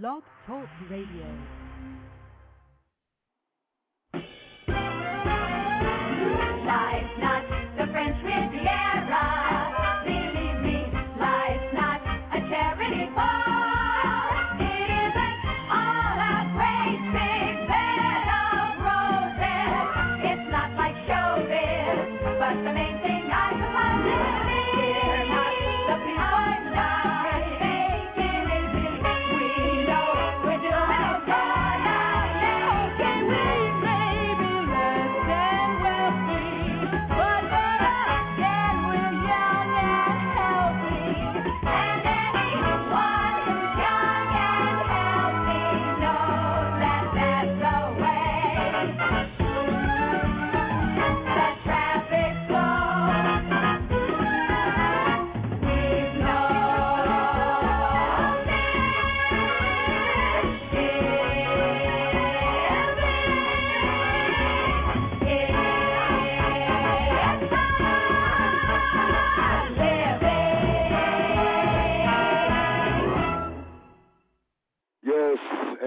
Blog 0.00 0.22
Talk 0.46 0.66
Radio. 0.88 1.26
Life's 6.64 7.18
not 7.20 7.44
the 7.76 7.92
French 7.92 8.16
Riviera. 8.24 9.41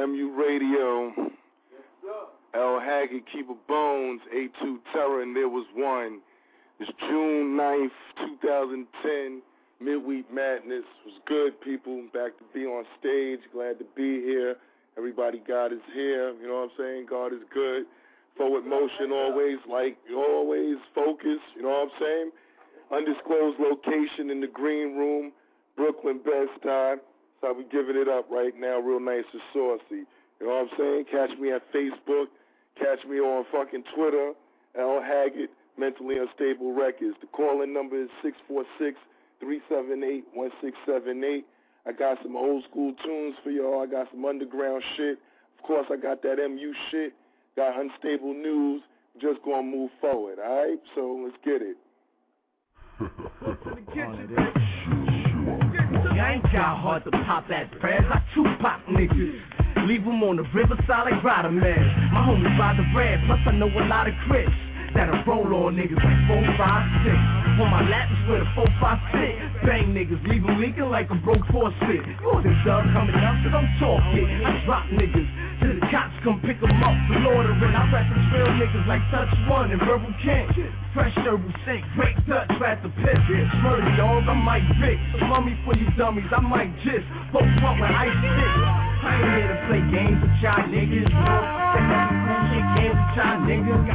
MU 0.05 0.31
Radio. 0.37 1.13
L. 2.53 2.79
Haggard, 2.79 3.23
Keeper 3.33 3.55
Bones, 3.67 4.21
A2 4.33 4.77
Terror, 4.93 5.23
and 5.23 5.35
there 5.35 5.49
was 5.49 5.65
one. 5.73 6.19
It's 6.79 6.91
June 6.99 7.57
9th, 7.57 7.89
2010. 8.41 9.41
Midweek 9.81 10.31
Madness 10.31 10.85
was 11.05 11.15
good, 11.25 11.59
people. 11.59 12.03
Back 12.13 12.37
to 12.37 12.43
be 12.53 12.65
on 12.65 12.85
stage. 12.99 13.39
Glad 13.51 13.79
to 13.79 13.85
be 13.95 14.21
here. 14.21 14.57
Everybody, 14.95 15.41
God 15.45 15.73
is 15.73 15.81
here. 15.93 16.33
You 16.39 16.47
know 16.47 16.61
what 16.61 16.63
I'm 16.63 16.77
saying? 16.77 17.07
God 17.09 17.33
is 17.33 17.41
good. 17.51 17.85
Forward 18.37 18.65
motion 18.65 19.11
always, 19.11 19.57
like 19.69 19.97
always, 20.15 20.77
focus. 20.93 21.39
You 21.55 21.63
know 21.63 21.69
what 21.69 21.89
I'm 21.89 21.99
saying? 21.99 22.31
Undisclosed 22.91 23.59
location 23.59 24.29
in 24.29 24.39
the 24.39 24.47
green 24.47 24.95
room, 24.95 25.31
Brooklyn 25.75 26.19
Best 26.19 26.61
Time. 26.63 26.99
So 27.45 27.53
we 27.53 27.63
giving 27.65 27.95
it 27.95 28.07
up 28.07 28.25
right 28.31 28.53
now, 28.57 28.79
real 28.79 28.99
nice 28.99 29.25
and 29.31 29.41
saucy. 29.53 30.07
You 30.39 30.47
know 30.47 30.47
what 30.47 30.65
I'm 30.65 30.69
saying? 30.77 31.05
Catch 31.11 31.38
me 31.39 31.51
at 31.51 31.61
Facebook. 31.71 32.25
Catch 32.75 33.05
me 33.07 33.19
on 33.19 33.45
fucking 33.51 33.83
Twitter. 33.95 34.33
L 34.75 34.99
Haggard, 34.99 35.49
Mentally 35.77 36.17
Unstable 36.17 36.73
Records. 36.73 37.16
The 37.21 37.27
calling 37.27 37.71
number 37.71 38.01
is 38.01 38.09
646-378-1678. 39.43 41.43
I 41.85 41.91
got 41.91 42.17
some 42.23 42.35
old 42.35 42.63
school 42.69 42.95
tunes 43.05 43.35
for 43.43 43.51
y'all. 43.51 43.83
I 43.83 43.85
got 43.85 44.09
some 44.11 44.25
underground 44.25 44.83
shit. 44.97 45.19
Of 45.59 45.63
course, 45.63 45.85
I 45.91 45.97
got 45.97 46.23
that 46.23 46.38
MU 46.38 46.73
shit. 46.89 47.13
Got 47.55 47.79
unstable 47.79 48.33
news. 48.33 48.81
Just 49.21 49.43
gonna 49.45 49.61
move 49.61 49.91
forward, 50.01 50.39
all 50.39 50.63
right? 50.63 50.79
So 50.95 51.16
let's 51.23 51.38
get 51.45 51.62
it. 51.62 51.77
I 56.19 56.33
ain't 56.33 56.43
got 56.43 56.79
hard 56.79 57.03
to 57.05 57.11
pop 57.11 57.47
that 57.49 57.71
press. 57.79 58.03
I 58.09 58.21
two 58.33 58.45
pop 58.61 58.79
niggas. 58.87 59.87
Leave 59.87 60.07
'em 60.07 60.23
on 60.23 60.37
the 60.37 60.43
riverside 60.53 61.11
like 61.11 61.23
rider 61.23 61.51
man. 61.51 62.09
My 62.13 62.23
homies 62.25 62.57
ride 62.57 62.77
the 62.77 62.85
red, 62.95 63.21
plus 63.27 63.39
I 63.45 63.51
know 63.51 63.67
a 63.67 63.83
lot 63.85 64.07
of 64.07 64.13
crits. 64.27 64.53
That'll 64.95 65.21
roll 65.27 65.67
on 65.67 65.75
niggas 65.75 66.01
like 66.01 66.27
4, 66.27 66.41
5, 66.55 66.83
6. 67.03 67.19
On 67.59 67.69
my 67.69 67.83
lap 67.89 68.09
is 68.09 68.29
where 68.29 68.39
the 68.39 68.49
4, 68.55 68.67
5, 68.79 68.99
6. 69.11 69.35
Bang 69.65 69.93
niggas, 69.93 70.25
leave 70.27 70.47
'em 70.47 70.61
leaking 70.61 70.89
like 70.89 71.11
a 71.11 71.15
broke 71.15 71.45
faucet. 71.47 72.07
You 72.07 72.15
wasn't 72.23 72.63
done 72.63 72.93
coming 72.93 73.15
up, 73.15 73.35
cause 73.43 73.53
I'm 73.53 73.67
talking. 73.77 74.45
I 74.45 74.65
drop 74.65 74.85
niggas 74.87 75.27
till 75.59 75.73
the 75.73 75.85
cops 75.91 76.16
come 76.23 76.39
pick 76.41 76.57
'em 76.63 76.83
up 76.83 76.95
for 77.07 77.19
loitering. 77.19 77.75
I 77.75 77.83
rap 77.91 78.05
the 78.09 78.19
trail 78.29 78.47
niggas 78.59 78.88
like 78.88 79.01
Touch 79.11 79.29
One 79.47 79.71
and 79.71 79.81
Verbal 79.81 80.13
King. 80.21 80.47
Fresh 80.93 81.16
herbal 81.16 81.51
shake, 81.66 81.83
great 81.95 82.16
touch, 82.27 82.49
rat 82.59 82.81
the 82.83 82.89
piss. 82.89 83.19
Murder 83.61 83.95
dog, 83.97 84.27
I 84.27 84.33
might 84.33 84.63
Vic. 84.79 84.99
Mummy 85.27 85.57
for 85.65 85.75
you 85.75 85.89
dummies, 85.97 86.31
I 86.31 86.39
might 86.41 86.71
just. 86.83 87.05
Folks 87.31 87.61
want 87.61 87.79
with 87.79 87.91
ice 87.91 88.15
stick. 88.19 88.55
I 89.03 89.15
ain't 89.15 89.35
here 89.35 89.47
to 89.47 89.57
play 89.67 89.81
games 89.91 90.21
with 90.21 90.41
y'all 90.41 90.63
niggas. 90.67 91.09
Nothing 91.11 92.19
cool 92.25 92.41
shit 92.49 92.65
games 92.75 92.95
with 92.95 93.17
y'all 93.17 93.39
niggas. 93.45 93.85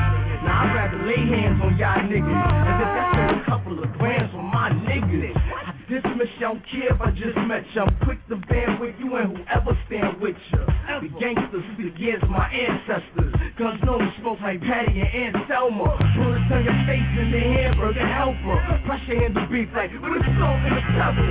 Now 0.44 0.62
I'd 0.62 0.74
rather 0.74 0.98
lay 1.04 1.22
hands 1.26 1.60
on 1.62 1.76
y'all 1.76 2.00
niggas. 2.04 2.40
As 2.68 2.80
if 2.80 2.90
that's 2.96 3.32
a 3.32 3.50
couple 3.50 3.82
of 3.82 3.98
grams 3.98 4.32
on 4.34 4.44
my 4.44 4.70
niggas. 4.70 5.59
Dismiss 5.90 6.30
y'all, 6.38 6.54
don't 6.54 6.62
care 6.70 6.94
if 6.94 7.00
I 7.02 7.10
just 7.10 7.34
met 7.50 7.66
you. 7.74 7.82
I'm 7.82 7.90
quick 8.06 8.22
to 8.28 8.36
band 8.46 8.78
with 8.78 8.94
you 9.02 9.10
and 9.16 9.34
whoever 9.34 9.74
stand 9.90 10.22
with 10.22 10.38
you. 10.54 10.62
The 10.86 11.10
gangsters 11.18 11.66
the 11.74 11.90
years 11.98 12.22
my 12.30 12.46
ancestors. 12.46 13.34
Guns 13.58 13.82
know 13.82 13.98
me 13.98 14.06
smoke 14.22 14.38
like 14.38 14.62
Patty 14.62 15.02
and 15.02 15.34
Aunt 15.34 15.50
Selma. 15.50 15.90
Bullets 16.14 16.46
on 16.46 16.62
your 16.62 16.78
face 16.86 17.10
and 17.18 17.34
the 17.34 17.42
hamburger 17.42 18.06
helper. 18.06 18.58
Pressure 18.86 19.18
handle 19.18 19.50
beef 19.50 19.66
like 19.74 19.90
with 19.90 20.14
a 20.14 20.22
salt 20.38 20.62
and 20.62 20.78
a 20.78 20.82
pepper. 20.94 21.26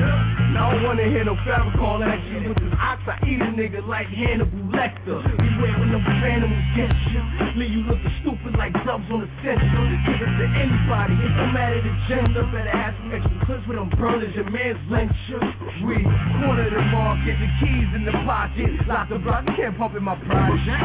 Now 0.52 0.72
I 0.72 0.75
don't 0.75 0.84
wanna 0.84 1.08
hear 1.08 1.24
no 1.24 1.40
Farrakhan 1.48 2.03
action 2.03 2.52
with 2.52 2.59
this 2.59 2.75
ox. 2.75 3.00
I 3.08 3.16
eat 3.24 3.40
a 3.40 3.56
nigga 3.56 3.80
like 3.88 4.12
Hannibal 4.12 4.75
Lecter. 4.75 5.24
Beware 5.40 5.80
when 5.80 5.96
those 5.96 6.03
animals 6.03 6.68
get 6.75 6.92
you. 7.16 7.24
Leave 7.56 7.72
you 7.80 7.84
looking 7.88 8.12
stupid 8.19 8.59
like 8.59 8.75
dubs 8.84 9.08
on 9.08 9.24
the 9.24 9.30
censor. 9.40 9.84
Give 10.03 10.19
it 10.19 10.31
to 10.36 10.48
anybody. 10.52 11.16
It 11.16 11.31
don't 11.31 11.56
matter 11.56 11.80
the 11.80 11.96
gender. 12.12 12.44
Better 12.52 12.75
have 12.75 12.96
some 13.00 13.16
extra 13.16 13.40
clips 13.48 13.64
with 13.72 13.80
them 13.80 13.88
burners. 13.96 14.36
Man's 14.50 14.80
lyncher. 14.90 15.42
We 15.86 16.04
corner 16.04 16.70
the 16.70 16.82
market, 16.92 17.38
the 17.40 17.50
keys 17.62 17.90
in 17.96 18.06
the 18.06 18.12
pocket. 18.26 18.88
Lock 18.88 19.10
the 19.10 19.20
block, 19.20 19.46
you 19.48 19.56
can't 19.56 19.78
pump 19.78 19.96
in 19.96 20.04
my 20.04 20.16
project. 20.16 20.82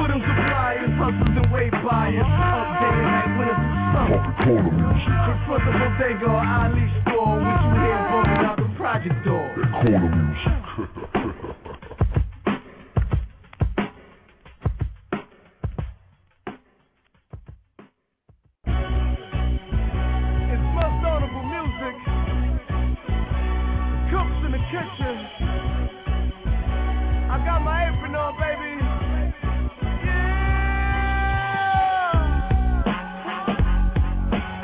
Put 0.00 0.08
them 0.08 0.20
suppliers, 0.20 0.90
hustlers 0.96 1.36
and 1.36 1.52
way 1.52 1.70
buyers. 1.70 2.24
Up 2.24 2.68
day 2.80 2.92
and 2.92 3.06
night 3.06 3.32
when 3.38 3.48
it's 3.52 3.62
summer. 3.92 4.20
Confront 4.42 5.62
the 5.64 5.72
bodega 5.76 6.26
or 6.26 6.40
Ali 6.40 6.86
store. 7.04 7.36
What 7.40 7.60
you 7.62 7.76
hear 7.80 8.00
bumping 8.10 8.44
out 8.46 8.56
the 8.56 8.68
project 8.76 9.18
door. 9.24 9.46
It's 9.56 11.01
kitchen. 24.72 25.16
I 27.28 27.36
got 27.44 27.60
my 27.60 27.88
apron 27.88 28.14
on, 28.16 28.32
baby. 28.40 28.80
Yeah. 30.04 30.72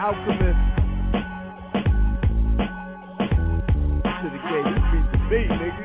Alchemist. 0.01 0.65
Should've 4.17 4.45
gave 4.49 4.65
this 4.73 4.85
beat 4.93 5.07
to 5.13 5.19
me, 5.29 5.41
nigga. 5.61 5.85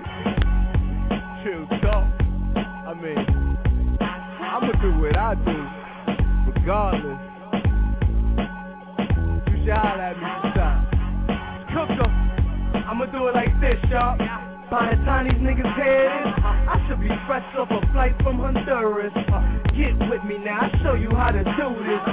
Chill 1.44 1.64
talk. 1.82 2.08
I 2.56 2.90
mean, 2.94 3.24
I'ma 4.00 4.72
do 4.82 4.90
what 5.02 5.18
I 5.18 5.36
do, 5.36 5.58
regardless. 6.56 7.22
You 9.50 9.56
should 9.66 9.76
holler 9.76 10.02
at 10.02 10.18
me. 10.18 10.43
I'ma 12.94 13.10
do 13.10 13.26
it 13.26 13.34
like 13.34 13.50
this, 13.58 13.82
y'all. 13.90 14.14
By 14.70 14.94
the 14.94 15.02
time 15.02 15.26
these 15.26 15.42
niggas 15.42 15.66
hear 15.82 16.14
this, 16.14 16.30
I 16.46 16.78
should 16.86 17.02
be 17.02 17.10
fresh 17.26 17.42
off 17.58 17.74
a 17.74 17.82
flight 17.90 18.14
from 18.22 18.38
Honduras. 18.38 19.10
Get 19.74 19.98
with 20.06 20.22
me 20.30 20.38
now, 20.38 20.70
I'll 20.70 20.84
show 20.86 20.94
you 20.94 21.10
how 21.10 21.34
to 21.34 21.42
do 21.42 21.74
this. 21.74 22.04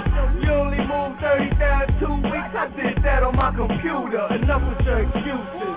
You 0.40 0.56
only 0.56 0.80
move 0.80 1.20
30 1.20 1.52
down 1.60 1.84
two 2.00 2.16
weeks, 2.32 2.56
I 2.56 2.72
did 2.72 2.96
that 3.04 3.20
on 3.20 3.36
my 3.36 3.52
computer. 3.52 4.24
Enough 4.40 4.64
with 4.72 4.80
your 4.88 5.04
excuses. 5.04 5.76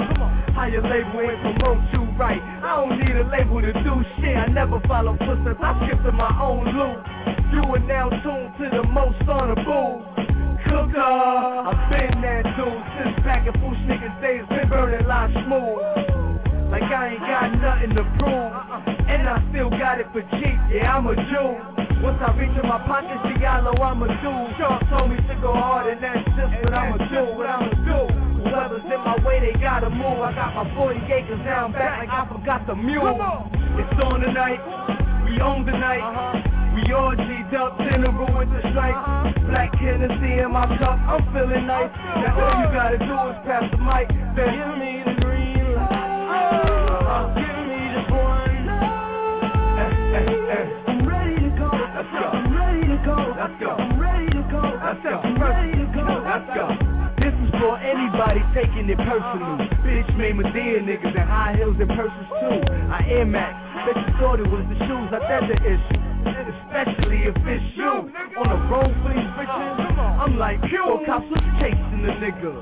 How 0.55 0.71
your 0.71 0.87
label 0.87 1.19
ain't 1.19 1.59
promote 1.59 1.83
you 1.91 2.07
right. 2.15 2.39
I 2.63 2.71
don't 2.79 2.95
need 2.95 3.11
a 3.11 3.27
label 3.27 3.59
to 3.59 3.75
do 3.83 4.07
shit. 4.23 4.39
I 4.39 4.47
never 4.47 4.79
follow 4.87 5.19
footsteps, 5.19 5.59
I 5.59 5.83
skip 5.83 5.99
to 6.07 6.13
my 6.15 6.31
own 6.39 6.63
loop. 6.63 7.03
You 7.51 7.75
are 7.75 7.83
now 7.83 8.07
tuned 8.07 8.55
to 8.55 8.71
the 8.71 8.87
most 8.87 9.19
honorable. 9.27 10.07
I've 10.95 11.89
been 11.89 12.21
that 12.21 12.43
dude 12.53 12.83
since 13.01 13.17
back 13.25 13.47
in 13.47 13.53
Fool 13.59 13.73
Niggas 13.89 14.21
days, 14.21 14.45
been 14.49 14.69
burning 14.69 15.07
like 15.07 15.31
smooth. 15.31 15.81
like 16.69 16.83
I 16.83 17.17
ain't 17.17 17.19
got 17.19 17.49
nothing 17.57 17.95
to 17.97 18.03
prove. 18.21 18.53
Uh-uh. 18.53 19.09
And 19.09 19.27
I 19.27 19.41
still 19.49 19.69
got 19.71 19.99
it 19.99 20.07
for 20.13 20.21
cheap, 20.37 20.57
yeah, 20.69 20.95
I'm 20.95 21.07
a 21.07 21.15
Jew. 21.15 21.57
Once 22.03 22.19
I 22.21 22.35
reach 22.37 22.53
in 22.53 22.67
my 22.67 22.77
pockets, 22.85 23.25
Diallo, 23.25 23.73
I'm 23.81 24.03
a 24.03 24.07
dude. 24.21 24.57
Sharp 24.57 24.83
told 24.89 25.09
me 25.09 25.17
to 25.17 25.35
go 25.41 25.53
hard, 25.53 25.87
and 25.89 26.03
that's 26.03 26.25
just 26.37 26.53
what 26.61 26.73
I'ma 26.73 26.97
do, 27.09 27.37
what 27.37 27.47
I'ma 27.47 27.73
do. 27.89 28.13
Whoever's 28.43 28.83
in 28.85 28.99
my 29.01 29.17
way, 29.25 29.39
they 29.39 29.59
gotta 29.59 29.89
move. 29.89 30.21
I 30.21 30.33
got 30.35 30.53
my 30.53 30.75
40 30.75 30.99
acres 31.11 31.39
now, 31.43 31.65
I'm 31.65 31.71
back 31.71 32.05
like 32.05 32.09
I 32.09 32.27
forgot 32.27 32.67
the 32.67 32.75
mule. 32.75 33.17
It's 33.81 34.03
on 34.03 34.19
tonight, 34.21 34.61
we 35.25 35.41
own 35.41 35.65
the 35.65 35.71
night. 35.71 36.01
Uh-huh. 36.01 36.62
We 36.73 36.91
all 36.91 37.13
G'd 37.15 37.53
up, 37.53 37.77
general 37.77 38.33
with 38.33 38.49
the 38.49 38.59
stripes. 38.71 39.37
Black 39.45 39.73
Hennessy 39.75 40.41
in 40.41 40.51
my 40.51 40.65
cup, 40.81 40.97
I'm 41.05 41.21
feeling 41.29 41.67
nice. 41.67 41.93
Now 41.93 42.33
all 42.33 42.65
you 42.65 42.73
gotta 42.73 42.97
do 42.97 43.13
is 43.29 43.37
pass 43.45 43.69
the 43.69 43.77
mic. 43.77 44.09
Then 44.33 44.57
give 44.57 44.73
me 44.81 45.05
the 45.05 45.13
green 45.21 45.75
light. 45.77 45.93
Uh-huh. 46.33 47.29
Give 47.37 47.61
me 47.69 47.77
just 47.93 48.09
one. 48.09 48.65
I'm 50.89 51.05
ready 51.05 51.37
to 51.45 51.51
go. 51.61 51.69
Let's 51.69 52.09
go. 52.09 52.25
I'm 52.33 52.57
ready 52.57 52.89
to 52.89 52.97
go. 53.05 53.17
Let's 53.37 53.53
go. 53.61 53.77
I'm 53.77 54.01
ready 54.01 54.29
to 54.33 54.41
go. 54.49 54.61
Let's 54.81 55.03
go. 55.05 55.21
I'm 55.21 55.37
ready 55.37 55.77
to 55.77 55.85
go. 55.93 56.09
Let's 56.25 56.49
go. 56.57 56.65
This 57.21 57.33
is 57.37 57.51
for 57.61 57.77
anybody 57.77 58.41
taking 58.57 58.89
it 58.89 58.97
personal. 58.97 59.61
Bitch 59.85 60.09
made 60.17 60.35
Madea 60.35 60.81
niggas 60.81 61.13
in 61.13 61.21
high 61.21 61.53
heels 61.55 61.77
and 61.79 61.89
purses 61.89 62.27
too. 62.41 62.65
I 62.89 63.05
Air 63.13 63.25
Max. 63.25 63.53
Bet 63.85 63.95
you 63.95 64.13
thought 64.17 64.39
it 64.39 64.49
was 64.49 64.65
the 64.73 64.77
shoes. 64.89 65.13
I 65.13 65.21
that's 65.21 65.47
the 65.53 65.57
issue. 65.61 66.12
Especially 66.27 67.27
if 67.27 67.35
it's 67.45 67.77
you. 67.77 68.09
On 68.37 68.47
the 68.49 68.59
road 68.71 68.91
for 69.03 69.13
these 69.13 69.29
bitches. 69.35 69.99
I'm 70.19 70.37
like, 70.37 70.59
yo, 70.71 71.03
cops 71.05 71.25
was 71.29 71.43
chasing 71.59 72.01
the 72.01 72.13
nigga. 72.17 72.53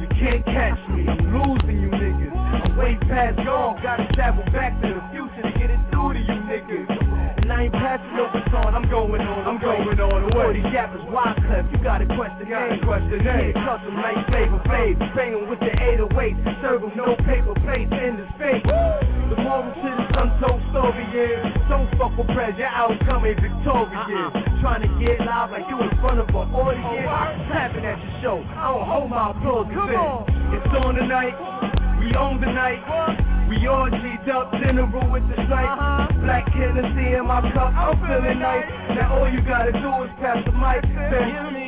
You 0.00 0.08
can't 0.20 0.44
catch 0.44 0.78
me. 0.90 1.08
I'm 1.08 1.32
losing 1.32 1.80
you 1.80 1.88
niggas. 1.88 2.36
I'm 2.36 2.76
way 2.76 2.96
past 3.08 3.38
y'all, 3.40 3.74
Gotta 3.82 4.06
travel 4.14 4.44
back 4.52 4.80
to 4.82 4.88
the 4.88 5.02
future 5.10 5.42
to 5.42 5.58
get 5.58 5.70
it 5.70 5.80
through 5.90 6.14
to 6.14 6.20
you 6.20 6.38
niggas. 6.46 7.42
And 7.42 7.52
I 7.52 7.64
ain't 7.64 7.72
passing 7.72 8.16
no 8.16 8.26
baton, 8.32 8.74
I'm 8.74 8.88
going 8.90 9.20
on, 9.20 9.46
I'm 9.46 9.58
going 9.60 10.00
on 10.00 10.30
the 10.30 10.36
way. 10.36 10.54
These 10.54 10.70
yappers 10.70 11.04
wide 11.10 11.36
clip, 11.46 11.66
you 11.72 11.78
gotta 11.82 12.06
question 12.06 12.48
name, 12.48 12.80
question 12.82 13.24
name. 13.24 13.52
Custom 13.54 13.94
like 13.96 14.26
flavor 14.28 14.60
banging 14.66 15.48
with 15.48 15.60
the 15.60 15.72
808, 15.72 16.36
serve 16.62 16.80
them 16.82 16.92
no 16.96 17.16
paper 17.16 17.54
plates 17.62 17.92
in 17.92 18.16
the 18.18 18.26
space. 18.36 19.15
The 19.26 19.36
moral 19.42 19.74
to 19.74 19.88
this 19.90 20.06
untold 20.14 20.62
story 20.70 21.02
is, 21.10 21.42
don't 21.68 21.90
fuck 21.98 22.16
with 22.16 22.30
Prez, 22.30 22.54
your 22.56 22.70
outcome 22.70 23.26
is 23.26 23.34
victorious. 23.42 23.90
Uh-uh. 23.90 24.62
Trying 24.62 24.82
to 24.86 24.90
get 25.02 25.18
live 25.20 25.50
like 25.50 25.66
you 25.68 25.82
in 25.82 25.90
front 25.98 26.20
of 26.20 26.28
an 26.30 26.54
audience, 26.54 27.06
clapping 27.50 27.84
at 27.84 27.98
your 27.98 28.14
show, 28.22 28.36
I 28.54 28.70
don't 28.70 28.86
hold 28.86 29.10
my 29.10 29.30
applause 29.30 29.66
Come 29.74 29.90
on. 29.98 30.30
It's 30.54 30.70
on 30.78 30.94
tonight, 30.94 31.34
we 31.98 32.14
own 32.14 32.40
the 32.40 32.46
night. 32.46 32.82
We 33.48 33.66
all 33.68 33.90
G'd 33.90 34.28
up, 34.30 34.50
general 34.62 35.10
with 35.10 35.22
the 35.28 35.34
stripes. 35.46 35.74
Uh-huh. 35.74 36.18
Black 36.22 36.46
Hennessy 36.50 37.14
in 37.14 37.26
my 37.26 37.40
cup, 37.54 37.74
I'm 37.74 37.94
feeling 38.02 38.38
nice. 38.38 38.66
Now 38.94 39.18
all 39.18 39.30
you 39.30 39.40
gotta 39.42 39.70
do 39.70 39.90
is 40.02 40.10
pass 40.18 40.38
the 40.46 40.52
mic. 40.52 40.82
Then 40.82 41.65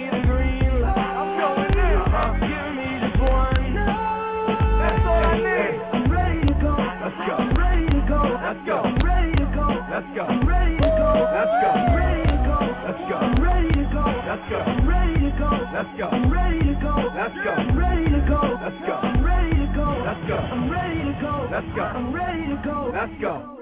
Let's 9.98 10.14
go. 10.14 10.22
I'm 10.22 10.46
Ready 10.46 10.76
to 10.76 10.90
go. 10.94 11.10
Let's 11.34 11.50
go. 11.58 11.70
I'm 11.74 11.96
Ready 11.98 12.22
to 12.22 12.38
go. 12.38 12.58
Let's 12.86 13.02
go. 13.10 13.16
I'm 13.18 13.42
Ready 13.42 13.74
to 13.74 13.82
go. 13.90 14.06
Let's 14.22 14.46
go. 14.48 14.58
I'm 14.62 14.86
Ready 14.86 15.18
to 15.18 15.34
go. 15.34 15.58
Let's 15.74 15.90
go. 15.98 16.06
I'm 16.06 16.30
Ready 16.30 16.58
to 16.62 16.78
go. 16.78 16.94
Let's 17.18 17.34
go. 17.34 17.58
Ready 17.74 18.06
to 18.06 18.20
go. 18.22 18.38
Let's 18.54 18.78
go. 18.86 18.96
Ready 19.26 19.58
to 19.58 19.66
go. 19.74 19.88
Let's 20.06 20.22
go. 20.28 20.36
I'm 20.38 20.70
ready 20.70 21.02
to 21.02 21.14
go. 21.18 21.48
Let's 21.50 21.66
go. 21.74 21.82
I'm 21.82 22.14
ready 22.14 22.46
to 22.46 22.62
go. 22.62 22.92
Let's 22.94 23.20
go. 23.20 23.58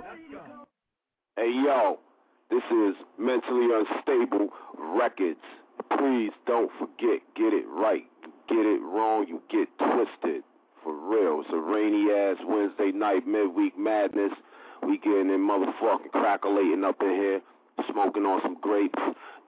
Hey 1.36 1.52
yo, 1.64 2.00
this 2.50 2.64
is 2.68 2.94
Mentally 3.18 3.72
Unstable 3.72 4.52
Records. 4.76 5.40
Please 5.96 6.32
don't 6.46 6.70
forget, 6.78 7.24
get 7.34 7.56
it 7.56 7.64
right. 7.66 8.04
Get 8.50 8.60
it 8.60 8.82
wrong, 8.82 9.24
you 9.26 9.40
get 9.48 9.68
twisted. 9.78 10.44
For 10.84 10.92
real, 10.92 11.40
it's 11.40 11.50
a 11.52 11.56
rainy 11.56 12.12
ass 12.12 12.36
Wednesday 12.44 12.92
night 12.92 13.26
midweek 13.26 13.78
madness. 13.78 14.32
We 14.82 14.98
getting 14.98 15.30
in 15.30 15.40
motherfucking 15.40 16.10
crackulating 16.12 16.84
up 16.84 17.00
in 17.00 17.08
here, 17.08 17.40
smoking 17.90 18.24
on 18.24 18.40
some 18.42 18.56
grapes, 18.60 18.98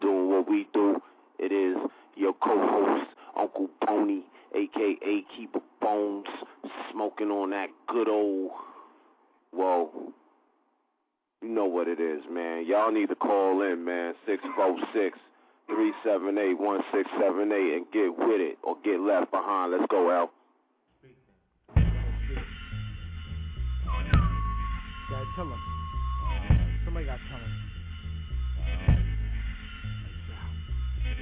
doing 0.00 0.30
what 0.30 0.48
we 0.48 0.66
do. 0.72 1.00
It 1.38 1.52
is 1.52 1.76
your 2.16 2.34
co-host, 2.34 3.10
Uncle 3.36 3.68
Pony, 3.86 4.22
aka 4.54 5.24
Keeper 5.36 5.60
Bones, 5.80 6.26
smoking 6.92 7.30
on 7.30 7.50
that 7.50 7.68
good 7.86 8.08
old, 8.08 8.50
well, 9.52 9.90
you 11.42 11.48
know 11.48 11.66
what 11.66 11.88
it 11.88 12.00
is, 12.00 12.22
man. 12.30 12.66
Y'all 12.66 12.92
need 12.92 13.08
to 13.08 13.14
call 13.14 13.62
in, 13.62 13.84
man. 13.84 14.14
646 14.26 15.18
378 15.66 16.58
1678 16.58 17.76
and 17.76 17.86
get 17.92 18.08
with 18.18 18.40
it 18.40 18.58
or 18.62 18.76
get 18.82 19.00
left 19.00 19.30
behind. 19.30 19.72
Let's 19.72 19.86
go, 19.88 20.10
Al. 20.10 20.30
Tell 25.38 25.46
him. 25.46 25.62
Somebody 26.84 27.06
gotta 27.06 27.22
tell 27.30 27.38
him. 27.38 27.54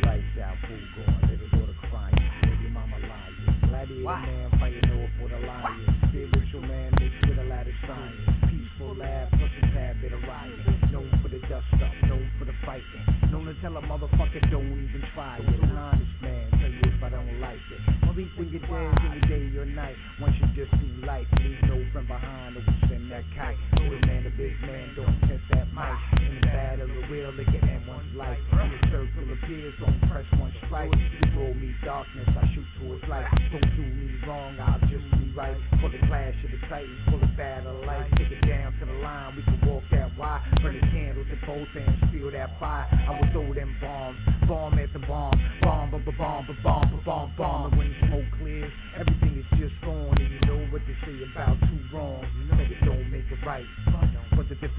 Lights 0.04 0.38
out, 0.40 0.56
fool 0.64 1.04
going, 1.04 1.20
little 1.28 1.48
daughter 1.52 1.76
crying, 1.90 2.16
baby 2.40 2.70
mama 2.72 2.96
lying. 2.96 3.60
Gladiator 3.68 4.02
man 4.04 4.50
fighting 4.58 4.90
over 4.90 5.12
for 5.20 5.28
the 5.28 5.46
lion. 5.46 6.00
Spiritual 6.08 6.62
man 6.62 6.92
mixed 6.98 7.28
with 7.28 7.38
a 7.40 7.44
lot 7.44 7.66
of 7.66 7.74
science. 7.86 8.45
Peaceful 8.66 8.96
laugh 8.96 9.30
plus 9.30 9.50
a 9.62 9.94
bit 10.02 10.12
of 10.12 10.22
riot. 10.26 10.58
Known 10.90 11.06
for 11.22 11.28
the 11.28 11.38
dust 11.46 11.70
up, 11.78 11.92
known 12.08 12.26
for 12.38 12.46
the 12.46 12.54
fighting. 12.64 13.30
Known 13.30 13.46
to 13.46 13.54
tell 13.62 13.76
a 13.76 13.82
motherfucker 13.82 14.42
don't 14.50 14.66
even 14.66 15.02
try 15.14 15.38
it. 15.38 15.46
An 15.46 15.70
honest 15.70 16.10
man, 16.20 16.50
tell 16.50 16.70
you 16.70 16.82
if 16.82 17.02
I 17.02 17.08
don't 17.10 17.38
like 17.38 17.62
it. 17.70 17.80
Malik 18.02 18.26
when 18.34 18.50
you're 18.50 18.66
dead, 18.66 18.98
every 19.06 19.22
day 19.30 19.58
or 19.58 19.66
night. 19.66 19.94
Once 20.20 20.34
you 20.42 20.48
just 20.58 20.72
do 20.82 21.06
life, 21.06 21.26
leave 21.38 21.62
no 21.70 21.78
friend 21.92 22.08
behind 22.08 22.56
or 22.56 22.64
we 22.66 22.74
spin 22.82 23.08
that 23.10 23.22
kite. 23.38 23.54
The 23.76 24.02
man, 24.02 24.24
the 24.24 24.34
big 24.34 24.58
man, 24.62 24.94
don't 24.96 25.14
test 25.30 25.46
that 25.54 25.70
mic. 25.70 25.94
In 26.26 26.40
the 26.40 26.46
battle, 26.50 26.88
the 26.88 27.06
real, 27.06 27.30
they 27.36 27.44
can 27.44 27.62
end 27.62 27.86
one's 27.86 28.10
life. 28.16 28.40
In 28.50 28.66
the 28.66 28.80
circle 28.90 29.30
appears, 29.30 29.74
don't 29.78 30.00
press 30.10 30.26
one 30.40 30.52
strike. 30.66 30.90
You 30.90 31.38
roll 31.38 31.54
me 31.54 31.70
darkness, 31.84 32.28
I 32.34 32.50
shoot 32.50 32.66
towards 32.82 33.04
light. 33.06 33.30
Don't 33.52 33.70
do 33.76 33.84
me 33.84 34.10
wrong, 34.26 34.58
I'll 34.58 34.80
just 34.90 35.06
be 35.22 35.30
right. 35.36 35.54
For 35.80 35.90
the 35.90 36.02
clash 36.10 36.34
of 36.42 36.50
the 36.50 36.60
titans, 36.66 36.98
for 37.06 37.20
the 37.20 37.30
battle 37.38 37.78
of 37.78 37.84
life. 37.86 38.10
Take 38.19 38.32
it 38.32 38.40
down 38.42 38.56
to 38.56 38.87
the 38.87 38.93
line, 39.00 39.37
we 39.37 39.43
can 39.43 39.61
walk 39.67 39.82
that 39.91 40.17
wide. 40.19 40.43
Burn 40.62 40.75
the 40.75 40.87
candles 40.93 41.27
at 41.32 41.41
both 41.46 41.69
ends, 41.77 42.01
feel 42.13 42.31
that 42.31 42.51
fire. 42.60 42.86
I 42.93 43.20
will 43.20 43.31
throw 43.32 43.55
them 43.55 43.77
bombs, 43.81 44.19
bomb 44.48 44.79
at 44.79 44.93
the 44.93 45.01
bomb. 45.01 45.32
Bomb, 45.63 45.91
bomb, 45.91 46.05
bomb, 46.05 46.17
bomb, 46.19 46.46
bomb, 46.46 46.63
bomb, 46.63 47.03
bomb, 47.05 47.32
bomb. 47.36 47.72
And 47.72 47.79
when 47.79 47.89
the 47.89 48.06
smoke 48.08 48.31
clears, 48.39 48.72
everything 48.98 49.41
is 49.41 49.48
just 49.58 49.77
gone. 49.81 50.17
And 50.20 50.29
you 50.29 50.41
know 50.44 50.60
what 50.72 50.82
they 50.86 50.96
say 51.05 51.17
about 51.32 51.56
two 51.60 51.81
wrongs. 51.96 52.27
You 52.36 52.44
know 52.53 52.60
it 52.60 52.84
don't 52.84 53.10
make 53.10 53.29
it 53.31 53.41
right. 53.46 53.65
But 54.36 54.48
the 54.48 54.55
difference 54.56 54.75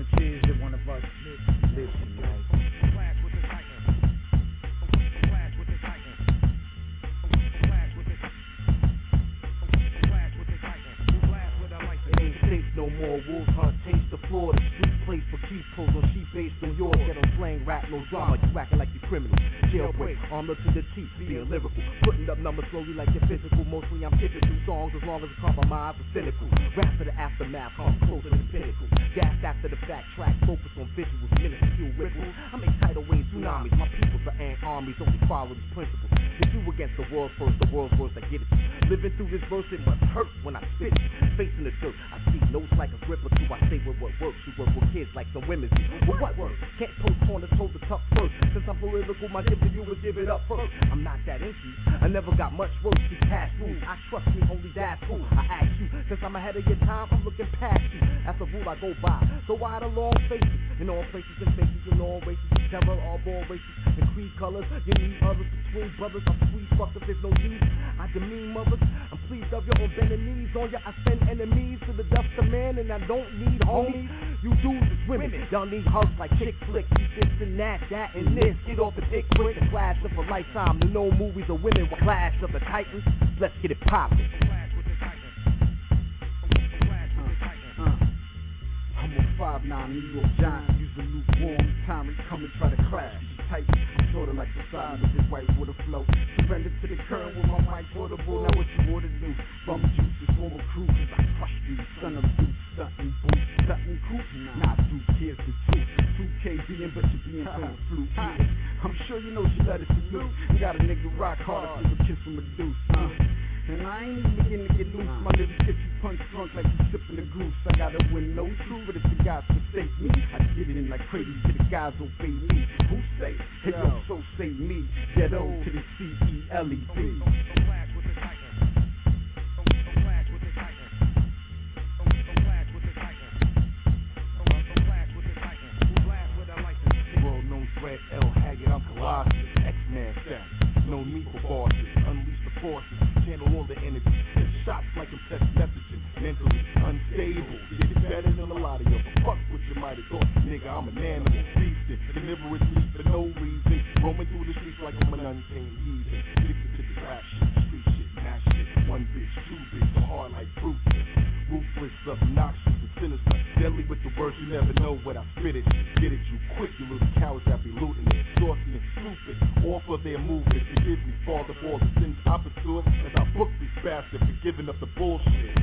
bullshit. 175.17 175.57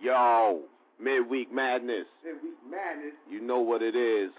Yo, 0.00 0.62
midweek 1.00 1.52
madness. 1.52 2.06
Midweek 2.24 2.54
madness. 2.68 3.14
You 3.30 3.40
know 3.40 3.60
what 3.60 3.82
it 3.82 3.94
is. 3.94 4.30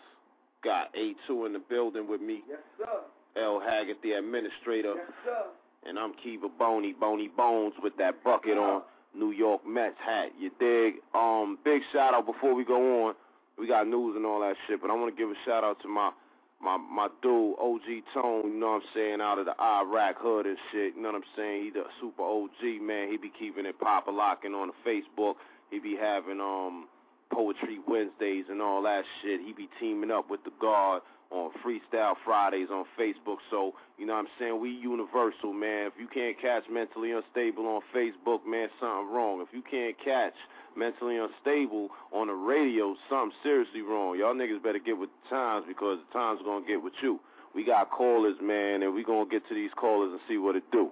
Got 0.62 0.94
A2 0.94 1.46
in 1.48 1.54
the 1.54 1.60
building 1.60 2.08
with 2.08 2.22
me. 2.22 2.42
Yes, 2.48 2.60
sir. 2.78 3.42
L. 3.42 3.60
Haggard, 3.60 3.98
the 4.04 4.12
administrator. 4.12 4.94
Yes, 4.96 5.12
sir. 5.26 5.46
And 5.86 6.00
I'm 6.00 6.14
Kiva 6.24 6.48
Boney, 6.48 6.94
Boney 6.94 7.30
Bones 7.36 7.74
with 7.82 7.98
that 7.98 8.24
bucket 8.24 8.58
on. 8.58 8.84
New 9.16 9.32
York 9.32 9.62
Mets 9.68 9.98
hat. 10.04 10.32
You 10.40 10.50
dig? 10.60 10.96
Um, 11.14 11.60
big 11.64 11.82
shout 11.92 12.14
out 12.14 12.26
before 12.26 12.56
we 12.56 12.66
go 12.66 13.06
on. 13.06 13.16
We 13.58 13.68
got 13.68 13.88
news 13.88 14.16
and 14.16 14.26
all 14.26 14.40
that 14.42 14.56
shit, 14.68 14.82
but 14.82 14.90
I 14.90 14.96
want 14.96 15.16
to 15.16 15.22
give 15.22 15.30
a 15.30 15.38
shout 15.46 15.64
out 15.64 15.80
to 15.84 15.88
my 15.88 16.12
my 16.60 16.78
my 16.78 17.08
dude 17.22 17.56
OG 17.60 18.04
Tone. 18.14 18.54
You 18.54 18.60
know 18.60 18.74
what 18.74 18.82
I'm 18.82 18.90
saying? 18.96 19.22
Out 19.22 19.38
of 19.38 19.46
the 19.46 19.54
Iraq 19.62 20.18
hood 20.18 20.48
and 20.48 20.58
shit. 20.72 20.96
You 20.96 21.02
know 21.04 21.12
what 21.12 21.22
I'm 21.22 21.30
saying? 21.36 21.64
He 21.66 21.70
the 21.70 21.84
super 22.02 22.24
OG 22.24 22.82
man. 22.82 23.12
He 23.12 23.18
be 23.18 23.32
keeping 23.38 23.66
it 23.66 23.80
pop 23.80 24.08
locking 24.08 24.54
on 24.56 24.72
the 24.72 24.90
Facebook. 24.90 25.36
He 25.70 25.80
be 25.80 25.96
having 26.00 26.40
um 26.42 26.88
poetry 27.32 27.80
Wednesdays 27.88 28.46
and 28.50 28.62
all 28.62 28.82
that 28.84 29.04
shit. 29.22 29.42
He 29.42 29.54
be 29.54 29.70
teaming 29.80 30.10
up 30.10 30.30
with 30.30 30.44
the 30.44 30.52
guard 30.60 31.04
on 31.32 31.52
Freestyle 31.64 32.16
Fridays 32.24 32.70
on 32.72 32.86
Facebook. 33.00 33.38
So, 33.50 33.74
you 33.98 34.06
know 34.06 34.14
what 34.14 34.26
I'm 34.26 34.34
saying? 34.40 34.62
We 34.62 34.70
universal, 34.70 35.54
man. 35.54 35.88
If 35.88 35.94
you 36.00 36.08
can't 36.08 36.40
catch 36.40 36.64
Mentally 36.72 37.12
Unstable 37.12 37.66
on 37.68 37.82
Facebook, 37.96 38.46
man, 38.46 38.70
something 38.80 39.14
wrong. 39.14 39.42
If 39.42 39.50
you 39.54 39.64
can't 39.64 39.96
catch 40.04 40.34
Mentally 40.76 41.18
Unstable 41.18 41.90
on 42.12 42.28
the 42.28 42.34
radio, 42.34 42.96
something 43.10 43.36
seriously 43.44 43.82
wrong. 43.82 44.18
Y'all 44.18 44.36
niggas 44.36 44.62
better 44.64 44.80
get 44.80 44.98
with 44.98 45.10
the 45.10 45.30
times 45.36 45.66
because 45.68 46.00
the 46.06 46.14
times 46.14 46.40
going 46.44 46.64
to 46.64 46.68
get 46.68 46.84
with 46.84 46.94
you. 47.02 47.20
We 47.56 47.64
got 47.64 47.92
callers, 47.92 48.38
man, 48.42 48.82
and 48.82 48.94
we 48.94 49.04
going 49.04 49.30
to 49.30 49.32
get 49.32 49.48
to 49.50 49.56
these 49.56 49.72
callers 49.78 50.12
and 50.12 50.22
see 50.28 50.38
what 50.38 50.56
it 50.56 50.64
do. 50.72 50.90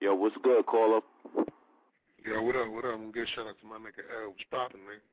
Yo, 0.00 0.14
what's 0.14 0.36
good, 0.42 0.66
caller? 0.66 1.00
Yo, 2.24 2.42
what 2.42 2.56
up, 2.56 2.70
what 2.70 2.84
up? 2.84 2.94
I'm 2.94 3.10
gonna 3.10 3.22
a 3.22 3.26
shout 3.34 3.46
out 3.46 3.58
to 3.58 3.66
my 3.66 3.78
nigga 3.78 4.02
L. 4.22 4.30
What's 4.30 4.42
poppin', 4.50 4.80
nigga? 4.86 5.11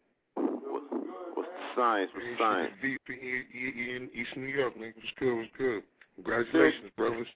What, 1.76 2.10
what's 2.10 2.10
the 2.10 2.10
science? 2.10 2.12
What's 2.14 2.40
science? 2.40 2.74
Deep 2.82 3.02
in 3.10 4.10
East 4.14 4.36
New 4.36 4.48
York, 4.48 4.76
nigga. 4.76 4.96
What's 4.96 5.14
good, 5.20 5.36
what's 5.36 5.54
good? 5.58 5.84
Congratulations, 6.16 6.92
brothers. 6.98 7.28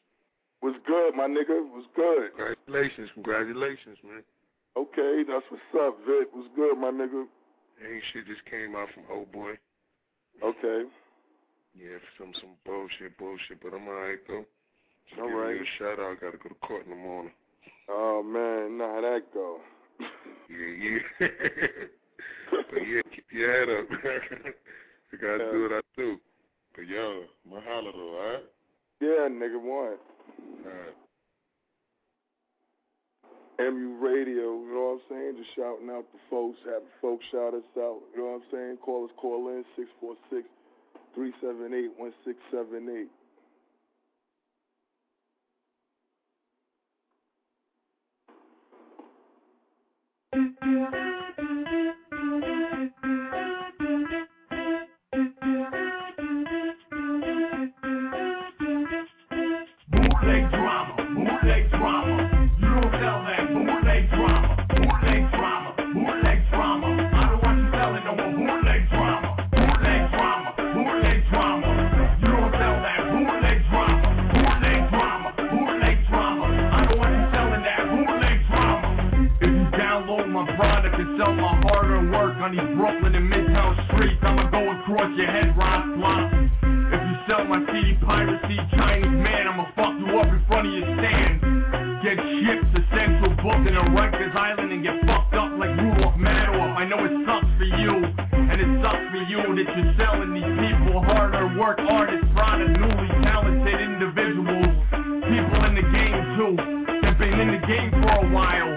What's 0.61 0.77
good, 0.87 1.15
my 1.15 1.27
nigga? 1.27 1.59
What's 1.71 1.87
good? 1.95 2.31
Congratulations, 2.35 3.09
congratulations, 3.13 3.97
man. 4.03 4.23
Okay, 4.77 5.23
that's 5.27 5.45
what's 5.49 5.63
up, 5.79 5.97
Vic. 6.07 6.27
What's 6.31 6.49
good, 6.55 6.77
my 6.79 6.89
nigga? 6.89 7.25
Ain't 7.83 8.03
shit 8.13 8.25
just 8.27 8.43
came 8.49 8.75
out 8.75 8.87
from 8.93 9.03
old 9.11 9.31
boy. 9.31 9.53
Okay. 10.43 10.89
Yeah, 11.75 11.97
some 12.17 12.31
some 12.39 12.51
bullshit, 12.65 13.17
bullshit, 13.17 13.61
but 13.61 13.73
I'm 13.73 13.87
alright 13.87 14.19
though. 14.27 14.45
Just 15.09 15.21
All 15.21 15.29
right. 15.29 15.55
a 15.59 15.65
shout 15.77 15.99
out. 15.99 16.17
I 16.17 16.25
gotta 16.25 16.37
go 16.37 16.49
to 16.49 16.55
court 16.55 16.85
in 16.85 16.91
the 16.91 16.95
morning. 16.95 17.33
Oh 17.89 18.23
man, 18.23 18.77
nah, 18.77 19.01
that 19.01 19.33
go. 19.33 19.59
Yeah, 20.49 20.99
yeah. 21.19 21.27
but 22.51 22.81
yeah, 22.87 23.01
keep 23.13 23.25
your 23.31 23.51
head 23.51 23.69
up. 23.69 23.89
you 25.11 25.17
gotta 25.17 25.51
do 25.51 25.61
what 25.63 25.71
I 25.73 25.81
do. 25.97 26.17
But 26.75 26.87
yo, 26.87 27.23
mahalo 27.49 27.91
though, 27.93 28.17
alright? 28.19 28.43
Yeah, 28.99 29.27
nigga, 29.29 29.61
one. 29.61 29.97
Alright. 30.65 30.95
MU 33.59 33.97
Radio, 34.01 34.59
you 34.59 34.73
know 34.73 34.97
what 34.97 35.15
I'm 35.15 35.17
saying? 35.17 35.33
Just 35.37 35.55
shouting 35.55 35.89
out 35.89 36.05
the 36.11 36.19
folks, 36.29 36.57
having 36.65 36.89
folks 37.01 37.23
shout 37.31 37.53
us 37.53 37.61
out. 37.77 38.01
You 38.15 38.21
know 38.21 38.25
what 38.25 38.41
I'm 38.41 38.49
saying? 38.51 38.77
Call 38.83 39.05
us, 39.05 39.11
call 39.17 39.49
in 39.49 39.63
six 39.75 39.87
four 40.01 40.15
six 40.31 40.47
three 41.13 41.31
seven 41.39 41.73
Thank 52.23 52.45
you. 52.45 52.52
These 82.51 82.75
Brooklyn 82.75 83.15
and 83.15 83.31
Midtown 83.31 83.71
streets, 83.87 84.19
I'ma 84.21 84.49
go 84.51 84.59
across 84.59 85.15
your 85.15 85.27
head, 85.27 85.55
Ross 85.55 85.87
Flop. 85.95 86.27
If 86.91 86.99
you 86.99 87.15
sell 87.23 87.45
my 87.45 87.63
CD 87.71 87.95
piracy, 88.03 88.57
Chinese 88.75 89.15
man, 89.23 89.47
I'ma 89.47 89.71
fuck 89.77 89.95
you 89.95 90.11
up 90.19 90.27
in 90.27 90.43
front 90.51 90.67
of 90.67 90.73
your 90.73 90.83
stand. 90.99 91.39
Get 92.03 92.19
shipped 92.19 92.67
to 92.75 92.81
Central 92.91 93.31
Booking 93.39 93.79
or 93.79 93.87
Rikers 93.95 94.35
Island 94.35 94.73
and 94.75 94.83
get 94.83 94.99
fucked 95.07 95.35
up 95.39 95.55
like 95.55 95.71
Rudolph 95.71 96.19
Madoff. 96.19 96.75
I 96.75 96.83
know 96.83 96.99
it 97.07 97.15
sucks 97.23 97.47
for 97.55 97.69
you, 97.79 97.95
and 98.03 98.57
it 98.59 98.71
sucks 98.83 99.05
for 99.07 99.23
you 99.23 99.39
that 99.39 99.67
you're 99.71 99.93
selling 99.95 100.35
these 100.35 100.53
people 100.59 100.99
harder 100.99 101.47
work 101.55 101.79
artists, 101.79 102.27
product, 102.35 102.75
newly 102.75 103.07
talented 103.23 103.79
individuals, 103.79 104.67
people 105.31 105.59
in 105.63 105.79
the 105.79 105.85
game 105.95 106.19
too. 106.35 106.83
That 107.03 107.67
game 107.67 107.91
for 107.91 108.25
a 108.25 108.33
while. 108.33 108.72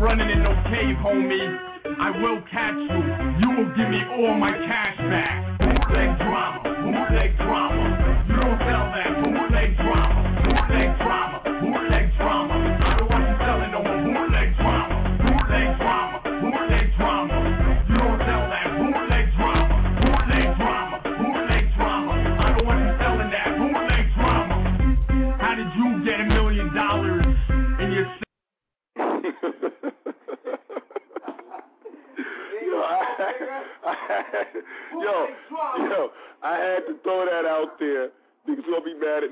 Running 0.00 0.30
in 0.30 0.42
no 0.42 0.54
cave, 0.72 0.96
homie. 1.04 1.58
I 2.00 2.10
will 2.22 2.40
catch 2.50 2.74
you. 2.74 3.00
You 3.40 3.56
will 3.56 3.70
give 3.76 3.88
me 3.90 4.00
all 4.16 4.34
my 4.34 4.52
cash 4.52 4.96
back. 4.96 5.58
Bootleg 5.58 6.18
drama, 6.18 6.62
bootleg 6.64 7.36
drama. 7.36 8.24
You 8.28 8.36
don't 8.36 8.58
sell 8.60 8.86
that. 8.96 9.09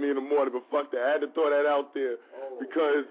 Me 0.09 0.17
in 0.17 0.25
the 0.25 0.29
morning, 0.29 0.55
but 0.57 0.65
fuck 0.73 0.91
that. 0.93 1.05
I 1.05 1.11
had 1.13 1.21
to 1.21 1.31
throw 1.33 1.51
that 1.53 1.69
out 1.69 1.93
there 1.93 2.17
because 2.61 3.05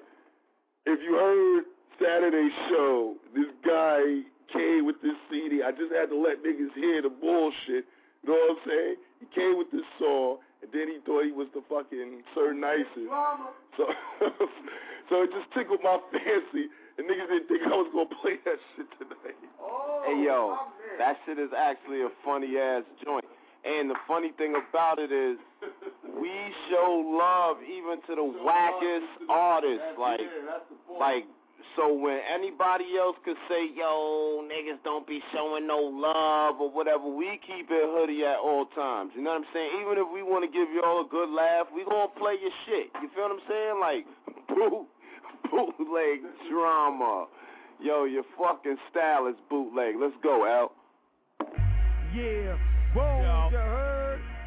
if 0.85 0.99
you 1.05 1.13
heard 1.13 1.65
Saturday's 2.01 2.55
show, 2.69 3.15
this 3.35 3.49
guy 3.61 4.25
came 4.49 4.85
with 4.85 4.97
this 5.01 5.17
CD. 5.29 5.61
I 5.61 5.71
just 5.71 5.93
had 5.93 6.09
to 6.09 6.17
let 6.17 6.41
niggas 6.41 6.73
hear 6.73 7.01
the 7.01 7.13
bullshit. 7.13 7.85
You 8.25 8.33
know 8.33 8.33
what 8.33 8.57
I'm 8.57 8.61
saying? 8.65 8.95
He 9.21 9.25
came 9.33 9.57
with 9.57 9.69
this 9.71 9.85
song, 9.99 10.41
and 10.61 10.71
then 10.73 10.89
he 10.89 10.97
thought 11.05 11.25
he 11.25 11.31
was 11.31 11.47
the 11.53 11.61
fucking 11.69 12.25
Sir 12.33 12.53
Nicest. 12.53 13.09
So, 13.77 13.85
so 15.09 15.13
it 15.21 15.29
just 15.29 15.53
tickled 15.53 15.83
my 15.83 16.01
fancy, 16.09 16.73
and 16.97 17.05
niggas 17.05 17.29
didn't 17.29 17.47
think 17.47 17.61
I 17.61 17.77
was 17.77 17.89
gonna 17.93 18.09
play 18.21 18.41
that 18.45 18.57
shit 18.73 18.89
tonight. 18.97 19.37
Hey 20.05 20.23
yo, 20.25 20.57
that 20.97 21.17
shit 21.25 21.37
is 21.37 21.51
actually 21.53 22.01
a 22.01 22.09
funny 22.25 22.57
ass 22.57 22.83
joint. 23.03 23.25
And 23.65 23.89
the 23.89 23.99
funny 24.07 24.31
thing 24.37 24.55
about 24.55 24.97
it 24.97 25.11
is, 25.11 25.37
we 26.15 26.31
show 26.69 27.03
love 27.03 27.57
even 27.63 27.99
to 28.07 28.15
the 28.15 28.27
wackest 28.43 29.29
artists. 29.29 29.97
Like, 29.99 30.21
like, 30.99 31.25
so 31.75 31.93
when 31.93 32.19
anybody 32.33 32.97
else 32.97 33.15
could 33.23 33.37
say, 33.49 33.69
yo, 33.75 34.43
niggas 34.47 34.81
don't 34.83 35.05
be 35.05 35.21
showing 35.33 35.67
no 35.67 35.77
love 35.77 36.59
or 36.59 36.71
whatever, 36.71 37.07
we 37.07 37.39
keep 37.45 37.67
it 37.69 37.85
hoodie 37.85 38.25
at 38.25 38.37
all 38.37 38.65
times. 38.73 39.11
You 39.15 39.23
know 39.23 39.31
what 39.31 39.45
I'm 39.45 39.53
saying? 39.53 39.69
Even 39.81 39.97
if 39.97 40.07
we 40.11 40.23
want 40.23 40.43
to 40.43 40.51
give 40.51 40.67
y'all 40.73 41.01
a 41.01 41.07
good 41.07 41.29
laugh, 41.29 41.67
we 41.73 41.85
gonna 41.85 42.07
play 42.17 42.35
your 42.41 42.51
shit. 42.65 42.89
You 43.01 43.09
feel 43.13 43.29
what 43.29 43.37
I'm 43.37 43.45
saying? 43.47 43.79
Like, 43.79 44.05
boot, 44.49 44.87
bootleg 45.51 46.19
drama. 46.49 47.27
Yo, 47.79 48.05
your 48.05 48.23
fucking 48.37 48.77
style 48.89 49.27
is 49.27 49.35
bootleg. 49.49 49.95
Let's 49.99 50.15
go, 50.23 50.45
Al. 50.45 50.71
Yeah, 52.15 52.55
bones, 52.55 52.57
you 52.57 52.57
heard? 52.57 52.66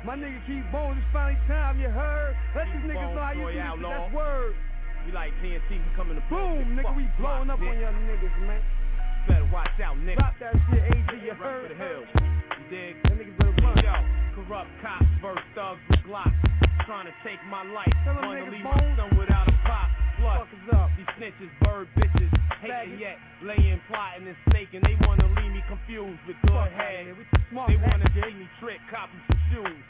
My 0.04 0.16
nigga 0.16 0.40
keep 0.48 0.64
bones, 0.72 0.96
it's 0.96 1.06
finally 1.12 1.36
time, 1.44 1.76
you 1.78 1.88
heard? 1.92 2.32
Let 2.56 2.66
these 2.72 2.88
niggas 2.88 3.12
know 3.14 3.20
how 3.20 3.32
you 3.36 3.44
do 3.44 3.52
this, 3.52 3.84
that's 3.84 4.12
word. 4.16 4.54
We 5.04 5.12
like 5.12 5.32
TNT, 5.44 5.76
we 5.76 5.90
coming 5.96 6.16
to 6.16 6.24
Boom, 6.32 6.76
nigga, 6.76 6.92
we 6.96 7.04
blowing 7.20 7.50
up 7.52 7.60
on 7.60 7.68
y'all 7.76 7.92
niggas, 8.08 8.32
man. 8.48 8.62
Better 9.28 9.48
watch 9.52 9.76
out, 9.84 9.96
nigga. 10.00 10.16
Drop 10.16 10.34
that 10.40 10.56
shit, 10.72 10.82
AG, 10.88 11.10
you 11.20 11.36
Run 11.36 11.40
heard? 11.40 11.62
for 11.68 11.72
the 11.72 11.76
hills. 11.80 12.08
You 12.16 12.64
dig? 12.72 12.96
That 13.04 13.12
niggas 13.20 13.36
better 13.36 13.56
run. 13.60 13.76
Yo, 13.84 13.94
corrupt 14.40 14.72
cops 14.80 15.04
verse 15.20 15.44
thugs 15.52 15.80
with 15.92 16.00
glocks. 16.08 16.32
Trying 16.88 17.04
to 17.06 17.14
take 17.22 17.38
my 17.52 17.62
life. 17.68 17.92
Tell 18.04 18.16
'em 18.16 18.24
Wanna 18.24 18.40
niggas 18.40 18.52
leave 18.56 18.64
bones. 18.64 18.80
my 18.80 18.96
son 18.96 19.10
without 19.20 19.48
a 19.48 19.56
pop. 19.68 19.88
Plus, 20.20 20.48
up. 20.72 20.90
these 20.96 21.06
snitches, 21.16 21.48
bird 21.64 21.88
bitches, 21.96 22.28
hating 22.60 22.98
yet, 22.98 23.16
laying, 23.40 23.80
plotting, 23.88 24.28
and 24.28 24.36
snaking. 24.50 24.80
They 24.84 24.96
wanna 25.06 25.26
leave 25.40 25.52
me 25.52 25.62
confused 25.68 26.20
with 26.26 26.36
good 26.42 26.52
Fuck 26.52 26.72
head. 26.72 26.92
outta 26.92 27.04
here, 27.04 27.14
we 27.16 27.24
too 27.24 27.42
smart 27.48 27.68
They 27.70 27.76
wanna 27.76 28.04
see 28.12 28.34
me 28.36 28.48
trick, 28.60 28.80
copy 28.90 29.16
some 29.28 29.40
shoes. 29.48 29.80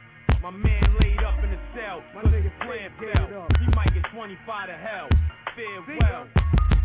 My 0.41 0.51
man 0.51 0.97
laid 1.05 1.21
up 1.21 1.37
in 1.45 1.51
the 1.53 1.61
cell. 1.77 2.01
My 2.17 2.25
cause 2.25 2.33
nigga 2.33 2.49
his 2.49 2.57
plan 2.65 2.89
fell. 2.97 3.29
gave 3.29 3.29
it 3.29 3.37
up. 3.37 3.53
He 3.61 3.67
might 3.77 3.93
get 3.93 4.05
25 4.13 4.69
to 4.69 4.77
hell. 4.77 5.09
Farewell. 5.53 6.25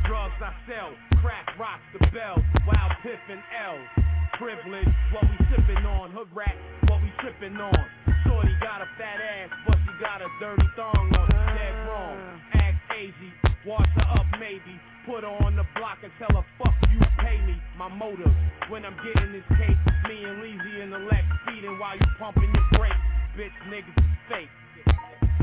Drugs 0.06 0.38
I 0.38 0.54
sell, 0.70 0.94
crack 1.18 1.50
rocks 1.58 1.82
the 1.98 2.06
bell, 2.13 2.38
wild 2.68 2.94
piff 3.02 3.18
and 3.26 3.41
L's. 3.58 3.89
Privilege, 4.38 4.91
what 5.10 5.26
we 5.26 5.38
sippin' 5.50 5.82
on, 5.82 6.12
hood 6.12 6.30
rat, 6.36 6.54
what 6.86 7.02
we 7.02 7.10
trippin' 7.24 7.58
on. 7.58 7.74
Shorty 8.22 8.54
got 8.62 8.86
a 8.86 8.88
fat 9.02 9.18
ass, 9.18 9.50
but 9.65 9.78
she 9.82 9.91
got 9.98 10.22
a 10.22 10.30
dirty 10.38 10.68
thong 10.76 11.10
on. 11.10 11.30
Dead 11.58 11.76
wrong. 11.89 12.22
Ask 12.54 12.78
AZ, 12.94 13.18
wash 13.65 13.89
her 13.98 14.20
up 14.20 14.28
maybe. 14.38 14.78
Put 15.08 15.24
her 15.24 15.34
on 15.41 15.56
the 15.56 15.65
block 15.80 15.98
and 16.04 16.12
tell 16.20 16.30
her 16.38 16.46
fuck 16.62 16.76
you, 16.91 17.00
pay 17.26 17.41
me. 17.41 17.58
My 17.78 17.88
motive 17.88 18.30
when 18.70 18.86
I'm 18.86 18.98
getting 19.02 19.32
this 19.32 19.48
cake. 19.58 19.80
Me 20.06 20.22
and 20.22 20.38
Leezy 20.44 20.84
in 20.84 20.91
the 20.91 21.00
Lex 21.00 21.26
speeding 21.48 21.80
while 21.80 21.98
you 21.98 22.06
pumping 22.20 22.54
your 22.54 22.78
brakes. 22.78 23.14
Bitch, 23.36 23.52
niggas 23.67 23.98
is 23.98 24.06
fake. 24.30 24.48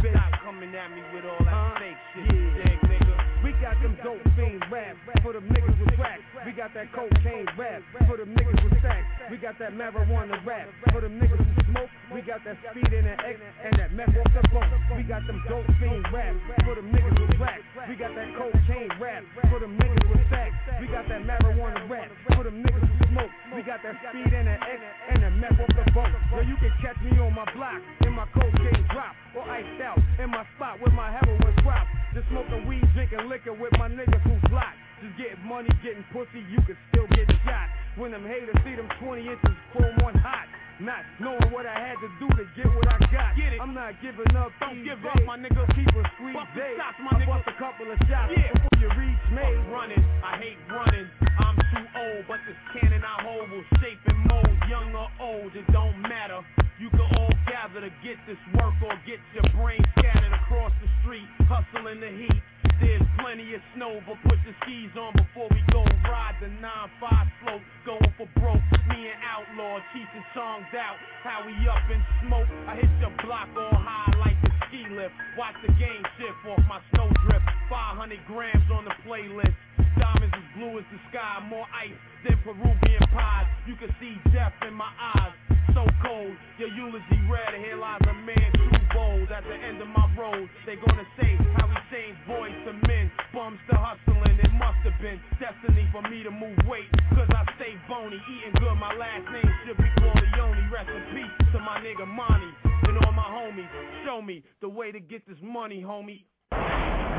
Stop 0.01 0.41
coming 0.43 0.75
at 0.75 0.91
me 0.93 1.03
with 1.15 1.27
all 1.27 1.45
that 1.45 1.79
fake 1.79 1.97
shit. 2.15 2.25
Yeah. 2.25 2.89
nigga? 2.89 3.12
We 3.43 3.51
got 3.59 3.75
them 3.83 3.99
dope 4.07 4.23
fiends 4.39 4.63
rap 4.71 4.95
for 5.23 5.33
them 5.33 5.51
niggas 5.51 5.75
with 5.75 5.95
tracks. 5.99 6.23
We 6.47 6.53
got 6.53 6.71
that 6.75 6.95
cocaine 6.95 7.47
rap 7.59 7.83
for 8.07 8.17
them 8.17 8.35
niggas 8.39 8.63
with 8.63 8.79
stacks. 8.79 9.07
We 9.31 9.37
got 9.37 9.59
that 9.59 9.75
marijuana 9.75 10.39
rap 10.47 10.69
for 10.93 11.01
them 11.01 11.19
niggas 11.19 11.43
who 11.43 11.55
smoke. 11.75 11.91
We 12.15 12.23
got 12.23 12.45
that 12.47 12.57
speed 12.71 12.93
in 12.93 13.05
the 13.05 13.19
X 13.19 13.43
and 13.67 13.75
that 13.79 13.91
meth 13.95 14.15
off 14.15 14.31
the 14.31 14.47
bone. 14.55 14.71
We 14.95 15.03
got 15.03 15.27
them 15.27 15.43
dope 15.49 15.67
fiends 15.83 16.07
rap 16.15 16.39
for 16.63 16.75
them 16.79 16.95
niggas 16.95 17.19
with 17.19 17.35
tracks. 17.35 17.67
We 17.89 17.97
got 17.97 18.15
that 18.15 18.31
cocaine 18.39 18.91
rap 19.03 19.25
for 19.51 19.59
them 19.59 19.75
niggas 19.75 20.07
with 20.07 20.23
stacks. 20.31 20.55
We 20.79 20.87
got 20.87 21.09
that 21.11 21.27
marijuana 21.27 21.91
rap 21.91 22.11
for 22.39 22.45
them 22.45 22.63
niggas 22.63 22.87
who 22.87 22.95
smoke. 23.11 23.33
We 23.55 23.63
got 23.67 23.83
that 23.83 23.99
speed 24.07 24.31
in 24.31 24.47
the 24.47 24.55
X 24.55 24.79
and 25.11 25.23
that 25.23 25.35
meth 25.35 25.59
off 25.59 25.73
the 25.75 25.91
bone. 25.91 26.15
Yo, 26.31 26.47
you 26.47 26.57
can 26.63 26.71
catch 26.79 26.99
me 27.03 27.19
on 27.19 27.35
my 27.35 27.47
block 27.59 27.83
in 28.07 28.13
my 28.15 28.27
cocaine 28.31 28.87
drop 28.95 29.19
or 29.35 29.43
iced 29.51 29.83
out 29.83 29.99
in 30.23 30.31
my 30.31 30.47
spot 30.55 30.79
with 30.79 30.93
my 30.95 31.11
heroin 31.11 31.55
drop. 31.67 31.87
Just 32.15 32.29
smoking 32.29 32.69
weed, 32.69 32.85
drinking 32.93 33.25
liquor 33.33 33.57
with 33.57 33.73
my 33.81 33.89
niggas 33.89 34.21
who 34.29 34.37
block. 34.53 34.77
Just 35.01 35.17
getting 35.17 35.41
money, 35.49 35.73
getting 35.81 36.05
pussy, 36.13 36.45
you 36.53 36.61
can 36.69 36.77
still 36.93 37.09
get 37.17 37.25
shot. 37.49 37.73
When 37.97 38.13
them 38.13 38.29
haters 38.29 38.53
see 38.61 38.77
them 38.77 38.89
20 39.01 39.25
inches 39.25 39.57
chrome 39.73 39.97
on 40.05 40.13
hot. 40.21 40.45
Not 40.81 41.01
knowing 41.21 41.49
what 41.49 41.65
I 41.65 41.73
had 41.79 41.97
to 42.05 42.09
do 42.21 42.29
to 42.37 42.45
get 42.59 42.67
what 42.69 42.89
I 42.93 42.99
got. 43.09 43.33
Get 43.37 43.57
it. 43.57 43.61
I'm 43.61 43.73
not 43.73 43.97
giving 44.05 44.29
up. 44.37 44.53
Don't 44.61 44.85
give 44.85 45.01
days. 45.01 45.13
up, 45.17 45.25
my 45.25 45.39
nigga. 45.41 45.65
Keep 45.73 45.95
a 45.97 46.03
the 46.05 46.45
day. 46.53 46.75
shots, 46.77 46.99
my 47.01 47.13
I 47.17 47.25
nigga. 47.25 47.29
bust 47.33 47.49
a 47.49 47.57
couple 47.57 47.89
of 47.89 47.97
shots 48.05 48.33
Yeah. 48.37 48.53
before 48.53 48.77
you 48.85 48.89
reach 49.01 49.25
me. 49.33 49.41
Fuck 49.49 49.73
running, 49.73 50.05
I 50.25 50.33
hate 50.43 50.59
running. 50.69 51.07
I'm 51.41 51.57
too 51.73 51.87
old, 51.97 52.23
but 52.29 52.41
this 52.49 52.59
cannon 52.77 53.01
I 53.05 53.17
hold 53.23 53.49
will 53.49 53.65
shape 53.81 54.01
and 54.13 54.19
mold. 54.29 54.51
Young 54.69 54.93
or 54.97 55.09
old, 55.21 55.55
it 55.57 55.65
don't 55.73 55.97
matter. 56.03 56.41
You 56.81 56.91
can 56.91 57.07
all 57.21 57.33
gather 57.47 57.81
to 57.81 57.91
get 58.03 58.19
this 58.27 58.41
work 58.59 58.75
or 58.83 58.93
get 59.07 59.21
your 59.37 59.47
brain 59.55 59.81
scattered 59.99 60.33
across 60.33 60.73
the 60.83 60.89
street, 61.05 61.29
hustling 61.47 62.01
the 62.01 62.11
heat. 62.11 62.41
There's 62.83 63.07
plenty 63.23 63.55
of 63.55 63.63
snow, 63.79 64.03
but 64.03 64.19
put 64.27 64.43
the 64.43 64.51
skis 64.67 64.91
on 64.99 65.15
before 65.15 65.47
we 65.55 65.63
go 65.71 65.87
ride 66.11 66.35
the 66.43 66.51
9-5 66.59 67.31
slope. 67.41 67.63
Going 67.87 68.13
for 68.19 68.29
broke, 68.43 68.63
me 68.91 69.07
and 69.07 69.19
Outlaw, 69.23 69.79
teaching 69.95 70.27
songs 70.35 70.67
out. 70.75 70.99
How 71.23 71.47
we 71.47 71.55
up 71.71 71.87
in 71.89 72.03
smoke. 72.27 72.51
I 72.67 72.77
hit 72.77 72.91
your 73.01 73.15
block 73.25 73.49
all 73.57 73.79
high 73.79 74.13
like 74.19 74.37
a 74.45 74.51
ski 74.67 74.85
lift. 74.91 75.15
Watch 75.39 75.55
the 75.63 75.73
game 75.79 76.03
shift 76.19 76.43
off 76.51 76.61
my 76.69 76.83
snowdrift. 76.93 77.47
500 77.71 78.19
grams 78.27 78.69
on 78.71 78.85
the 78.85 78.95
playlist. 79.07 79.57
Diamonds 79.99 80.35
as 80.35 80.47
blue 80.57 80.79
as 80.79 80.87
the 80.93 81.01
sky, 81.11 81.41
more 81.49 81.67
ice 81.73 81.97
than 82.25 82.39
Peruvian 82.45 83.05
pies. 83.13 83.47
You 83.67 83.77
can 83.77 83.91
see 84.01 84.17
death 84.33 84.53
in 84.67 84.75
my 84.75 84.91
eyes, 85.15 85.35
so 85.75 85.87
cold. 86.05 86.35
Your 86.59 86.69
eulogy 86.69 87.21
read, 87.31 87.55
here 87.59 87.77
lies 87.77 88.01
a 88.09 88.15
man 88.15 88.49
too 88.55 88.71
bold. 88.95 89.31
At 89.31 89.45
the 89.45 89.55
end 89.55 89.81
of 89.81 89.89
my 89.89 90.09
road, 90.19 90.49
they 90.67 90.77
gonna 90.77 91.07
say 91.19 91.37
how 91.57 91.67
he 91.69 91.79
changed 91.91 92.21
boys 92.27 92.55
to 92.67 92.73
men, 92.89 93.11
bums 93.33 93.59
to 93.71 93.77
hustling. 93.77 94.39
It 94.39 94.53
must 94.55 94.81
have 94.85 94.99
been 95.01 95.21
destiny 95.39 95.89
for 95.93 96.03
me 96.03 96.23
to 96.23 96.31
move 96.31 96.59
weight, 96.67 96.89
cause 97.15 97.29
I 97.31 97.45
stay 97.57 97.75
bony, 97.89 98.19
eating 98.19 98.55
good. 98.61 98.77
My 98.79 98.95
last 98.95 99.27
name 99.33 99.51
should 99.67 99.77
be 99.77 99.89
Corleone. 99.99 100.71
Rest 100.73 100.89
in 100.89 101.05
peace 101.15 101.53
to 101.53 101.59
my 101.59 101.79
nigga 101.85 102.07
Monty 102.07 102.49
and 102.89 102.99
all 103.05 103.13
my 103.13 103.29
homies. 103.29 103.69
Show 104.05 104.23
me 104.23 104.43
the 104.61 104.69
way 104.69 104.91
to 104.93 105.01
get 105.01 105.27
this 105.29 105.39
money, 105.43 105.83
homie. 105.83 106.25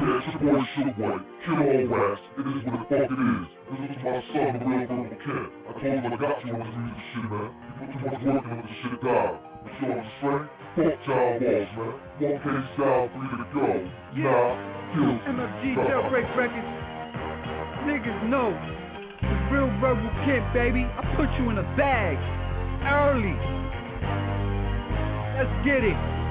Yeah, 0.04 0.20
it's 0.20 0.28
your 0.36 0.52
boy 0.52 0.60
Sugar 0.76 0.96
Boy, 1.00 1.16
Killer 1.48 1.64
All 1.64 1.88
Rass. 1.88 2.20
It 2.36 2.44
is 2.44 2.60
what 2.68 2.76
the 2.76 2.84
fuck 2.92 3.08
it 3.08 3.22
is. 3.24 3.48
This 3.72 3.88
is 3.88 4.04
my 4.04 4.20
son, 4.36 4.52
the 4.52 4.68
real 4.68 4.84
verbal 4.84 5.16
kid. 5.16 5.48
I 5.64 5.72
told 5.80 5.96
him 5.96 6.12
I 6.12 6.18
got 6.20 6.44
you 6.44 6.52
on 6.52 6.60
this 6.60 6.76
music 6.76 7.08
shit, 7.16 7.24
man. 7.32 7.48
You 7.56 7.72
put 7.80 7.88
too 7.88 8.04
much 8.04 8.20
work 8.28 8.44
into 8.44 8.68
this 8.68 8.76
shit, 8.84 9.00
dog. 9.00 9.32
You 9.64 9.72
see 9.80 9.88
what 9.88 10.04
I'm 10.04 10.12
saying? 10.20 10.44
Fuck 10.76 10.96
child 11.08 11.40
balls, 11.40 11.72
man. 11.80 11.94
One 12.20 12.36
case 12.44 12.68
down, 12.76 13.04
three 13.16 13.32
to 13.32 13.48
go. 13.56 13.68
Nah, 14.28 14.52
kill. 14.92 15.14
MFG 15.24 15.64
Jailbreak 15.88 16.28
Records. 16.36 16.72
Niggas 17.88 18.20
know. 18.28 18.52
The 19.24 19.36
real 19.56 19.72
verbal 19.80 20.12
kid, 20.28 20.44
baby. 20.52 20.84
I 20.84 21.02
put 21.16 21.32
you 21.40 21.48
in 21.48 21.64
a 21.64 21.68
bag. 21.80 22.20
Early. 22.92 23.40
Let's 25.40 25.56
get 25.64 25.80
it. 25.88 26.23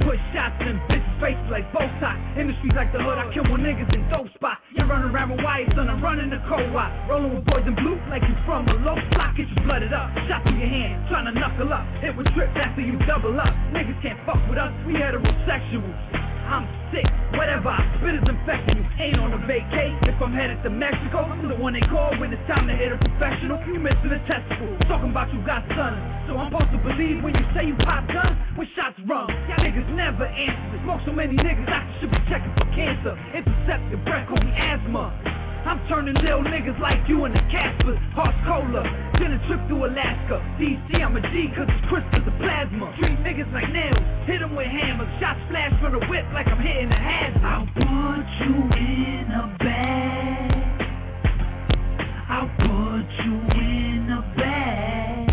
Put 0.00 0.18
shots 0.34 0.58
in 0.66 0.80
bitches' 0.90 1.20
faces 1.20 1.48
like 1.50 1.70
Botox. 1.70 2.18
Industries 2.36 2.72
like 2.74 2.90
the 2.92 2.98
hood, 2.98 3.18
I 3.18 3.30
kill 3.32 3.44
more 3.44 3.58
niggas 3.58 3.90
than 3.90 4.08
dope 4.10 4.32
spot. 4.34 4.58
You're 4.74 4.86
running 4.86 5.14
around 5.14 5.30
with 5.30 5.44
wires, 5.44 5.70
son, 5.76 5.88
I'm 5.88 6.02
running 6.02 6.30
the 6.30 6.42
co-op. 6.48 6.90
Rolling 7.08 7.34
with 7.34 7.44
boys 7.46 7.64
in 7.66 7.74
blue 7.74 7.98
like 8.10 8.22
you 8.22 8.34
from 8.44 8.66
a 8.68 8.74
low 8.82 8.98
block. 9.14 9.36
Get 9.36 9.48
you 9.48 9.62
blooded 9.62 9.92
up. 9.92 10.10
Shot 10.26 10.42
through 10.42 10.58
your 10.58 10.68
hand, 10.68 11.06
trying 11.08 11.26
to 11.26 11.34
knuckle 11.38 11.72
up. 11.72 11.86
Hit 12.02 12.16
with 12.16 12.26
trips 12.34 12.56
after 12.56 12.82
you 12.82 12.98
double 13.06 13.38
up. 13.38 13.54
Niggas 13.70 14.00
can't 14.02 14.18
fuck 14.26 14.40
with 14.50 14.58
us, 14.58 14.72
we 14.86 14.94
heterosexuals. 14.94 16.33
I'm 16.44 16.68
sick, 16.92 17.08
whatever 17.40 17.72
I 17.72 17.80
spit 17.98 18.20
is 18.20 18.26
infecting 18.28 18.78
you. 18.78 18.86
Ain't 19.00 19.18
on 19.18 19.32
a 19.32 19.40
vacay. 19.48 19.96
If 20.06 20.20
I'm 20.20 20.32
headed 20.32 20.62
to 20.62 20.70
Mexico, 20.70 21.24
I'm 21.24 21.48
the 21.48 21.56
one 21.56 21.72
they 21.72 21.80
call 21.80 22.12
when 22.20 22.32
it's 22.32 22.46
time 22.46 22.68
to 22.68 22.76
hit 22.76 22.92
a 22.92 22.98
professional. 22.98 23.58
You 23.66 23.80
missing 23.80 24.12
a 24.12 24.20
testicle. 24.28 24.76
Talking 24.86 25.10
about 25.10 25.32
you 25.32 25.40
got 25.44 25.64
sons. 25.72 25.98
So 26.28 26.36
I'm 26.36 26.52
supposed 26.52 26.70
to 26.72 26.80
believe 26.84 27.24
when 27.24 27.34
you 27.34 27.44
say 27.56 27.66
you 27.66 27.76
pop 27.80 28.06
guns 28.08 28.36
when 28.56 28.68
shots 28.76 29.00
rung. 29.08 29.28
Y'all 29.48 29.64
niggas 29.64 29.88
never 29.96 30.24
answer. 30.24 30.78
Smoke 30.84 31.00
so 31.06 31.12
many 31.12 31.34
niggas, 31.36 31.68
I 31.68 31.80
should 32.00 32.10
be 32.12 32.20
checking 32.28 32.52
for 32.54 32.68
cancer. 32.76 33.16
Intercept 33.32 33.82
your 33.90 34.04
breath, 34.04 34.28
call 34.28 34.38
me 34.38 34.52
asthma. 34.52 35.33
I'm 35.66 35.80
turning 35.88 36.14
little 36.14 36.44
niggas 36.44 36.78
like 36.78 37.08
you 37.08 37.24
into 37.24 37.40
Caspers, 37.50 37.98
Horse 38.14 38.36
Cola. 38.46 38.84
Did 39.18 39.32
a 39.32 39.38
trip 39.48 39.66
through 39.66 39.86
Alaska. 39.86 40.36
DC, 40.60 41.02
I'm 41.02 41.16
a 41.16 41.20
G, 41.32 41.48
cause 41.56 41.66
it's 41.68 41.88
crystals 41.88 42.26
of 42.28 42.38
plasma. 42.38 42.94
Treat 42.98 43.18
niggas 43.24 43.50
like 43.52 43.72
nails, 43.72 43.96
hit 44.26 44.40
them 44.40 44.54
with 44.54 44.66
hammers. 44.66 45.08
Shots 45.20 45.40
flash 45.48 45.72
from 45.80 45.92
the 45.98 46.06
whip 46.06 46.26
like 46.34 46.48
I'm 46.48 46.60
hitting 46.60 46.92
a 46.92 47.00
hazard. 47.00 47.42
I'll 47.42 47.66
put 47.72 48.26
you 48.44 48.54
in 48.76 49.32
a 49.32 49.56
bag. 49.58 50.84
I'll 52.28 52.50
put 52.60 53.08
you 53.24 53.32
in 53.56 54.10
a 54.12 54.20
bag. 54.36 55.30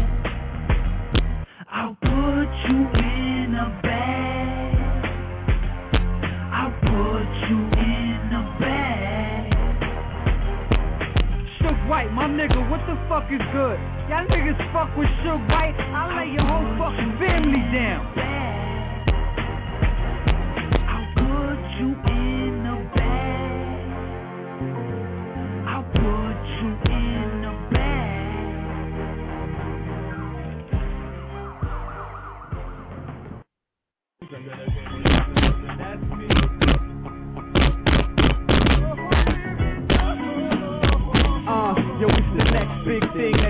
I'll 1.69 1.97
put 1.99 2.49
you 2.69 2.77
in 3.03 3.55
a 3.55 3.81
bag. 3.83 3.90
White, 12.01 12.13
my 12.13 12.25
nigga, 12.25 12.67
what 12.71 12.79
the 12.87 12.95
fuck 13.07 13.31
is 13.31 13.39
good? 13.53 13.77
Y'all 14.09 14.25
niggas 14.25 14.57
fuck 14.73 14.97
with 14.97 15.07
Shook 15.21 15.47
White, 15.49 15.75
I'll 15.93 16.17
lay 16.17 16.31
your 16.33 16.41
whole 16.41 16.65
fucking 16.79 17.19
family 17.19 17.61
down. 17.71 18.01
I'll 20.89 21.13
put 21.13 21.61
you 21.77 21.93
in 22.09 22.65
a 22.65 22.75
bag. 22.95 23.85
I'll 25.67 25.85
put 25.93 26.41
you 26.57 26.69
in 26.91 27.45
a 27.45 27.53
bag. 34.41 34.70
Big 42.99 43.13
thing. 43.13 43.40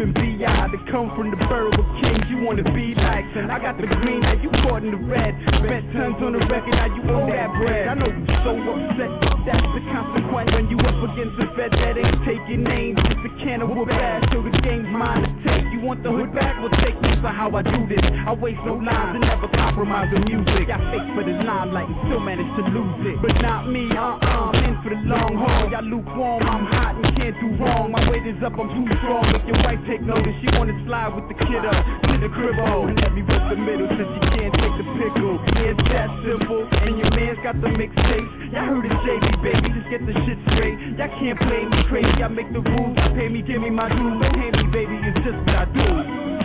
The 0.00 0.06
and 0.06 0.14
B.I. 0.14 0.68
To 0.72 0.78
come 0.90 1.12
from 1.12 1.28
the 1.28 1.36
borough 1.44 1.76
of 1.76 1.88
kings, 2.00 2.24
you 2.32 2.40
wanna 2.40 2.64
be 2.72 2.96
like. 2.96 3.20
I 3.36 3.60
got 3.60 3.76
the 3.76 3.84
green, 3.84 4.24
now 4.24 4.32
you 4.32 4.48
caught 4.64 4.80
in 4.80 4.96
the 4.96 5.02
red. 5.04 5.36
Spent 5.60 5.92
tons 5.92 6.16
on 6.24 6.32
the 6.32 6.40
record, 6.48 6.72
now 6.72 6.88
you 6.88 7.04
owe 7.04 7.28
that 7.28 7.52
bread. 7.60 7.84
I 7.84 7.94
know 8.00 8.08
you 8.08 8.24
so 8.40 8.56
upset, 8.56 9.12
that's 9.44 9.68
the 9.76 9.82
consequence. 9.92 10.48
When 10.56 10.72
you 10.72 10.80
up 10.80 10.96
against 11.04 11.36
a 11.36 11.52
vet 11.52 11.76
that 11.76 12.00
ain't 12.00 12.16
taking 12.24 12.64
names, 12.64 12.96
it's 13.12 13.28
a 13.28 13.32
can 13.44 13.60
of 13.60 13.68
whoop 13.68 13.92
ass, 13.92 14.24
so 14.32 14.40
the 14.40 14.56
game's 14.64 14.88
mine 14.88 15.20
to 15.20 15.30
take. 15.44 15.68
You 15.68 15.84
want 15.84 16.00
the 16.00 16.10
hood 16.10 16.32
back? 16.32 16.56
Well, 16.64 16.72
take 16.80 16.96
this 17.04 17.20
for 17.20 17.28
how 17.28 17.52
I 17.52 17.60
do 17.60 17.84
this. 17.84 18.00
I 18.00 18.32
waste 18.32 18.64
no 18.64 18.80
lines 18.80 19.20
and 19.20 19.24
never 19.28 19.52
compromise 19.52 20.08
the 20.16 20.24
music. 20.24 20.72
I 20.72 20.80
fake 20.88 21.12
for 21.12 21.28
the 21.28 21.36
limelight 21.44 21.92
and 21.92 21.98
still 22.08 22.24
manage 22.24 22.48
to 22.56 22.64
lose 22.72 23.04
it. 23.04 23.20
But 23.20 23.36
not 23.44 23.68
me, 23.68 23.84
uh-uh, 23.92 24.16
I'm 24.16 24.64
in 24.64 24.80
for 24.80 24.96
the 24.96 25.00
long 25.04 25.36
haul. 25.36 25.68
Y'all 25.68 25.84
lukewarm, 25.84 26.48
I'm 26.48 26.64
hot 26.72 26.96
and 26.96 27.12
can't 27.20 27.36
do 27.36 27.48
wrong. 27.60 27.92
My 27.92 28.00
weight 28.08 28.24
is 28.24 28.40
up, 28.40 28.56
I'm 28.56 28.68
too 28.72 28.88
strong. 29.04 29.28
Make 29.28 29.44
your 29.44 29.60
wife 29.60 29.82
take 29.90 30.06
notice, 30.06 30.30
she 30.38 30.46
wanna 30.54 30.78
slide 30.86 31.10
with 31.18 31.26
the 31.26 31.34
kiddo 31.34 31.66
to 31.66 32.14
the 32.22 32.30
crib 32.30 32.54
oh, 32.62 32.86
hole. 32.86 32.86
Let 32.86 33.10
me 33.10 33.26
rip 33.26 33.42
the 33.50 33.58
middle 33.58 33.90
since 33.90 34.06
she 34.06 34.22
can't 34.38 34.54
take 34.54 34.74
the 34.78 34.86
pickle. 35.02 35.34
Yeah, 35.58 35.74
it's 35.74 35.82
that 35.90 36.08
simple. 36.22 36.62
And 36.62 36.94
your 36.94 37.10
man's 37.10 37.42
got 37.42 37.58
the 37.58 37.74
mixtapes. 37.74 38.30
Y'all 38.54 38.70
heard 38.70 38.86
it, 38.86 38.94
JB, 39.02 39.26
baby, 39.42 39.66
just 39.74 39.90
get 39.90 40.06
the 40.06 40.14
shit 40.22 40.38
straight. 40.54 40.78
Y'all 40.94 41.10
can't 41.18 41.38
play 41.42 41.66
me 41.66 41.82
crazy, 41.90 42.22
I 42.22 42.30
make 42.30 42.54
the 42.54 42.62
rules. 42.62 42.94
Pay 43.18 43.34
me, 43.34 43.42
give 43.42 43.58
me 43.58 43.74
my 43.74 43.90
dues. 43.90 44.22
Hand 44.30 44.54
me, 44.62 44.64
baby, 44.70 44.94
it's 44.94 45.26
just 45.26 45.38
what 45.42 45.58
I 45.58 45.66
do. 45.74 45.86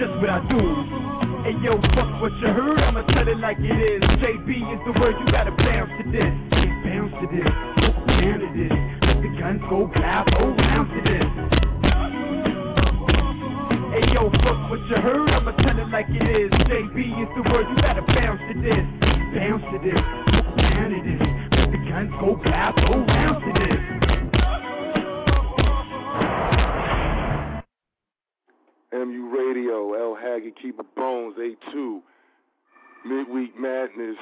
Just 0.01 0.13
what 0.17 0.31
I 0.34 0.41
do. 0.49 0.62
Hey 1.45 1.53
yo, 1.62 1.77
fuck 1.93 2.10
what 2.17 2.34
you 2.41 2.49
heard, 2.49 2.81
I'ma 2.81 3.05
tell 3.13 3.29
it 3.29 3.38
like 3.38 3.62
it 3.62 3.77
is. 3.77 4.01
JB 4.25 4.49
is 4.73 4.81
the 4.89 4.93
word, 4.97 5.13
you 5.21 5.25
gotta 5.29 5.53
bounce 5.53 5.93
to 6.01 6.03
this. 6.10 6.34
Bounce 6.81 7.13
to 7.21 7.25
this, 7.29 7.51
go 7.77 8.41
to 8.41 8.47
this. 8.58 8.73
Let 9.05 9.21
the 9.21 9.29
guns 9.38 9.62
go 9.69 9.86
clap, 9.93 10.25
oh, 10.41 10.49
go 10.49 10.58
round 10.58 10.89
to 10.89 11.01
this. 11.05 11.55
Yo, 14.15 14.32
fuck 14.32 14.69
what 14.71 14.80
you 14.88 14.95
heard, 14.95 15.30
I'ma 15.30 15.51
tell 15.51 15.78
it 15.78 15.89
like 15.91 16.08
it 16.08 16.23
is. 16.23 16.49
JB 16.49 16.95
is 17.19 17.28
the 17.36 17.43
word, 17.51 17.67
you 17.67 17.75
gotta 17.82 18.01
bounce 18.01 18.39
to 18.47 18.56
this. 18.63 18.88
Bounce 19.36 19.62
to 19.75 19.80
this, 19.84 19.99
down 20.56 20.89
to 20.95 20.99
this. 21.04 21.19
Let 21.51 21.67
the 21.67 21.78
guns 21.84 22.15
go 22.23 22.39
clap, 22.41 22.78
go 22.78 23.04
round 23.04 23.43
to 23.43 23.51
this. 23.60 23.82
MU 28.93 29.28
Radio, 29.36 29.91
L 29.99 30.15
Haggy, 30.15 30.54
Keep 30.62 30.80
It 30.80 30.95
Bones, 30.95 31.36
A2, 31.36 31.99
Midweek 33.06 33.60
Madness, 33.60 34.15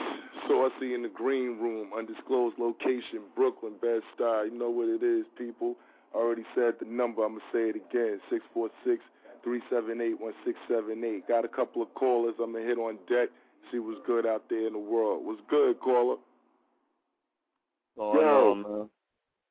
Saucy 0.48 0.96
in 0.96 1.04
the 1.04 1.12
Green 1.14 1.60
Room, 1.62 1.92
Undisclosed 1.96 2.58
Location, 2.58 3.22
Brooklyn, 3.36 3.74
Best 3.80 4.06
Star. 4.16 4.48
You 4.48 4.58
know 4.58 4.72
what 4.72 4.90
it 4.90 5.04
is, 5.04 5.28
people. 5.38 5.76
I 6.16 6.18
already 6.18 6.46
said 6.56 6.80
the 6.80 6.88
number, 6.88 7.24
I'm 7.24 7.34
going 7.34 7.42
to 7.42 7.46
say 7.54 7.70
it 7.70 7.76
again 7.76 8.20
646 8.32 9.04
378 9.44 10.20
1678. 10.20 11.28
Got 11.28 11.46
a 11.46 11.48
couple 11.48 11.82
of 11.82 11.94
callers 11.96 12.36
I'm 12.42 12.52
going 12.54 12.64
to 12.64 12.70
hit 12.70 12.78
on 12.78 12.96
deck, 13.10 13.30
see 13.72 13.80
what's 13.80 14.00
good 14.08 14.26
out 14.26 14.44
there 14.50 14.68
in 14.68 14.74
the 14.74 14.80
world. 14.80 15.26
What's 15.26 15.42
good, 15.50 15.80
caller? 15.80 16.18
going 17.98 18.22
Yo. 18.22 18.52
on, 18.52 18.62
man? 18.64 18.90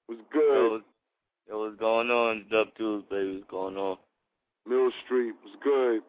What's 0.07 0.23
Yo, 0.35 0.41
good? 0.41 0.71
what's- 0.73 0.85
yo, 1.49 1.59
what's 1.61 1.79
going 1.79 2.11
on? 2.11 2.47
Dub 2.51 2.69
Tools, 2.77 3.05
baby, 3.11 3.37
what's 3.39 3.51
going 3.51 3.77
on? 3.77 3.99
Mill 4.67 4.91
Street, 5.05 5.35
what's 5.43 5.57
good? 5.63 6.03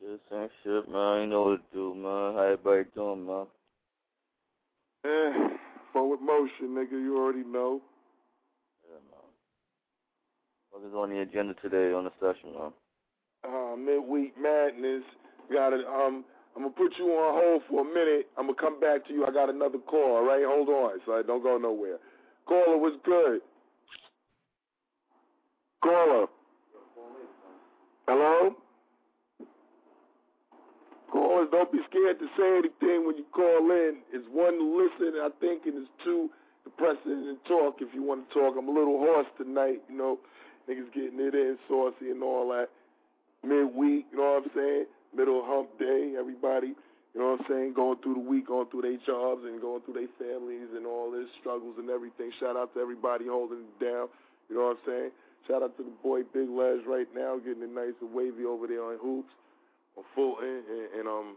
Shit, 0.00 0.20
same 0.30 0.48
shit, 0.62 0.88
man. 0.90 1.22
You 1.22 1.26
know 1.28 1.42
what 1.42 1.70
to 1.70 1.76
do, 1.76 1.94
man. 1.94 2.34
How 2.34 2.42
everybody 2.52 2.84
doing, 2.94 3.26
man? 3.26 3.46
Eh, 5.04 5.56
forward 5.92 6.20
motion, 6.20 6.68
nigga, 6.74 6.92
you 6.92 7.16
already 7.18 7.44
know. 7.44 7.80
Yeah, 8.88 8.98
man. 9.10 9.28
What 10.70 10.86
is 10.88 10.94
on 10.94 11.10
the 11.10 11.20
agenda 11.20 11.54
today 11.54 11.92
on 11.92 12.04
the 12.04 12.12
session, 12.20 12.52
man? 12.54 12.72
Uh, 13.50 13.76
midweek 13.76 14.34
madness. 14.40 15.02
Got 15.52 15.72
it. 15.74 15.86
Um, 15.86 16.24
I'm 16.56 16.62
gonna 16.62 16.74
put 16.74 16.92
you 16.98 17.06
on 17.12 17.34
hold 17.42 17.62
for 17.68 17.80
a 17.82 17.84
minute. 17.84 18.28
I'm 18.38 18.46
gonna 18.46 18.58
come 18.60 18.80
back 18.80 19.06
to 19.06 19.12
you. 19.12 19.26
I 19.26 19.30
got 19.32 19.50
another 19.50 19.78
call. 19.78 20.16
All 20.18 20.24
right, 20.26 20.44
hold 20.46 20.68
on. 20.68 21.00
So 21.06 21.12
I 21.12 21.22
don't 21.22 21.42
go 21.42 21.58
nowhere. 21.58 21.98
Caller, 22.46 22.78
what's 22.78 22.96
good? 23.04 23.40
Caller. 25.82 26.26
Hello. 28.08 28.56
Callers, 31.12 31.48
don't 31.50 31.72
be 31.72 31.78
scared 31.90 32.18
to 32.18 32.26
say 32.38 32.58
anything 32.58 33.06
when 33.06 33.16
you 33.16 33.24
call 33.32 33.70
in. 33.70 33.98
It's 34.12 34.26
one 34.32 34.58
to 34.58 34.66
listen, 34.66 35.20
I 35.20 35.28
think, 35.40 35.66
and 35.66 35.78
it's 35.78 35.90
two 36.04 36.30
to 36.64 36.70
press 36.70 36.96
in 37.06 37.34
and 37.34 37.38
talk 37.46 37.76
if 37.80 37.92
you 37.94 38.02
want 38.02 38.28
to 38.28 38.34
talk. 38.34 38.54
I'm 38.58 38.68
a 38.68 38.72
little 38.72 38.98
hoarse 38.98 39.26
tonight, 39.38 39.82
you 39.88 39.96
know. 39.96 40.18
Niggas 40.68 40.92
getting 40.94 41.18
it 41.18 41.34
in, 41.34 41.58
saucy 41.68 42.10
and 42.10 42.22
all 42.22 42.48
that 42.50 42.68
midweek, 43.42 44.06
you 44.12 44.18
know 44.18 44.40
what 44.40 44.44
I'm 44.44 44.50
saying? 44.54 44.84
Middle 45.16 45.42
hump 45.44 45.78
day, 45.78 46.14
everybody, 46.18 46.74
you 47.14 47.18
know 47.18 47.34
what 47.34 47.40
I'm 47.40 47.46
saying, 47.48 47.74
going 47.74 47.98
through 48.02 48.14
the 48.14 48.26
week, 48.26 48.46
going 48.46 48.68
through 48.70 48.82
their 48.82 49.00
jobs 49.04 49.42
and 49.44 49.60
going 49.60 49.82
through 49.82 49.94
their 49.94 50.12
families 50.18 50.70
and 50.74 50.86
all 50.86 51.10
their 51.10 51.26
struggles 51.40 51.74
and 51.78 51.90
everything. 51.90 52.30
Shout 52.38 52.56
out 52.56 52.72
to 52.74 52.80
everybody 52.80 53.26
holding 53.26 53.66
it 53.66 53.78
down, 53.82 54.06
you 54.48 54.54
know 54.56 54.70
what 54.70 54.78
I'm 54.78 54.86
saying? 54.86 55.10
Shout 55.48 55.62
out 55.62 55.76
to 55.78 55.82
the 55.82 55.96
boy 56.02 56.22
Big 56.32 56.48
Les 56.48 56.84
right 56.86 57.08
now, 57.14 57.38
getting 57.38 57.64
it 57.64 57.74
nice 57.74 57.96
and 58.00 58.12
wavy 58.14 58.44
over 58.44 58.66
there 58.66 58.84
on 58.84 58.98
hoops, 59.02 59.32
on 59.96 60.04
Fulton 60.14 60.62
and, 60.68 61.00
and 61.00 61.08
um 61.08 61.36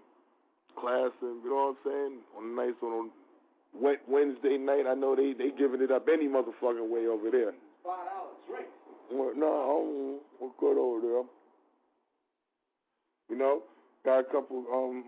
class 0.77 1.11
and 1.21 1.41
you 1.43 1.49
know 1.49 1.73
what 1.73 1.77
I'm 1.77 1.83
saying? 1.85 2.13
On 2.37 2.43
a 2.45 2.53
nice 2.53 2.77
on 2.83 3.09
a 3.09 3.79
wet 3.81 4.01
Wednesday 4.07 4.57
night, 4.57 4.85
I 4.85 4.93
know 4.93 5.15
they 5.15 5.33
they 5.33 5.49
giving 5.57 5.81
it 5.81 5.89
up 5.89 6.05
any 6.11 6.27
motherfucking 6.27 6.89
way 6.89 7.07
over 7.07 7.31
there. 7.31 7.53
Five 7.81 8.05
dollars, 8.05 8.45
right? 8.51 8.69
No, 9.11 9.47
I 9.47 9.65
don't, 9.67 10.19
we're 10.41 10.57
good 10.59 10.77
over 10.77 11.01
there. 11.01 11.23
You 13.29 13.37
know, 13.37 13.63
got 14.05 14.19
a 14.19 14.23
couple 14.23 14.65
um 14.73 15.05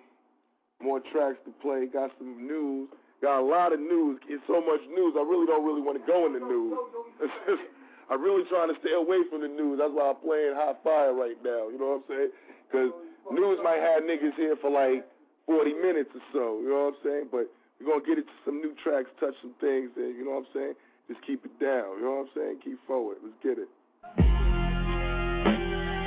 more 0.81 0.99
tracks 1.11 1.37
to 1.45 1.51
play. 1.61 1.87
Got 1.91 2.11
some 2.17 2.47
news. 2.47 2.89
Got 3.21 3.39
a 3.39 3.45
lot 3.45 3.73
of 3.73 3.79
news. 3.79 4.19
It's 4.27 4.43
so 4.47 4.59
much 4.59 4.81
news. 4.91 5.15
I 5.17 5.23
really 5.23 5.47
don't 5.47 5.63
really 5.65 5.81
want 5.81 5.97
to 5.99 6.05
go 6.05 6.25
in 6.25 6.33
the 6.33 6.39
news. 6.39 6.77
I'm 8.09 8.21
really 8.21 8.43
trying 8.49 8.69
to 8.69 8.77
stay 8.81 8.93
away 8.93 9.25
from 9.29 9.41
the 9.41 9.47
news. 9.47 9.79
That's 9.81 9.89
why 9.93 10.13
I'm 10.13 10.21
playing 10.21 10.53
hot 10.53 10.83
fire 10.83 11.13
right 11.13 11.37
now. 11.43 11.69
You 11.73 11.79
know 11.79 11.97
what 11.97 12.05
I'm 12.05 12.09
saying? 12.11 12.31
Because 12.69 12.91
news 13.31 13.57
might 13.63 13.81
have 13.81 14.03
niggas 14.03 14.35
here 14.35 14.55
for 14.61 14.69
like 14.69 15.07
40 15.47 15.73
minutes 15.73 16.11
or 16.13 16.21
so. 16.33 16.59
You 16.61 16.69
know 16.69 16.91
what 16.91 16.99
I'm 16.99 17.01
saying? 17.01 17.25
But 17.31 17.49
we're 17.79 17.87
gonna 17.93 18.05
get 18.05 18.17
into 18.19 18.35
some 18.45 18.61
new 18.61 18.75
tracks, 18.83 19.09
touch 19.19 19.33
some 19.41 19.55
things, 19.59 19.89
and 19.95 20.13
you 20.15 20.23
know 20.25 20.37
what 20.37 20.45
I'm 20.45 20.53
saying. 20.53 20.73
Just 21.07 21.25
keep 21.25 21.45
it 21.45 21.57
down. 21.59 21.97
You 21.97 22.05
know 22.05 22.25
what 22.25 22.29
I'm 22.29 22.33
saying? 22.35 22.59
Keep 22.63 22.79
forward. 22.85 23.17
Let's 23.23 23.35
get 23.41 23.57
it. 23.57 23.69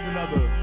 Another 0.09 0.58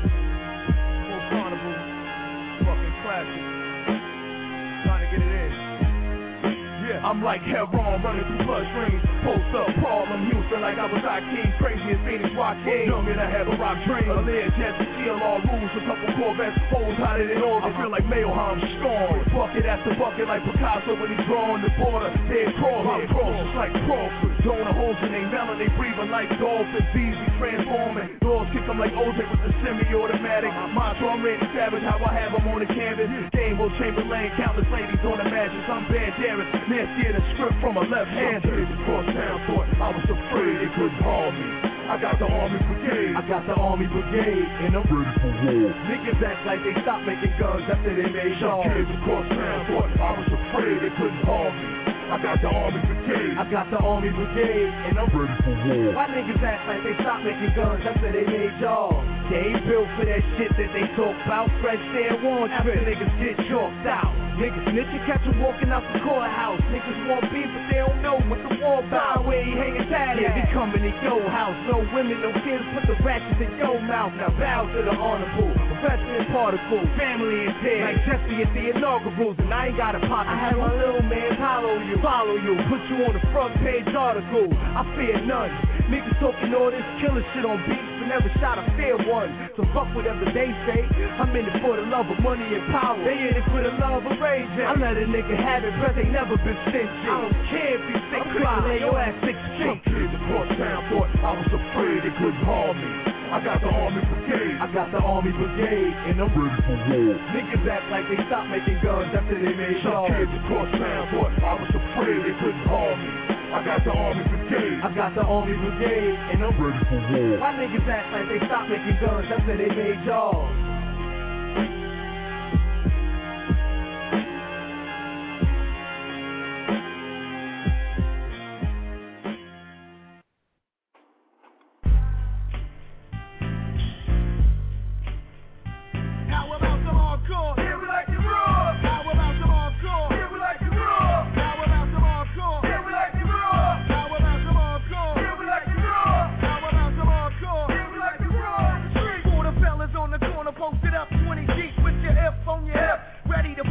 I'm 7.06 7.22
like 7.22 7.46
Heron 7.46 8.02
running 8.02 8.26
through 8.26 8.50
bloodstreams. 8.50 8.98
Post 9.22 9.54
up, 9.54 9.70
Harlem, 9.78 10.26
Houston, 10.26 10.58
like 10.66 10.82
I 10.82 10.90
was 10.90 11.06
King, 11.06 11.54
crazy 11.62 11.94
as 11.94 12.02
Phoenix 12.02 12.34
Joaquin. 12.34 12.90
Young 12.90 13.06
and 13.06 13.22
I 13.22 13.30
have 13.30 13.46
a 13.46 13.54
rock 13.62 13.78
dream. 13.86 14.10
A 14.10 14.26
lead 14.26 14.50
jet 14.58 14.74
to 14.74 14.86
steal 14.98 15.22
all 15.22 15.38
rules, 15.38 15.70
a 15.78 15.86
couple 15.86 16.10
Corvettes, 16.18 16.58
holes 16.74 16.98
hotter 16.98 17.30
than 17.30 17.46
all. 17.46 17.62
I 17.62 17.70
feel 17.78 17.94
like 17.94 18.10
Mailham 18.10 18.58
scorn. 18.82 19.22
Bucket 19.38 19.70
after 19.70 19.94
bucket 20.02 20.26
like 20.26 20.42
Picasso 20.50 20.98
when 20.98 21.14
he's 21.14 21.22
drawing 21.30 21.62
the 21.62 21.70
border. 21.78 22.10
Dead 22.26 22.50
cross, 22.58 22.82
head 22.82 23.06
cross, 23.14 23.38
just 23.38 23.54
like 23.54 23.74
Crawford. 23.86 24.34
Donor 24.42 24.74
holes 24.74 24.98
in 25.06 25.14
they 25.14 25.26
melon, 25.30 25.62
they 25.62 25.70
breathing 25.78 26.10
like 26.10 26.30
dolphins. 26.42 26.90
Easy 26.98 27.26
transforming. 27.38 28.18
Doors 28.26 28.50
kick 28.50 28.66
them 28.66 28.82
like 28.82 28.94
OJ 28.98 29.22
with 29.30 29.42
the 29.46 29.54
semi-automatic. 29.62 30.50
Mantra, 30.74 31.06
I'm 31.14 31.22
Randy 31.22 31.46
Savage, 31.54 31.86
how 31.86 32.02
I 32.02 32.14
have 32.18 32.34
them 32.34 32.50
on 32.50 32.66
the 32.66 32.70
canvas. 32.70 33.10
Game 33.30 33.62
Wilt 33.62 33.74
Chamberlain, 33.78 34.34
countless 34.38 34.70
ladies 34.74 35.02
on 35.06 35.22
the 35.22 35.28
mattress. 35.30 35.70
I'm 35.70 35.86
Banderas, 35.86 36.50
nastier 36.96 37.14
than 37.14 37.26
script 37.36 37.56
from 37.62 37.78
a 37.78 37.82
left-hander. 37.82 38.66
Cross 38.86 39.06
town 39.14 39.38
thought 39.48 39.68
I 39.82 39.90
was 39.92 40.06
afraid 40.08 40.54
they 40.64 40.72
couldn't 40.76 41.02
harm 41.04 41.36
me. 41.36 41.48
I 41.86 42.02
got 42.02 42.18
the 42.18 42.26
army 42.26 42.58
brigade. 42.66 43.14
I 43.14 43.22
got 43.30 43.46
the 43.46 43.54
army 43.54 43.86
brigade, 43.86 44.48
and 44.66 44.74
I'm 44.74 44.86
ready 44.90 45.14
for 45.22 45.32
war. 45.46 45.70
Niggas 45.86 46.18
act 46.26 46.42
like 46.48 46.62
they 46.66 46.74
stopped 46.82 47.06
making 47.06 47.34
guns 47.38 47.62
after 47.70 47.94
they 47.94 48.10
made 48.10 48.40
sure. 48.42 48.64
kids 48.66 48.90
across 48.90 49.30
town 49.30 49.60
thought 49.70 49.92
I 50.02 50.12
was 50.18 50.30
afraid 50.34 50.82
they 50.82 50.94
couldn't 50.98 51.24
harm 51.30 51.54
me. 51.54 51.70
I 52.10 52.18
got 52.22 52.42
the 52.42 52.50
army 52.50 52.82
brigade. 52.86 53.38
I 53.38 53.46
got 53.52 53.70
the 53.70 53.78
army 53.78 54.10
brigade, 54.10 54.74
and 54.90 54.98
I'm 54.98 55.10
ready 55.14 55.36
for 55.46 55.54
war. 55.54 55.94
Why 55.94 56.06
niggas 56.10 56.42
act 56.42 56.66
like 56.66 56.82
they 56.82 56.96
stopped 57.02 57.24
making 57.26 57.54
guns 57.54 57.84
after 57.86 58.10
they 58.12 58.26
made 58.26 58.58
y'all? 58.62 59.15
They 59.30 59.42
ain't 59.42 59.66
built 59.66 59.90
for 59.98 60.06
that 60.06 60.22
shit 60.38 60.54
that 60.54 60.70
they 60.70 60.86
talk 60.94 61.18
about. 61.26 61.50
Fresh 61.62 61.82
air 61.98 62.14
one 62.22 62.50
trip, 62.62 62.78
niggas 62.86 63.14
get 63.18 63.36
chalked 63.50 63.88
out. 63.90 64.14
Niggas 64.38 64.70
snitch 64.70 64.92
and 64.92 65.06
catch 65.08 65.26
'em 65.26 65.42
walking 65.42 65.72
out 65.72 65.82
the 65.94 66.00
courthouse. 66.06 66.62
Niggas 66.70 67.10
want 67.10 67.26
beef, 67.34 67.50
but 67.50 67.66
they 67.72 67.80
don't 67.82 68.02
know 68.04 68.20
what 68.30 68.38
the 68.46 68.54
war 68.62 68.80
about. 68.86 69.26
Where 69.26 69.42
he 69.42 69.52
hanging 69.58 69.90
tight 69.90 70.22
yeah, 70.22 70.36
they 70.36 70.52
coming 70.54 70.84
to 70.84 70.92
your 71.02 71.26
house. 71.30 71.56
No 71.66 71.82
women, 71.94 72.22
no 72.22 72.32
kids, 72.46 72.64
put 72.76 72.86
the 72.86 73.02
ratchets 73.02 73.42
in 73.42 73.58
your 73.58 73.80
mouth. 73.82 74.14
Now 74.14 74.30
bow 74.38 74.68
to 74.70 74.82
the 74.84 74.94
honorable, 74.94 75.52
professor 75.74 76.16
and 76.22 76.28
particle, 76.30 76.86
family 76.96 77.48
and 77.48 77.56
tears. 77.64 77.82
Like 77.82 78.06
Jesse 78.06 78.44
at 78.44 78.54
the 78.54 78.70
inaugurals, 78.78 79.40
and 79.40 79.54
I 79.54 79.68
ain't 79.68 79.78
got 79.78 79.96
a 79.96 80.02
pocket. 80.06 80.32
I 80.32 80.36
had 80.36 80.58
my 80.58 80.70
little 80.70 81.02
man 81.02 81.36
follow 81.38 81.80
you, 81.80 81.98
follow 82.04 82.36
you, 82.36 82.54
put 82.70 82.82
you 82.94 83.06
on 83.06 83.14
the 83.14 83.24
front 83.34 83.56
page 83.64 83.90
article. 83.96 84.54
I 84.54 84.86
fear 84.96 85.20
none. 85.26 85.75
Niggas 85.90 86.18
talking 86.20 86.50
all 86.58 86.72
this 86.74 86.86
killer 86.98 87.22
shit 87.34 87.46
on 87.46 87.62
beats, 87.70 87.86
but 88.02 88.08
never 88.10 88.30
shot 88.42 88.58
a 88.58 88.66
fair 88.74 88.98
one. 89.06 89.30
So 89.54 89.62
fuck 89.70 89.86
whatever 89.94 90.26
they 90.34 90.50
say. 90.66 90.82
I'm 91.22 91.30
in 91.38 91.46
it 91.46 91.62
for 91.62 91.78
the 91.78 91.86
love 91.86 92.10
of 92.10 92.18
money 92.26 92.46
and 92.58 92.66
power. 92.74 92.98
They 93.06 93.30
in 93.30 93.38
it 93.38 93.46
for 93.54 93.62
the 93.62 93.70
love 93.78 94.02
of 94.02 94.18
raging. 94.18 94.66
I 94.66 94.74
let 94.74 94.98
a 94.98 95.06
nigga 95.06 95.38
have 95.38 95.62
it, 95.64 95.74
but 95.78 95.94
they 95.94 96.10
never 96.10 96.38
been 96.42 96.58
stingy. 96.74 96.90
I 97.06 97.22
don't 97.22 97.38
care 97.54 97.78
if 97.78 97.84
you 97.86 97.98
sick, 98.10 98.26
cry, 98.42 98.66
lay 98.66 98.80
your 98.82 98.98
ass 98.98 99.14
six 99.22 99.38
Some 99.62 99.78
feet. 99.86 99.94
kids 99.94 100.14
across 100.26 100.50
town 100.58 100.82
thought 100.90 101.10
I 101.22 101.32
was 101.38 101.50
afraid 101.54 102.02
they 102.02 102.14
couldn't 102.18 102.42
harm 102.50 102.76
me. 102.82 102.90
I 103.30 103.38
got 103.44 103.62
the 103.62 103.70
army 103.70 104.02
brigade. 104.06 104.58
I 104.62 104.68
got 104.74 104.90
the 104.92 105.02
army 105.02 105.32
brigade, 105.38 105.94
and 106.10 106.18
I'm 106.18 106.30
ready 106.34 106.62
for 106.66 106.78
war. 106.90 107.14
Niggas 107.30 107.66
act 107.70 107.86
like 107.94 108.06
they 108.10 108.18
stopped 108.26 108.50
making 108.50 108.80
guns 108.82 109.14
after 109.14 109.38
they 109.38 109.54
made 109.54 109.82
Some 109.86 110.10
kids 110.10 110.34
across 110.46 110.70
town 110.82 111.04
thought 111.14 111.34
I 111.46 111.54
was 111.62 111.70
afraid 111.70 112.26
they 112.26 112.34
couldn't 112.42 112.66
harm 112.66 112.98
me. 113.06 113.35
I 113.56 113.64
got 113.64 113.86
the 113.86 113.92
army 113.92 114.24
brigade. 114.28 114.82
I 114.84 114.94
got 114.94 115.16
the 115.16 115.22
army 115.22 115.56
brigade, 115.56 116.20
and 116.28 116.44
I'm 116.44 116.60
ready 116.60 116.84
for 116.92 117.00
war. 117.00 117.40
Why 117.40 117.54
niggas 117.56 117.88
act 117.88 118.12
like 118.12 118.28
they 118.28 118.46
stopped 118.46 118.70
making 118.70 119.00
guns 119.00 119.32
after 119.32 119.56
they 119.56 119.72
made 119.74 120.04
y'all? 120.04 120.52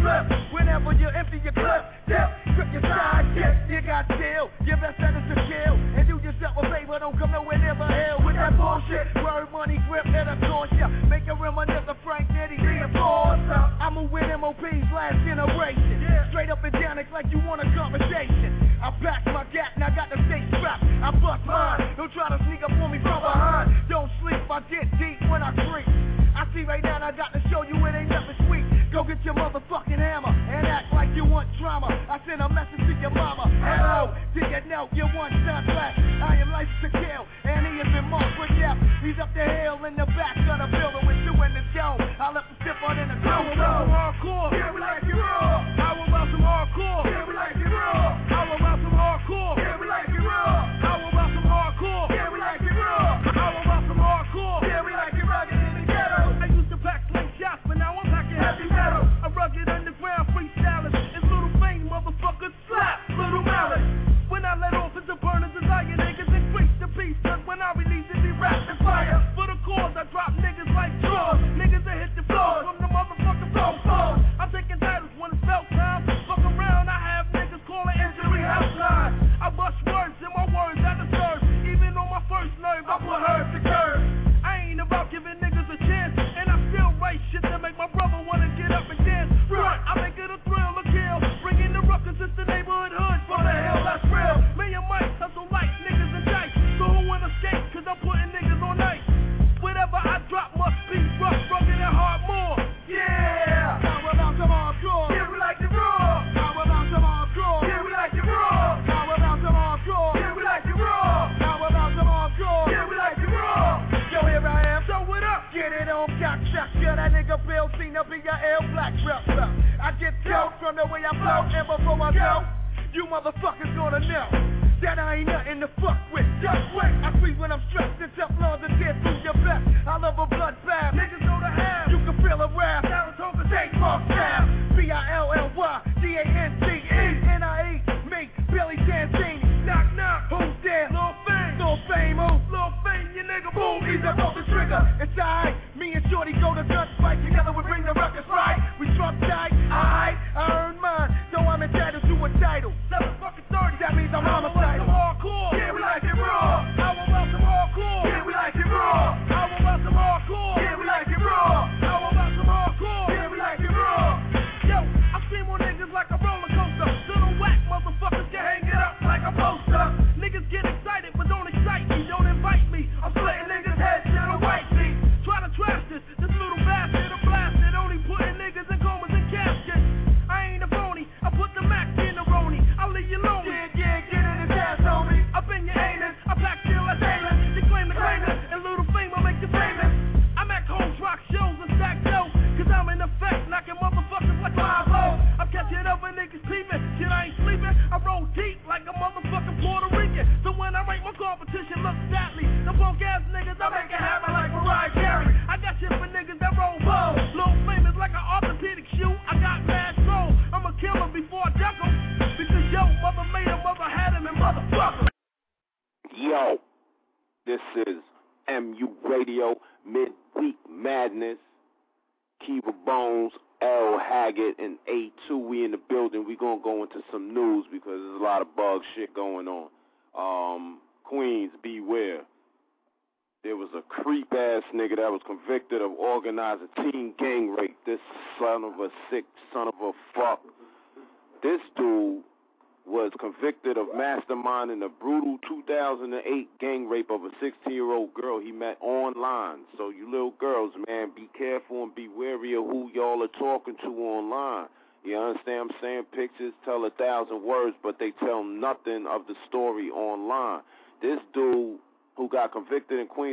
Flip. 0.05 0.25
Whenever 0.53 0.93
you 0.93 1.09
empty 1.09 1.41
your 1.41 1.57
clip, 1.57 1.83
dip, 2.05 2.29
grip 2.55 2.69
your 2.77 2.85
side 2.85 3.25
kick. 3.33 3.57
You 3.73 3.81
got 3.81 4.05
skill, 4.13 4.53
your 4.69 4.77
best 4.77 5.01
bet 5.01 5.17
is 5.17 5.25
to 5.33 5.37
kill. 5.49 5.75
And 5.97 6.05
do 6.05 6.21
yourself 6.21 6.61
a 6.61 6.65
favor, 6.69 7.01
don't 7.01 7.17
come 7.19 7.33
nowhere 7.33 7.59
near 7.59 7.75
my 7.75 7.89
hell 7.89 8.21
with 8.21 8.37
that 8.37 8.53
bullshit. 8.61 9.09
Word, 9.25 9.49
money, 9.51 9.81
grip, 9.89 10.05
and 10.05 10.29
a 10.29 10.37
course 10.47 10.71
ya. 10.77 10.89
Make 11.09 11.27
a 11.27 11.35
reminisce 11.35 11.89
of 11.89 11.97
Frank 12.05 12.29
Nitty, 12.29 12.61
reinforcer. 12.61 13.65
I'm 13.81 13.97
a 13.97 14.05
with 14.05 14.29
MOP's 14.39 14.89
last 14.93 15.17
generation. 15.25 16.29
Straight 16.31 16.51
up 16.51 16.63
and 16.63 16.73
down, 16.77 16.99
it's 16.99 17.11
like 17.11 17.27
you 17.33 17.41
want 17.41 17.65
a 17.65 17.69
conversation. 17.75 18.79
I 18.83 18.91
back 19.01 19.25
my 19.27 19.45
gap, 19.51 19.73
now 19.79 19.89
I 19.89 19.97
got 19.97 20.11
the 20.13 20.21
stay 20.29 20.45
strapped. 20.59 20.85
I 20.85 21.11
bust 21.11 21.43
mine, 21.47 21.97
don't 21.97 22.13
try 22.13 22.29
to 22.29 22.39
sneak 22.45 22.63
up 22.63 22.71
on 22.71 22.93
me 22.93 22.99
from 23.01 23.23
behind. 23.25 23.73
Don't 23.89 24.11
sleep, 24.21 24.45
I 24.51 24.61
get 24.69 24.85
deep 25.01 25.19
when 25.31 25.43
I 25.43 25.57
creep. 25.57 25.89
I 26.35 26.45
see 26.53 26.67
right 26.67 26.83
now, 26.83 26.99
I 27.01 27.13
got 27.13 27.33
I 32.15 32.21
send 32.31 32.41
a 32.41 32.49
message 32.49 32.79
to 32.79 32.95
your 33.03 33.11
mama. 33.11 33.51
Hello, 33.59 34.15
did 34.39 34.47
you 34.47 34.71
know 34.71 34.87
you 34.95 35.03
want 35.19 35.35
shot 35.43 35.67
flat? 35.67 35.99
I 35.99 36.39
am 36.39 36.55
licensed 36.55 36.87
to 36.87 36.91
kill, 36.95 37.27
and 37.43 37.67
he 37.67 37.83
is 37.83 37.91
in 37.91 38.07
marked 38.07 38.39
for 38.39 38.47
death. 38.55 38.79
He's 39.03 39.19
up 39.19 39.35
the 39.35 39.43
hill 39.43 39.83
in 39.83 39.99
the 39.99 40.07
back 40.15 40.39
of 40.39 40.63
the 40.63 40.71
building 40.71 40.94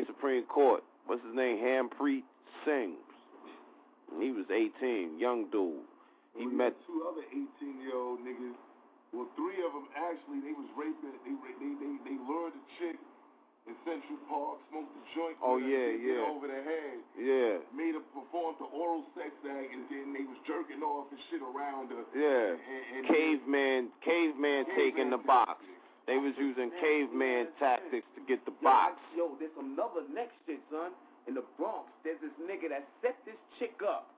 Supreme 0.07 0.43
Court, 0.47 0.83
what's 1.05 1.21
his 1.25 1.35
name? 1.35 1.57
Hampreet 1.59 2.23
Singh. 2.63 2.95
He 4.19 4.31
was 4.31 4.45
18, 4.51 5.19
young 5.19 5.47
dude. 5.51 5.83
He 6.35 6.47
Well, 6.47 6.71
met 6.71 6.73
two 6.87 7.03
other 7.07 7.23
18 7.27 7.47
year 7.83 7.95
old 7.95 8.19
niggas. 8.23 8.55
Well, 9.11 9.27
three 9.35 9.59
of 9.67 9.71
them 9.75 9.87
actually 9.91 10.39
they 10.39 10.55
was 10.55 10.67
raping. 10.79 11.11
They 11.27 11.35
they 11.59 11.71
they 11.83 11.93
they 12.07 12.17
lured 12.23 12.55
a 12.55 12.63
chick 12.79 12.95
in 13.67 13.75
Central 13.85 14.17
Park, 14.31 14.57
smoked 14.71 14.89
a 14.95 15.03
joint. 15.13 15.37
Oh, 15.43 15.59
yeah, 15.61 15.93
yeah. 15.93 16.31
Over 16.31 16.47
the 16.47 16.61
head. 16.65 16.97
Yeah. 17.13 17.61
Made 17.75 17.93
her 17.93 18.05
perform 18.15 18.55
the 18.57 18.65
oral 18.73 19.05
sex 19.13 19.29
act, 19.45 19.69
and 19.69 19.85
then 19.91 20.15
they 20.17 20.25
was 20.25 20.39
jerking 20.49 20.81
off 20.81 21.11
and 21.13 21.19
shit 21.29 21.43
around 21.45 21.91
her. 21.93 22.03
Yeah. 22.15 22.57
And, 22.57 22.83
and 22.97 23.03
Caveman, 23.05 23.81
caveman 24.01 24.65
taking 24.75 25.11
the 25.11 25.21
box. 25.21 25.61
They 26.11 26.19
was 26.19 26.35
using 26.35 26.75
caveman 26.83 27.55
tactics 27.55 28.03
to 28.19 28.21
get 28.27 28.43
the 28.43 28.51
box. 28.59 28.99
Yo, 29.15 29.31
there's 29.39 29.55
another 29.55 30.03
next 30.11 30.35
shit, 30.43 30.59
son. 30.67 30.91
In 31.23 31.39
the 31.39 31.47
Bronx, 31.55 31.87
there's 32.03 32.19
this 32.19 32.35
nigga 32.35 32.67
that 32.67 32.83
set 32.99 33.15
this 33.23 33.39
chick 33.55 33.79
up. 33.79 34.11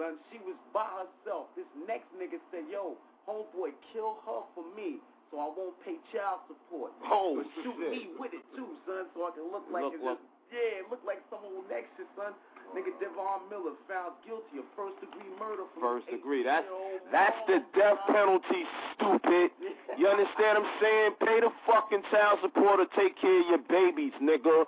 Son, 0.00 0.16
she 0.32 0.40
was 0.40 0.56
by 0.72 0.88
herself. 0.88 1.52
This 1.52 1.68
next 1.84 2.08
nigga 2.16 2.40
said, 2.48 2.64
yo, 2.72 2.96
homeboy, 3.28 3.76
kill 3.92 4.24
her 4.24 4.40
for 4.56 4.64
me 4.72 5.04
so 5.28 5.36
I 5.36 5.52
won't 5.52 5.76
pay 5.84 6.00
child 6.16 6.48
support. 6.48 6.96
Oh, 7.04 7.44
but 7.44 7.48
shoot 7.60 7.76
shit. 7.76 7.92
me 7.92 8.00
with 8.16 8.32
it 8.32 8.40
too, 8.56 8.72
son, 8.88 9.12
so 9.12 9.28
I 9.28 9.36
can 9.36 9.52
look 9.52 9.68
like 9.68 9.84
Look 9.84 10.00
just, 10.00 10.24
yeah, 10.48 10.80
look 10.88 11.04
like 11.04 11.20
someone 11.28 11.60
who 11.60 11.62
next 11.68 11.92
shit, 12.00 12.08
son. 12.16 12.32
Nigga 12.76 12.92
Devon 13.00 13.48
Miller 13.48 13.76
found 13.88 14.12
guilty 14.26 14.60
of 14.60 14.66
first 14.76 15.00
degree 15.00 15.28
murder 15.40 15.64
for 15.74 15.80
First 15.80 16.10
degree. 16.10 16.42
That's 16.42 16.66
18-year-old 16.66 17.12
that's 17.12 17.40
the 17.48 17.64
death 17.72 17.98
penalty, 18.06 18.62
stupid. 18.94 19.50
You 19.96 20.08
understand 20.08 20.60
what 20.60 20.68
I'm 20.68 20.72
saying? 20.80 21.10
Pay 21.24 21.40
the 21.40 21.50
fucking 21.66 22.02
child 22.12 22.38
support 22.42 22.80
or 22.80 22.86
take 22.92 23.16
care 23.20 23.40
of 23.40 23.46
your 23.48 23.64
babies, 23.64 24.12
nigga. 24.20 24.66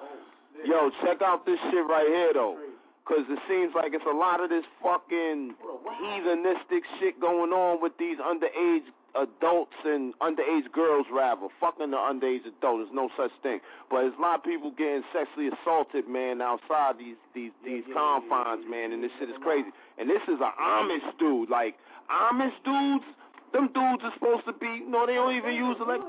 Yo, 0.65 0.91
check 1.05 1.21
out 1.23 1.45
this 1.45 1.59
shit 1.71 1.85
right 1.87 2.07
here 2.07 2.33
though. 2.33 2.57
Cause 3.05 3.27
it 3.29 3.41
seems 3.49 3.75
like 3.75 3.93
it's 3.93 4.07
a 4.07 4.15
lot 4.15 4.41
of 4.41 4.51
this 4.51 4.65
fucking 4.83 5.55
heathenistic 6.01 6.87
shit 6.99 7.21
going 7.21 7.51
on 7.51 7.83
with 7.83 7.93
these 7.99 8.19
underage 8.19 8.87
adults 9.15 9.77
and 9.85 10.15
underage 10.21 10.71
girls 10.73 11.07
rather. 11.13 11.49
Fucking 11.61 11.91
the 11.91 11.97
underage 11.97 12.47
adult. 12.47 12.85
There's 12.85 12.95
no 12.95 13.09
such 13.17 13.33
thing. 13.43 13.61
But 13.91 14.03
there's 14.03 14.19
a 14.19 14.23
lot 14.23 14.41
of 14.41 14.45
people 14.45 14.71
getting 14.71 15.03
sexually 15.13 15.49
assaulted, 15.49 16.09
man, 16.09 16.41
outside 16.41 16.99
these 16.99 17.17
these 17.35 17.53
these 17.65 17.85
confines, 17.93 18.65
man, 18.69 18.93
and 18.93 19.03
this 19.03 19.11
shit 19.19 19.31
is 19.31 19.37
crazy. 19.43 19.71
And 19.99 20.09
this 20.09 20.23
is 20.29 20.39
an 20.41 20.53
Amish 20.61 21.19
dude. 21.19 21.51
Like 21.51 21.77
Amish 22.11 22.57
dudes, 22.65 23.05
them 23.53 23.71
dudes 23.75 24.03
are 24.05 24.15
supposed 24.15 24.47
to 24.47 24.53
be 24.53 24.85
you 24.85 24.91
know, 24.91 25.07
they 25.07 25.15
don't 25.15 25.37
even 25.37 25.55
use 25.55 25.77
elect 25.81 26.05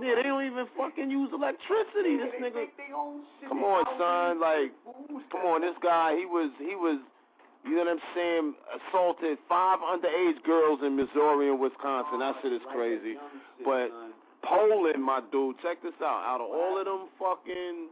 yeah, 0.00 0.14
they 0.14 0.22
don't 0.22 0.46
even 0.46 0.66
fucking 0.76 1.10
use 1.10 1.30
electricity. 1.34 2.16
This 2.16 2.30
nigga 2.38 2.66
Come 3.48 3.64
on, 3.64 3.84
son, 3.98 4.40
like 4.40 4.70
come 5.30 5.42
on, 5.42 5.60
this 5.62 5.74
guy, 5.82 6.14
he 6.16 6.26
was 6.26 6.50
he 6.58 6.74
was 6.74 7.00
you 7.64 7.76
know 7.76 7.84
what 7.84 7.96
I'm 7.96 8.04
saying, 8.14 8.54
assaulted 8.76 9.38
five 9.48 9.78
underage 9.80 10.42
girls 10.44 10.80
in 10.84 10.96
Missouri 10.96 11.48
and 11.48 11.58
Wisconsin. 11.58 12.20
That 12.20 12.36
shit 12.42 12.52
is 12.52 12.62
crazy. 12.72 13.16
But 13.64 13.88
Poland, 14.44 15.02
my 15.02 15.20
dude, 15.32 15.56
check 15.62 15.82
this 15.82 15.96
out. 16.02 16.22
Out 16.28 16.40
of 16.44 16.48
all 16.52 16.78
of 16.78 16.84
them 16.84 17.08
fucking 17.18 17.88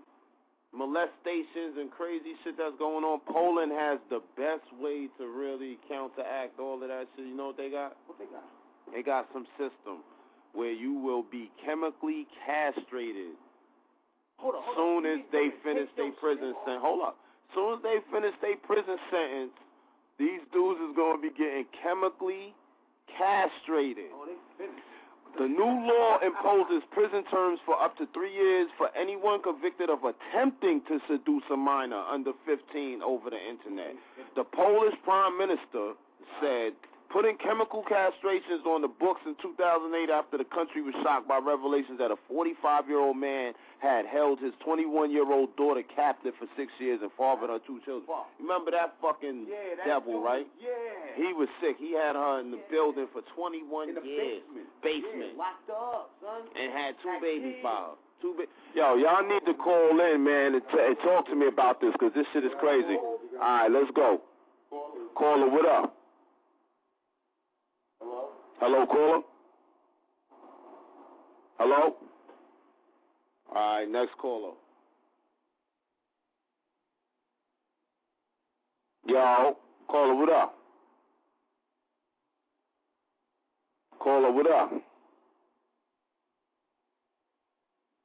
molestations 0.73 1.77
and 1.81 1.91
crazy 1.91 2.37
shit 2.45 2.57
that's 2.57 2.77
going 2.79 3.05
on, 3.05 3.21
Poland 3.29 3.73
has 3.73 3.99
the 4.11 4.21
best 4.37 4.65
way 4.81 5.09
to 5.19 5.25
really 5.29 5.79
counteract 5.89 6.61
all 6.61 6.83
of 6.83 6.89
that 6.89 7.09
shit. 7.17 7.27
You 7.27 7.37
know 7.37 7.53
what 7.53 7.57
they 7.57 7.71
got? 7.71 7.97
What 8.07 8.19
they 8.19 8.29
got? 8.29 8.45
They 8.93 9.03
got 9.03 9.29
some 9.33 9.47
system 9.57 10.05
where 10.53 10.73
you 10.73 10.93
will 10.93 11.25
be 11.25 11.51
chemically 11.65 12.27
castrated 12.45 13.41
Hold 14.37 14.57
on, 14.57 14.63
hold 14.65 14.77
soon 14.77 15.01
on. 15.07 15.19
as 15.19 15.25
they 15.31 15.49
finish 15.63 15.89
their 15.97 16.11
prison 16.19 16.53
sentence. 16.67 16.83
Hold 16.83 17.01
up. 17.07 17.17
As 17.49 17.55
soon 17.55 17.79
as 17.79 17.81
they 17.87 17.97
finish 18.11 18.35
their 18.43 18.59
prison 18.67 18.99
sentence, 19.07 19.55
these 20.23 20.47
dudes 20.55 20.79
is 20.79 20.95
gonna 20.95 21.19
be 21.19 21.35
getting 21.35 21.67
chemically 21.83 22.55
castrated. 23.11 24.15
Oh. 24.15 24.31
The 25.39 25.49
new 25.49 25.75
law 25.89 26.19
imposes 26.23 26.85
prison 26.93 27.25
terms 27.25 27.59
for 27.65 27.75
up 27.81 27.97
to 27.99 28.07
three 28.15 28.33
years 28.33 28.69
for 28.77 28.91
anyone 28.95 29.43
convicted 29.43 29.89
of 29.91 30.05
attempting 30.05 30.83
to 30.87 31.01
seduce 31.09 31.43
a 31.51 31.57
minor 31.57 32.05
under 32.07 32.33
15 32.47 33.03
over 33.03 33.31
the 33.31 33.41
internet. 33.41 33.97
The 34.37 34.45
Polish 34.45 34.95
prime 35.03 35.39
minister 35.39 35.97
said 36.39 36.75
putting 37.13 37.37
chemical 37.37 37.83
castrations 37.85 38.65
on 38.67 38.81
the 38.81 38.89
books 38.89 39.21
in 39.27 39.35
2008 39.43 40.09
after 40.11 40.39
the 40.39 40.45
country 40.49 40.81
was 40.81 40.95
shocked 41.03 41.29
by 41.29 41.39
revelations 41.39 41.99
that 41.99 42.11
a 42.11 42.17
45-year-old 42.33 43.17
man 43.17 43.53
had 43.81 44.07
held 44.07 44.39
his 44.41 44.53
21-year-old 44.67 45.55
daughter 45.57 45.83
captive 45.95 46.33
for 46.39 46.47
six 46.57 46.73
years 46.79 47.01
and 47.03 47.11
fathered 47.19 47.51
her 47.51 47.59
two 47.67 47.81
children. 47.85 48.07
Remember 48.41 48.71
that 48.71 48.95
fucking 49.03 49.45
Yeah, 49.51 49.77
that 49.77 49.87
devil, 49.87 50.15
dude, 50.21 50.25
right? 50.25 50.47
Yeah. 50.57 50.71
He 51.17 51.33
was 51.35 51.49
sick. 51.61 51.77
He 51.79 51.93
had 51.93 52.17
her 52.17 52.41
in 52.41 52.51
the 52.51 52.61
building 52.71 53.07
for 53.13 53.21
21 53.37 53.91
in 53.91 53.95
the 53.97 54.03
years. 54.03 54.41
basement. 54.49 54.67
Basement. 54.83 55.33
Yeah, 55.37 55.43
locked 55.45 55.69
up, 55.71 56.11
son. 56.23 56.49
And 56.57 56.73
had 56.73 56.95
two 57.03 57.09
Had 57.13 57.21
babies 57.23 57.57
kids. 57.61 57.99
Two 58.23 58.35
ba- 58.39 58.47
Yo, 58.75 58.95
y'all 58.97 59.27
need 59.27 59.45
to 59.47 59.55
call 59.55 59.99
in, 60.01 60.23
man, 60.25 60.55
and, 60.55 60.63
t- 60.73 60.79
and 60.81 60.97
talk 61.03 61.27
to 61.27 61.35
me 61.35 61.49
about 61.49 61.81
this 61.81 61.93
because 61.93 62.15
this 62.15 62.25
shit 62.33 62.45
is 62.45 62.53
crazy. 62.61 62.97
All 62.97 63.19
right, 63.41 63.71
let's 63.71 63.91
go. 63.95 64.23
Caller, 65.15 65.51
what 65.51 65.67
up? 65.69 65.95
Hello? 68.03 68.29
Hello, 68.59 68.87
caller? 68.87 69.23
Hello? 71.59 71.95
All 73.55 73.55
right, 73.55 73.89
next 73.89 74.19
caller. 74.19 74.55
Y'all, 79.07 79.57
caller, 79.89 80.15
what 80.17 80.33
up? 80.33 80.55
Caller, 84.01 84.33
what 84.33 84.51
up? 84.51 84.73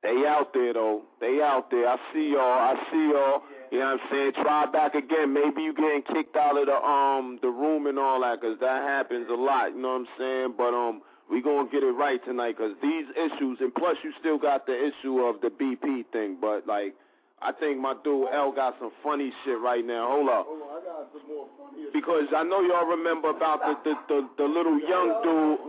They 0.03 0.23
out 0.27 0.53
there 0.53 0.73
though. 0.73 1.01
They 1.19 1.39
out 1.41 1.71
there. 1.71 1.87
I 1.87 1.97
see 2.13 2.33
y'all. 2.33 2.41
I 2.41 2.75
see 2.91 3.11
y'all. 3.11 3.41
You 3.72 3.80
know 3.80 3.86
what 3.86 4.01
I'm 4.01 4.09
saying? 4.11 4.32
Try 4.41 4.65
back 4.72 4.95
again. 4.95 5.34
Maybe 5.34 5.61
you 5.63 5.74
getting 5.74 6.03
kicked 6.03 6.36
out 6.36 6.57
of 6.57 6.68
the 6.68 6.76
um 6.76 7.39
the 7.41 7.49
room 7.49 7.88
and 7.88 7.99
all 7.99 8.22
that, 8.22 8.41
cause 8.41 8.57
that 8.61 8.84
happens 8.84 9.28
a 9.30 9.36
lot. 9.36 9.76
You 9.76 9.82
know 9.82 9.99
what 9.99 10.07
I'm 10.07 10.07
saying? 10.18 10.53
But 10.57 10.74
um 10.74 11.01
we 11.30 11.41
gonna 11.41 11.68
get 11.70 11.84
it 11.84 11.91
right 11.91 12.24
tonight, 12.24 12.57
cause 12.57 12.72
these 12.82 13.05
issues, 13.15 13.59
and 13.59 13.74
plus 13.76 13.97
you 14.03 14.13
still 14.20 14.38
got 14.38 14.65
the 14.65 14.74
issue 14.74 15.20
of 15.20 15.41
the 15.41 15.49
BP 15.49 16.05
thing. 16.13 16.38
But 16.39 16.65
like, 16.65 16.95
I 17.41 17.51
think 17.51 17.80
my 17.80 17.93
dude 18.03 18.30
L 18.32 18.51
got 18.51 18.76
some 18.80 18.91
funny 19.03 19.34
shit 19.43 19.59
right 19.59 19.86
now. 19.86 20.07
Hold 20.07 20.30
up. 20.30 20.45
Hold 20.47 20.61
on, 20.63 20.70
I 20.72 20.86
got 20.86 21.11
some 21.11 21.28
more 21.28 21.47
funny. 21.59 21.91
Because 21.91 22.32
I 22.36 22.43
know 22.43 22.61
y'all 22.61 22.88
remember 22.88 23.30
about 23.30 23.59
the 23.59 23.76
the, 23.84 23.95
the 24.07 24.30
the 24.38 24.47
little 24.47 24.80
young 24.80 25.20
dude, 25.24 25.59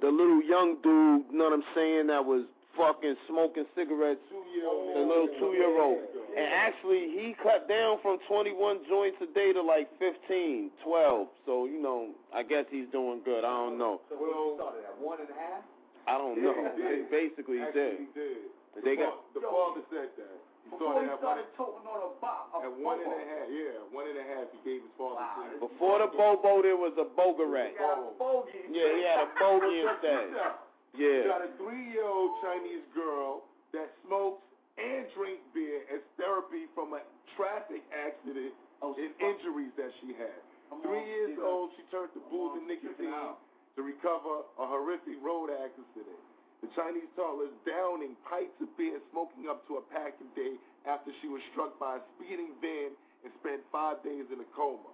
the 0.00 0.08
little 0.14 0.42
young 0.46 0.76
dude. 0.82 1.26
You 1.32 1.38
know 1.38 1.50
what 1.50 1.54
I'm 1.54 1.64
saying? 1.74 2.06
That 2.06 2.24
was 2.24 2.46
fucking 2.76 3.16
smoking 3.26 3.66
cigarettes. 3.74 4.22
The 4.30 5.00
little 5.00 5.28
two 5.38 5.52
year 5.58 5.80
old. 5.82 5.98
And 6.30 6.46
actually, 6.54 7.10
he 7.10 7.34
cut 7.42 7.66
down 7.68 7.98
from 8.02 8.18
21 8.30 8.86
joints 8.88 9.18
a 9.22 9.26
day 9.34 9.52
to 9.52 9.62
like 9.62 9.90
15, 9.98 10.70
12. 10.84 11.26
So 11.46 11.66
you 11.66 11.82
know, 11.82 12.14
I 12.34 12.42
guess 12.42 12.64
he's 12.70 12.86
doing 12.92 13.20
good. 13.24 13.42
I 13.42 13.50
don't 13.50 13.78
know. 13.78 14.00
So 14.08 14.14
when 14.14 14.30
you 14.30 14.54
started 14.56 14.84
at 14.86 14.94
one 15.00 15.18
and 15.20 15.30
a 15.30 15.34
half? 15.38 15.62
I 16.06 16.16
don't 16.18 16.38
know. 16.42 16.54
He 16.76 16.82
did. 16.82 17.10
Basically, 17.10 17.58
he 17.58 17.66
Actually, 17.66 17.82
did. 17.82 17.98
he 17.98 18.08
did. 18.14 18.38
The, 18.74 18.80
They 18.86 18.94
got- 18.96 19.20
the 19.34 19.42
father 19.42 19.82
said 19.90 20.10
that. 20.16 20.36
He 20.64 20.70
Before 20.78 20.92
started 21.02 21.10
he 21.10 21.18
at 21.18 21.22
one, 21.24 21.42
toting 21.58 21.86
on 21.90 21.98
a 22.04 22.10
box. 22.22 22.46
at 22.62 22.70
one 22.78 22.98
and 23.02 23.10
a 23.10 23.22
half. 23.26 23.46
Yeah, 23.50 23.80
one 23.90 24.06
and 24.06 24.18
a 24.22 24.26
half. 24.30 24.46
He 24.54 24.58
gave 24.62 24.80
his 24.86 24.94
father. 24.94 25.18
Wow. 25.18 25.34
cigarettes. 25.42 25.60
Before 25.66 25.96
the 25.98 26.08
Bobo, 26.14 26.62
there 26.62 26.78
was 26.78 26.94
a 27.00 27.06
Bogaret. 27.10 27.74
Bogey. 28.20 28.70
Yeah, 28.70 28.86
he 28.94 29.02
had 29.02 29.26
a 29.26 29.28
bogey 29.34 29.82
instead. 29.82 30.30
this 30.30 30.38
out. 30.38 30.68
You 30.94 31.06
Yeah. 31.10 31.26
got 31.26 31.42
a 31.42 31.50
three-year-old 31.58 32.30
Chinese 32.42 32.86
girl 32.94 33.42
that 33.74 33.90
smokes 34.06 34.42
and 34.78 35.06
drink 35.16 35.40
beer 35.54 35.82
as 35.90 36.02
therapy 36.20 36.70
from 36.74 36.94
a 36.94 37.02
traffic 37.36 37.82
accident 37.90 38.54
Oh, 38.80 38.96
and 38.96 39.12
injuries 39.20 39.72
that 39.76 39.92
she 40.00 40.16
had. 40.16 40.40
Come 40.72 40.80
Three 40.80 41.04
on, 41.04 41.12
years 41.12 41.36
old, 41.36 41.68
she 41.76 41.84
turned 41.92 42.08
to 42.16 42.22
booze 42.32 42.56
and 42.56 42.64
on, 42.64 42.72
check 42.80 42.96
it 42.96 43.04
nicotine 43.04 43.36
to 43.76 43.80
recover 43.84 44.34
a 44.56 44.64
horrific 44.64 45.20
road 45.20 45.52
accident. 45.52 46.16
The 46.64 46.68
Chinese 46.72 47.08
toddler 47.16 47.48
is 47.52 47.56
downing 47.68 48.16
pints 48.24 48.56
of 48.60 48.68
beer 48.80 48.96
smoking 49.12 49.48
up 49.52 49.64
to 49.68 49.80
a 49.80 49.84
pack 49.92 50.16
a 50.20 50.28
day 50.32 50.56
after 50.88 51.12
she 51.20 51.28
was 51.28 51.40
struck 51.52 51.76
by 51.76 52.00
a 52.00 52.02
speeding 52.16 52.56
van 52.64 52.92
and 53.24 53.32
spent 53.44 53.60
five 53.68 54.00
days 54.00 54.28
in 54.32 54.40
a 54.40 54.48
coma. 54.56 54.92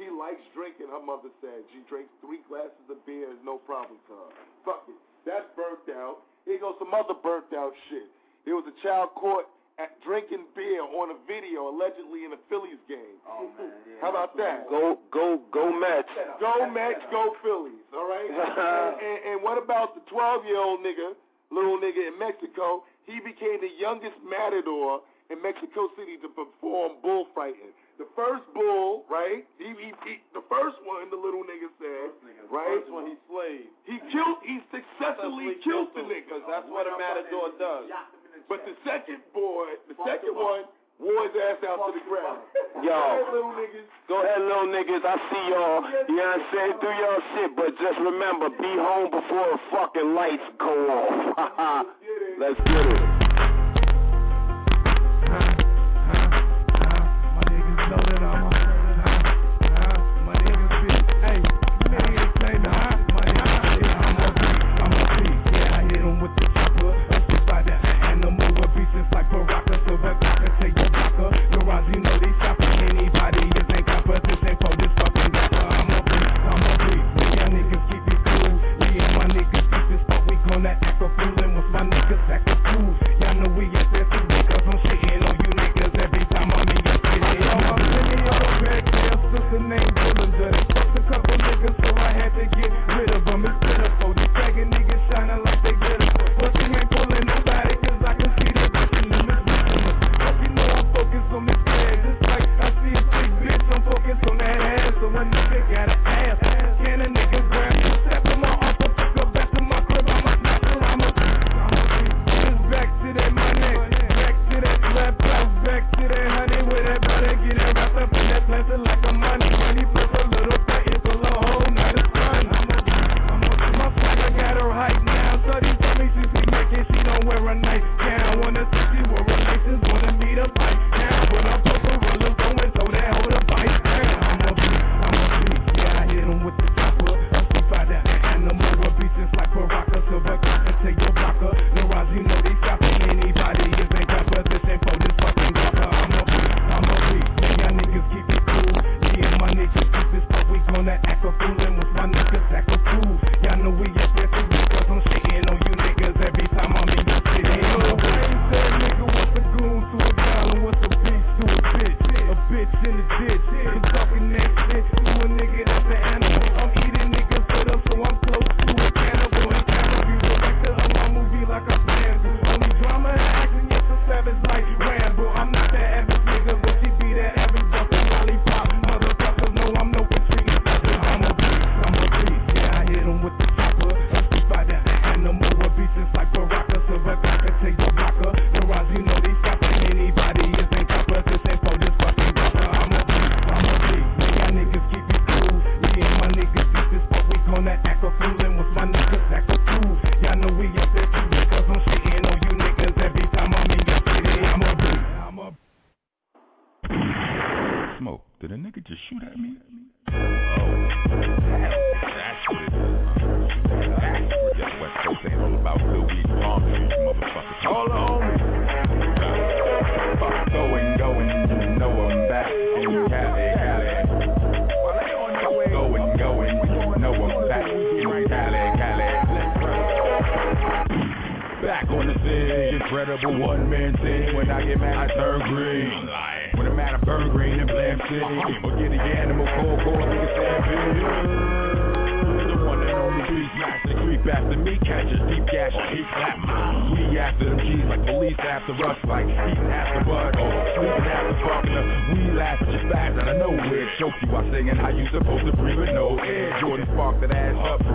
She 0.00 0.08
likes 0.08 0.40
drinking, 0.56 0.88
her 0.88 1.04
mother 1.04 1.28
said. 1.44 1.60
She 1.76 1.84
drinks 1.88 2.12
three 2.24 2.40
glasses 2.48 2.84
of 2.88 3.00
beer, 3.04 3.28
is 3.28 3.42
no 3.44 3.60
problem 3.60 4.00
to 4.08 4.12
her. 4.16 4.32
Fuck 4.64 4.88
it. 4.88 4.96
That's 5.28 5.48
burnt 5.52 5.84
out. 5.92 6.24
Here 6.48 6.56
goes 6.56 6.80
some 6.80 6.92
other 6.96 7.16
burnt 7.20 7.52
out 7.52 7.76
shit. 7.92 8.08
There 8.44 8.54
was 8.54 8.64
a 8.66 8.76
child 8.82 9.10
caught 9.14 9.46
at 9.80 9.96
drinking 10.04 10.44
beer 10.54 10.84
on 10.84 11.08
a 11.08 11.18
video, 11.24 11.72
allegedly 11.72 12.28
in 12.28 12.36
a 12.36 12.40
Phillies 12.52 12.80
game. 12.84 13.16
Oh, 13.24 13.48
man. 13.56 13.72
Yeah. 13.88 14.00
How 14.04 14.10
about 14.12 14.36
that? 14.36 14.68
Go, 14.68 15.00
go, 15.08 15.40
go 15.48 15.72
Mets. 15.72 16.12
Go 16.36 16.68
Mets, 16.68 17.00
go 17.10 17.32
Phillies, 17.40 17.80
all 17.96 18.04
right? 18.04 18.28
and, 18.28 18.92
and, 19.00 19.18
and 19.32 19.36
what 19.40 19.56
about 19.56 19.96
the 19.96 20.04
12 20.12 20.44
year 20.44 20.60
old 20.60 20.80
nigga, 20.80 21.16
little 21.50 21.80
nigga 21.80 22.12
in 22.12 22.18
Mexico? 22.20 22.84
He 23.08 23.20
became 23.24 23.60
the 23.64 23.72
youngest 23.80 24.20
matador 24.20 25.00
in 25.32 25.40
Mexico 25.40 25.88
City 25.96 26.20
to 26.20 26.28
perform 26.28 27.00
bullfighting. 27.00 27.72
The 27.96 28.08
first 28.16 28.44
bull, 28.52 29.04
right? 29.08 29.44
He, 29.56 29.72
he, 29.76 29.92
he, 30.04 30.20
the 30.32 30.44
first 30.48 30.76
one, 30.84 31.08
the 31.08 31.20
little 31.20 31.44
nigga 31.44 31.68
said, 31.80 32.12
right? 32.48 32.80
First 32.80 32.92
one 32.92 33.12
he 33.12 33.16
slayed. 33.28 33.68
He 33.88 33.96
killed, 34.12 34.40
he 34.44 34.60
successfully 34.72 35.56
killed 35.64 35.92
the 35.96 36.04
nigga. 36.04 36.28
Because 36.28 36.44
that's 36.48 36.68
what 36.68 36.88
a 36.88 36.96
matador 36.96 37.52
does. 37.56 37.88
But 38.50 38.66
the 38.66 38.74
second 38.82 39.22
boy, 39.32 39.78
the 39.86 39.94
second 40.02 40.34
one, 40.34 40.66
wore 40.98 41.22
his 41.22 41.38
ass 41.38 41.62
out 41.70 41.86
to 41.86 41.94
the 41.94 42.02
ground. 42.02 42.42
Yo. 42.82 42.90
Go 42.90 42.98
ahead, 42.98 43.30
little 43.30 43.54
niggas. 43.54 43.86
Go 44.08 44.22
ahead, 44.26 44.42
little 44.42 44.66
niggas. 44.66 45.06
I 45.06 45.16
see 45.30 45.44
y'all. 45.54 45.86
You 46.10 46.16
know 46.16 46.26
what 46.26 46.34
I'm 46.34 46.46
saying? 46.50 46.74
Do 46.82 46.88
y'all 46.90 47.22
shit, 47.38 47.54
but 47.54 47.78
just 47.78 47.98
remember, 48.00 48.50
be 48.50 48.74
home 48.74 49.06
before 49.06 49.54
the 49.54 49.58
fucking 49.70 50.14
lights 50.14 50.42
go 50.58 50.74
off. 50.90 51.86
Let's 52.40 52.58
get 52.66 52.86
it. 52.90 53.09
groove. 82.70 82.96
Y'all 83.20 83.34
know 83.34 83.50
we 83.54 83.66
at 83.74 83.90
the 83.92 83.99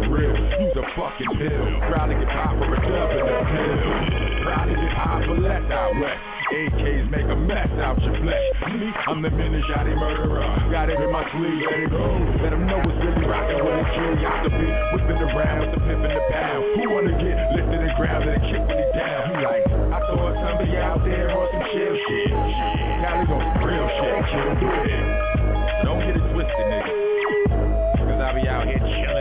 real, 0.10 0.36
use 0.62 0.76
a 0.76 0.86
fucking 0.96 1.32
pill. 1.38 1.66
Proud 1.90 2.08
to 2.08 2.16
get 2.16 2.30
popped 2.30 2.60
for 2.60 2.74
a 2.74 2.80
dub 2.80 3.10
in 3.12 3.26
the 3.26 3.42
pill. 3.50 4.46
Proud 4.46 4.66
to 4.70 4.76
get 4.76 4.94
high 4.94 5.22
for 5.26 5.38
less 5.40 5.66
out 5.72 5.94
west. 5.98 6.36
AKs 6.46 7.10
make 7.10 7.26
a 7.26 7.36
mess 7.36 7.72
out 7.82 7.98
your 8.06 8.14
flesh. 8.22 8.46
Me, 8.70 8.94
I'm 9.08 9.22
the 9.22 9.32
mini 9.32 9.62
shotty 9.66 9.98
murderer. 9.98 10.46
Got 10.70 10.94
it 10.94 11.02
in 11.02 11.10
my 11.10 11.26
sleeve, 11.34 11.66
let 11.66 11.80
it 11.80 11.90
go. 11.90 12.06
Let 12.44 12.54
them 12.54 12.68
know 12.68 12.78
it's 12.86 13.00
really 13.02 13.26
rockin' 13.26 13.66
with 13.66 13.74
a 13.74 13.86
G. 13.90 14.22
I 14.22 14.46
could 14.46 14.54
be 14.54 14.70
whipping 14.94 15.22
around 15.26 15.60
with 15.66 15.72
the 15.74 15.82
pimp 15.82 16.06
in 16.06 16.12
the 16.14 16.24
pound. 16.30 16.62
Who 16.78 16.84
wanna 16.94 17.18
get 17.18 17.34
lifted 17.58 17.82
and 17.82 17.96
ground 17.98 18.30
and 18.30 18.42
kick 18.46 18.62
when 18.62 18.78
he 18.78 18.88
down? 18.94 19.22
You 19.34 19.42
like, 19.42 19.66
I 19.90 19.98
thought 20.06 20.38
somebody 20.38 20.78
out 20.78 21.02
there 21.02 21.34
on 21.34 21.50
some 21.50 21.66
chill 21.74 21.96
shit. 21.98 22.30
Cali 22.30 23.26
on 23.26 23.42
some 23.42 23.66
real 23.66 23.88
shit, 23.98 24.14
chill 24.30 24.54
big. 24.86 25.02
Don't 25.82 26.00
get 26.06 26.14
it 26.14 26.26
twisted, 26.30 26.68
nigga. 26.70 26.94
Cause 28.06 28.22
I 28.22 28.30
be 28.38 28.46
out 28.46 28.68
here 28.70 28.78
chillin' 28.78 29.15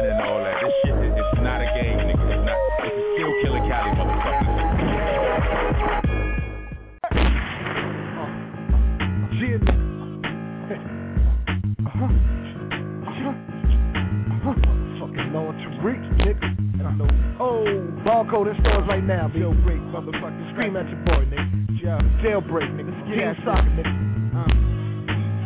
oh, 17.54 17.64
barcode 18.02 18.54
in 18.54 18.60
stores 18.62 18.86
right 18.88 19.04
now, 19.04 19.28
bitch. 19.28 19.42
Jailbreak, 19.42 19.82
motherfucker. 19.94 20.52
Scream 20.52 20.76
at 20.76 20.88
your 20.88 20.98
boy, 21.04 21.24
nigga. 21.30 22.22
Jailbreak, 22.22 22.70
nigga. 22.74 22.92
Get 23.08 23.18
at 23.22 23.36
soccer, 23.44 23.70
nigga. 23.70 23.94
Uh. 24.34 24.74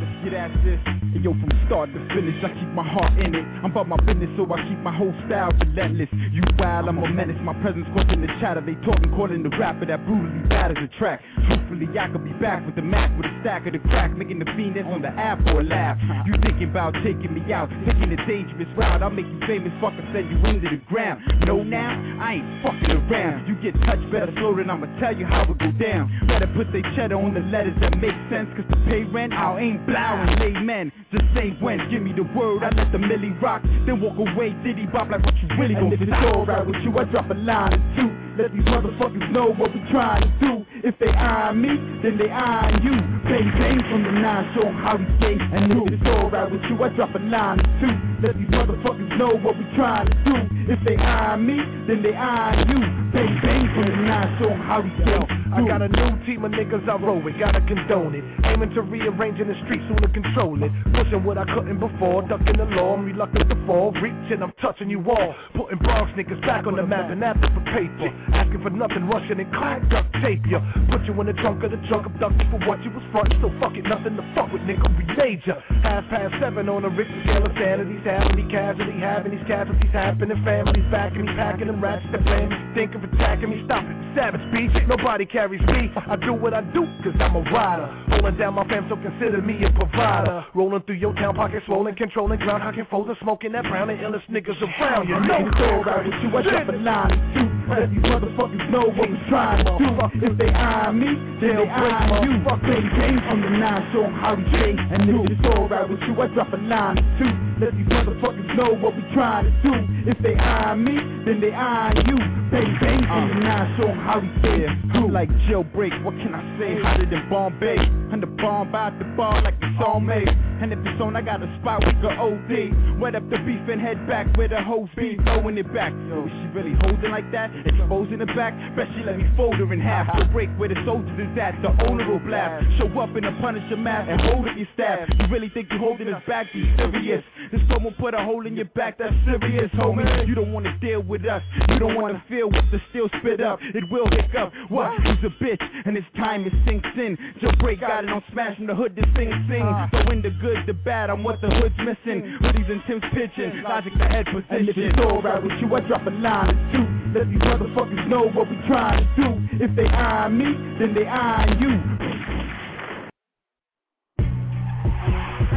Let's 0.00 0.24
get 0.24 0.34
at 0.34 0.50
this. 0.64 1.07
And 1.14 1.24
yo, 1.24 1.32
from 1.32 1.48
start 1.66 1.88
to 1.94 2.00
finish, 2.12 2.36
I 2.44 2.52
keep 2.52 2.68
my 2.76 2.84
heart 2.84 3.16
in 3.18 3.34
it. 3.34 3.44
I'm 3.64 3.72
about 3.72 3.88
my 3.88 3.96
business, 4.04 4.28
so 4.36 4.44
I 4.52 4.60
keep 4.68 4.78
my 4.84 4.94
whole 4.94 5.14
style 5.24 5.52
relentless. 5.56 6.08
You 6.32 6.42
wild, 6.58 6.88
I'm 6.88 6.98
a 6.98 7.08
menace. 7.08 7.40
My 7.40 7.54
presence 7.64 7.86
causing 7.96 8.20
the 8.20 8.28
chatter. 8.40 8.60
They 8.60 8.76
talking, 8.84 9.08
calling 9.16 9.42
the 9.42 9.50
rapper 9.56 9.86
that 9.86 10.04
brutally 10.04 10.44
batters 10.48 10.76
the 10.76 10.88
track. 10.98 11.24
Truthfully, 11.48 11.88
I 11.96 12.12
could 12.12 12.24
be 12.24 12.32
back 12.36 12.64
with 12.66 12.76
the 12.76 12.82
Mac 12.82 13.08
with 13.16 13.26
a 13.26 13.32
stack 13.40 13.66
of 13.66 13.72
the 13.72 13.80
crack, 13.88 14.12
making 14.16 14.38
the 14.38 14.48
that's 14.48 14.86
on 14.90 15.02
the 15.02 15.08
app 15.08 15.38
for 15.44 15.60
a 15.60 15.64
laugh. 15.64 15.96
You 16.26 16.34
thinking 16.42 16.70
about 16.70 16.92
taking 17.04 17.32
me 17.32 17.52
out, 17.52 17.70
taking 17.86 18.12
a 18.12 18.18
dangerous 18.26 18.68
route. 18.76 19.02
I'll 19.02 19.10
make 19.10 19.26
you 19.26 19.40
famous, 19.46 19.72
fucker, 19.80 20.02
send 20.12 20.28
you 20.28 20.36
into 20.50 20.68
the 20.68 20.82
ground. 20.90 21.22
No, 21.46 21.62
now 21.62 21.94
I 22.20 22.42
ain't 22.42 22.48
fucking 22.62 22.90
around. 22.90 23.46
You 23.46 23.54
get 23.62 23.78
touched, 23.86 24.10
better 24.10 24.32
slow 24.36 24.56
than 24.56 24.68
I'ma 24.68 24.86
tell 25.00 25.16
you 25.16 25.24
how 25.24 25.42
it 25.42 25.58
go 25.58 25.70
down. 25.72 26.10
Better 26.26 26.50
put 26.54 26.72
they 26.72 26.82
cheddar 26.96 27.16
on 27.16 27.34
the 27.34 27.40
letters 27.40 27.74
that 27.80 27.96
make 27.98 28.16
sense, 28.28 28.50
cause 28.56 28.66
to 28.68 28.76
pay 28.90 29.04
rent, 29.04 29.32
I'll 29.32 29.58
ain't 29.58 29.86
blowing 29.86 30.38
lay 30.38 30.52
men. 30.60 30.92
Just 31.10 31.24
say 31.34 31.56
when, 31.60 31.88
give 31.90 32.02
me 32.02 32.12
the 32.12 32.22
word, 32.36 32.62
I 32.62 32.68
let 32.68 32.92
the 32.92 32.98
millie 32.98 33.32
rock, 33.40 33.62
then 33.86 33.98
walk 33.98 34.18
away, 34.18 34.52
diddy 34.62 34.84
bop 34.84 35.08
like 35.08 35.24
what 35.24 35.34
you 35.40 35.48
really 35.58 35.74
And 35.74 35.88
gon' 35.88 35.92
if 35.94 36.02
it's 36.02 36.12
alright 36.12 36.66
with 36.66 36.76
you, 36.84 36.98
I 36.98 37.04
drop 37.04 37.30
a 37.30 37.34
line 37.34 37.72
or 37.72 37.96
two. 37.96 38.27
Let 38.38 38.52
these 38.52 38.62
motherfuckers 38.62 39.32
know 39.32 39.52
what 39.52 39.74
we 39.74 39.80
trying 39.90 40.22
to 40.22 40.30
do. 40.38 40.64
If 40.84 40.96
they 41.00 41.08
eyeing 41.08 41.60
me, 41.60 41.74
then 42.04 42.16
they 42.18 42.30
eyeing 42.30 42.84
you. 42.84 42.94
Bang 43.26 43.50
bang 43.58 43.82
from 43.90 44.04
the 44.04 44.12
nine, 44.12 44.54
show 44.54 44.62
'em 44.62 44.76
how 44.76 44.96
we 44.96 45.06
stay. 45.18 45.34
And 45.34 45.72
if 45.72 45.92
it's 45.94 46.06
alright 46.06 46.48
with 46.48 46.62
you, 46.70 46.80
I 46.84 46.88
drop 46.90 47.16
a 47.16 47.18
line 47.18 47.58
or 47.58 47.80
two. 47.80 47.92
Let 48.22 48.38
these 48.38 48.46
motherfuckers 48.46 49.18
know 49.18 49.34
what 49.42 49.58
we 49.58 49.64
trying 49.74 50.06
to 50.06 50.14
do. 50.24 50.36
If 50.72 50.78
they 50.84 50.96
eyeing 50.96 51.46
me, 51.46 51.58
then 51.88 52.00
they 52.02 52.14
eyeing 52.14 52.68
you. 52.70 52.78
Bang 53.10 53.40
bang 53.42 53.66
from 53.74 53.90
the 53.90 53.96
nine, 54.06 54.38
show 54.38 54.50
'em 54.50 54.60
how 54.60 54.82
we 54.82 54.92
stay. 55.02 55.18
I 55.50 55.62
got 55.66 55.82
a 55.82 55.88
new 55.88 56.24
team 56.26 56.44
of 56.44 56.52
niggas 56.52 56.86
I 56.88 56.96
roll 56.96 57.20
with, 57.20 57.38
gotta 57.38 57.62
condone 57.62 58.14
it. 58.14 58.22
Aiming 58.44 58.70
to 58.74 58.82
rearrange 58.82 59.40
in 59.40 59.48
the 59.48 59.56
streets, 59.64 59.82
soon 59.88 59.96
to 59.96 60.08
control 60.08 60.62
it. 60.62 60.70
Pushing 60.92 61.24
what 61.24 61.38
I 61.38 61.44
couldn't 61.46 61.80
before, 61.80 62.22
ducking 62.22 62.58
the 62.58 62.66
law, 62.66 62.94
I'm 62.94 63.06
reluctant 63.06 63.48
to 63.48 63.56
fall. 63.66 63.92
Reaching, 63.92 64.42
I'm 64.42 64.52
touching 64.60 64.90
you 64.90 65.02
all. 65.10 65.34
Putting 65.54 65.78
Bronx 65.78 66.12
niggas 66.12 66.40
back 66.46 66.66
on 66.66 66.76
the 66.76 66.86
map 66.86 67.10
and 67.10 67.24
after 67.24 67.48
for 67.50 67.60
paper. 67.72 68.12
Asking 68.32 68.62
for 68.62 68.70
nothing, 68.70 69.08
rushing 69.08 69.40
and 69.40 69.52
crack, 69.52 69.88
duct 69.90 70.12
tape 70.22 70.44
ya. 70.46 70.60
Put 70.90 71.04
you 71.04 71.18
in 71.20 71.26
the 71.26 71.32
trunk 71.34 71.62
of 71.64 71.70
the 71.70 71.80
trunk, 71.88 72.06
abducted 72.06 72.48
for 72.50 72.60
what 72.66 72.82
you 72.84 72.90
was 72.90 73.02
frontin', 73.12 73.40
so 73.40 73.52
fuck 73.60 73.74
it, 73.76 73.84
nothing 73.84 74.16
to 74.16 74.24
fuck 74.34 74.52
with, 74.52 74.62
nigga, 74.62 74.88
we 74.96 75.08
major. 75.28 75.60
Half 75.82 76.08
past 76.08 76.34
seven 76.40 76.68
on 76.68 76.82
the 76.82 76.88
Richter 76.88 77.20
scale 77.24 77.44
of 77.44 77.52
sanity's 77.54 78.04
having 78.04 78.48
casualty, 78.50 78.98
having 78.98 79.32
these 79.36 79.46
casualties 79.46 79.92
happening. 79.92 80.42
Families 80.44 80.84
backing 80.90 81.26
me, 81.26 81.32
packing 81.36 81.66
them 81.66 81.82
rats 81.82 82.04
that 82.12 82.24
blame 82.24 82.48
me. 82.48 82.56
Think 82.74 82.94
of 82.94 83.04
attacking 83.04 83.50
me, 83.50 83.62
stop 83.66 83.84
it. 83.84 83.96
Savage 84.16 84.40
beat, 84.52 84.72
nobody 84.88 85.26
carries 85.26 85.60
me. 85.68 85.92
I 85.94 86.16
do 86.16 86.32
what 86.32 86.54
I 86.54 86.62
do, 86.72 86.86
cause 87.04 87.14
I'm 87.20 87.36
a 87.36 87.42
rider. 87.52 87.86
Holding 88.08 88.38
down 88.38 88.54
my 88.54 88.66
fam, 88.68 88.86
so 88.88 88.96
consider 88.96 89.42
me 89.42 89.60
a 89.64 89.70
provider. 89.70 90.44
Rolling 90.54 90.82
through 90.82 90.96
your 90.96 91.14
town, 91.14 91.34
pocket 91.34 91.62
swollen, 91.66 91.94
controlling 91.94 92.40
ground, 92.40 92.62
hocking 92.62 92.86
folding, 92.90 93.16
smoking 93.20 93.52
that 93.52 93.64
brown, 93.64 93.88
the 93.88 93.94
illest 93.94 94.26
niggas 94.30 94.60
around. 94.62 95.08
You 95.08 95.16
And 95.16 95.28
know 95.28 95.44
if 95.44 96.06
it's 96.06 96.18
you, 96.24 96.36
I 96.36 96.42
drop 96.42 96.68
a 96.68 96.72
line 96.72 97.57
Let 97.68 97.90
these 97.90 98.00
motherfuckers 98.00 98.70
know 98.70 98.88
what 98.88 99.10
we 99.10 99.18
trying 99.28 99.64
to 99.64 99.76
do. 99.76 100.26
If 100.26 100.38
they 100.38 100.48
eye 100.48 100.90
me, 100.92 101.06
then 101.40 101.56
they 101.56 101.68
eyeing 101.68 102.24
you. 102.24 102.44
Fuck 102.44 102.62
Bang 102.62 102.88
bang 102.96 103.20
from 103.28 103.40
the 103.42 103.50
nine, 103.50 103.92
show 103.92 104.04
'em 104.04 104.14
how 104.14 104.34
we 104.34 104.44
stay. 104.48 104.72
And 104.72 105.08
if 105.08 105.30
it's 105.30 105.46
alright 105.46 105.88
with 105.88 106.00
you, 106.02 106.20
I 106.20 106.26
drop 106.28 106.52
a 106.52 106.56
line 106.56 106.98
or 106.98 107.18
two. 107.18 107.32
Let 107.60 107.76
these 107.76 107.86
motherfuckers 107.86 108.56
know 108.56 108.74
what 108.74 108.96
we 108.96 109.02
trying 109.12 109.44
to 109.44 109.52
do. 109.62 109.74
If 110.10 110.18
they 110.18 110.34
eye 110.36 110.74
me, 110.74 110.96
then 111.24 111.40
they 111.40 111.52
eye 111.52 111.92
you. 112.06 112.16
Bang 112.50 112.78
bang 112.80 113.02
from 113.06 113.28
the 113.28 113.34
uh. 113.36 113.48
nine, 113.48 113.76
show 113.76 113.88
'em 113.88 113.98
how 113.98 114.18
we 114.20 114.30
stay. 114.40 114.66
I'm 114.66 115.12
like 115.12 115.28
jailbreak, 115.48 116.02
what 116.04 116.14
can 116.16 116.34
I 116.34 116.58
say? 116.58 116.80
Hotter 116.82 117.06
than 117.06 117.28
Bombay. 117.28 117.78
And 118.12 118.22
the 118.22 118.26
bomb 118.26 118.72
by 118.72 118.90
the 118.98 119.04
bar 119.16 119.42
like 119.42 119.54
it's 119.60 119.80
all 119.84 120.00
made. 120.00 120.28
And 120.28 120.72
if 120.72 120.78
it's 120.84 121.00
on, 121.00 121.16
I 121.16 121.22
got 121.22 121.42
a 121.42 121.48
spot 121.60 121.84
we 121.84 121.92
go 122.00 122.08
OD. 122.08 122.98
Wet 123.00 123.14
up 123.14 123.28
the 123.30 123.38
beef 123.38 123.60
and 123.68 123.80
head 123.80 124.06
back 124.08 124.26
where 124.36 124.48
the 124.48 124.60
hoes 124.62 124.88
be. 124.96 125.16
Throwing 125.24 125.58
it 125.58 125.72
back. 125.72 125.92
Yo, 126.08 126.24
is 126.24 126.32
she 126.32 126.46
really 126.56 126.74
holding 126.80 127.10
like 127.10 127.30
that? 127.32 127.50
Exposing 127.66 128.18
the 128.18 128.26
back? 128.26 128.54
Bet 128.76 128.88
she 128.96 129.04
let 129.04 129.18
me 129.18 129.26
fold 129.36 129.56
her 129.56 129.72
in 129.72 129.80
half. 129.80 130.06
Go 130.16 130.24
break 130.32 130.48
where 130.56 130.68
the 130.68 130.78
soldiers 130.86 131.18
is 131.18 131.38
at. 131.38 131.60
The 131.62 131.70
owner 131.86 132.08
will 132.08 132.20
blast. 132.20 132.64
Show 132.78 132.88
up 132.98 133.16
in 133.16 133.24
a 133.24 133.32
Punisher 133.40 133.76
mask 133.76 134.08
and 134.08 134.20
hold 134.20 134.48
up 134.48 134.56
your 134.56 134.68
staff. 134.74 135.08
You 135.18 135.26
really 135.28 135.50
think 135.52 135.68
you're 135.70 135.80
holding 135.80 136.08
us 136.08 136.22
back? 136.26 136.46
Be 136.52 136.64
serious. 136.76 137.24
If 137.52 137.60
someone 137.70 137.94
put 137.98 138.14
a 138.14 138.22
hole 138.22 138.46
in 138.46 138.56
your 138.56 138.70
back, 138.72 138.98
that's 138.98 139.14
serious, 139.24 139.70
homie. 139.74 140.26
You 140.26 140.34
don't 140.34 140.52
wanna 140.52 140.76
deal 140.78 141.02
with 141.02 141.24
us. 141.26 141.42
You 141.68 141.78
don't 141.78 141.94
wanna 141.94 142.22
feel 142.28 142.48
what 142.48 142.64
the 142.70 142.80
steel 142.90 143.08
spit 143.20 143.40
up. 143.40 143.58
It 143.74 143.84
will 143.90 144.08
hiccup. 144.10 144.52
What? 144.68 144.92
He's 145.02 145.24
a 145.24 145.32
bitch, 145.42 145.62
and 145.84 145.96
it's 145.96 146.06
time 146.16 146.46
it 146.46 146.52
sinks 146.64 146.88
in. 146.96 147.16
Joe 147.40 147.50
break 147.58 147.82
out 147.82 147.88
got 147.88 148.04
it 148.04 148.10
on 148.10 148.22
smashing 148.32 148.66
the 148.66 148.74
hood 148.74 148.94
to 148.96 149.02
sing 149.16 149.32
sing. 149.48 149.62
Uh. 149.62 149.88
So 149.90 150.12
in 150.12 150.22
the 150.22 150.30
good, 150.30 150.58
the 150.66 150.74
bad, 150.74 151.10
I'm 151.10 151.24
what 151.24 151.40
the 151.40 151.48
hood's 151.48 151.74
missing. 151.78 152.22
Hoodies 152.40 152.70
and 152.70 152.82
Tim's 152.86 153.02
pitching. 153.12 153.62
Logic 153.62 153.92
the 153.98 154.04
head 154.04 154.26
position. 154.26 154.46
And 154.50 154.68
if 154.68 154.76
it's 154.76 154.98
alright 154.98 155.42
with 155.42 155.52
you, 155.60 155.74
I 155.74 155.80
drop 155.80 156.06
a 156.06 156.10
line 156.10 156.54
or 156.54 156.72
two. 156.72 156.97
Let 157.14 157.24
these 157.30 157.40
motherfuckers 157.40 158.06
know 158.06 158.28
what 158.28 158.50
we 158.50 158.56
trying 158.68 159.00
to 159.00 159.08
do. 159.16 159.64
If 159.64 159.74
they 159.74 159.86
eye 159.88 160.28
me, 160.28 160.44
then 160.78 160.92
they 160.92 161.08
eye 161.08 161.48
you. 161.56 161.72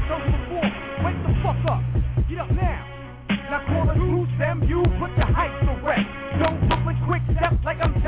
Those 0.08 0.26
before, 0.32 0.72
wake 1.04 1.20
the 1.28 1.34
fuck 1.44 1.60
up. 1.68 1.84
Get 2.30 2.40
up 2.40 2.52
now. 2.56 2.88
Now 3.52 3.68
call 3.68 3.92
you 4.64 4.80
put 4.96 5.12
the 5.20 5.28
to 5.28 5.74
rest. 5.84 6.08
Don't 6.40 6.72
quick 7.04 7.22
step 7.36 7.60
like 7.66 7.84
I'm 7.84 8.00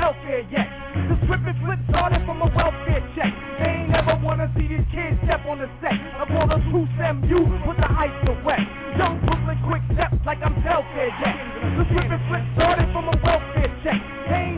yet. 0.48 0.64
The 1.12 1.26
flip 1.26 1.44
and 1.44 1.58
flip 1.60 1.78
started 1.90 2.24
from 2.24 2.40
a 2.40 2.48
welfare 2.48 3.04
check. 3.12 3.32
They 3.60 3.84
ain't 3.84 3.90
never 3.90 4.16
wanna 4.24 4.48
see 4.56 4.68
these 4.68 4.88
kids 4.88 5.20
step 5.24 5.44
on 5.44 5.58
the 5.58 5.68
set. 5.84 5.92
Now 5.92 6.24
call 6.24 6.48
us 6.48 6.64
loose 6.72 6.88
them, 6.96 7.20
you 7.28 7.44
put 7.68 7.76
the 7.76 7.92
heights 7.92 8.16
to 8.24 8.32
rest. 8.40 8.64
Don't 8.96 9.20
quick 9.68 9.82
step 9.92 10.12
like 10.24 10.38
I'm 10.40 10.56
welfare 10.64 11.12
yet. 11.20 11.36
The 11.76 11.84
flip 11.92 12.08
and 12.08 12.22
flip 12.28 12.44
started 12.56 12.88
from 12.92 13.08
a. 13.08 13.23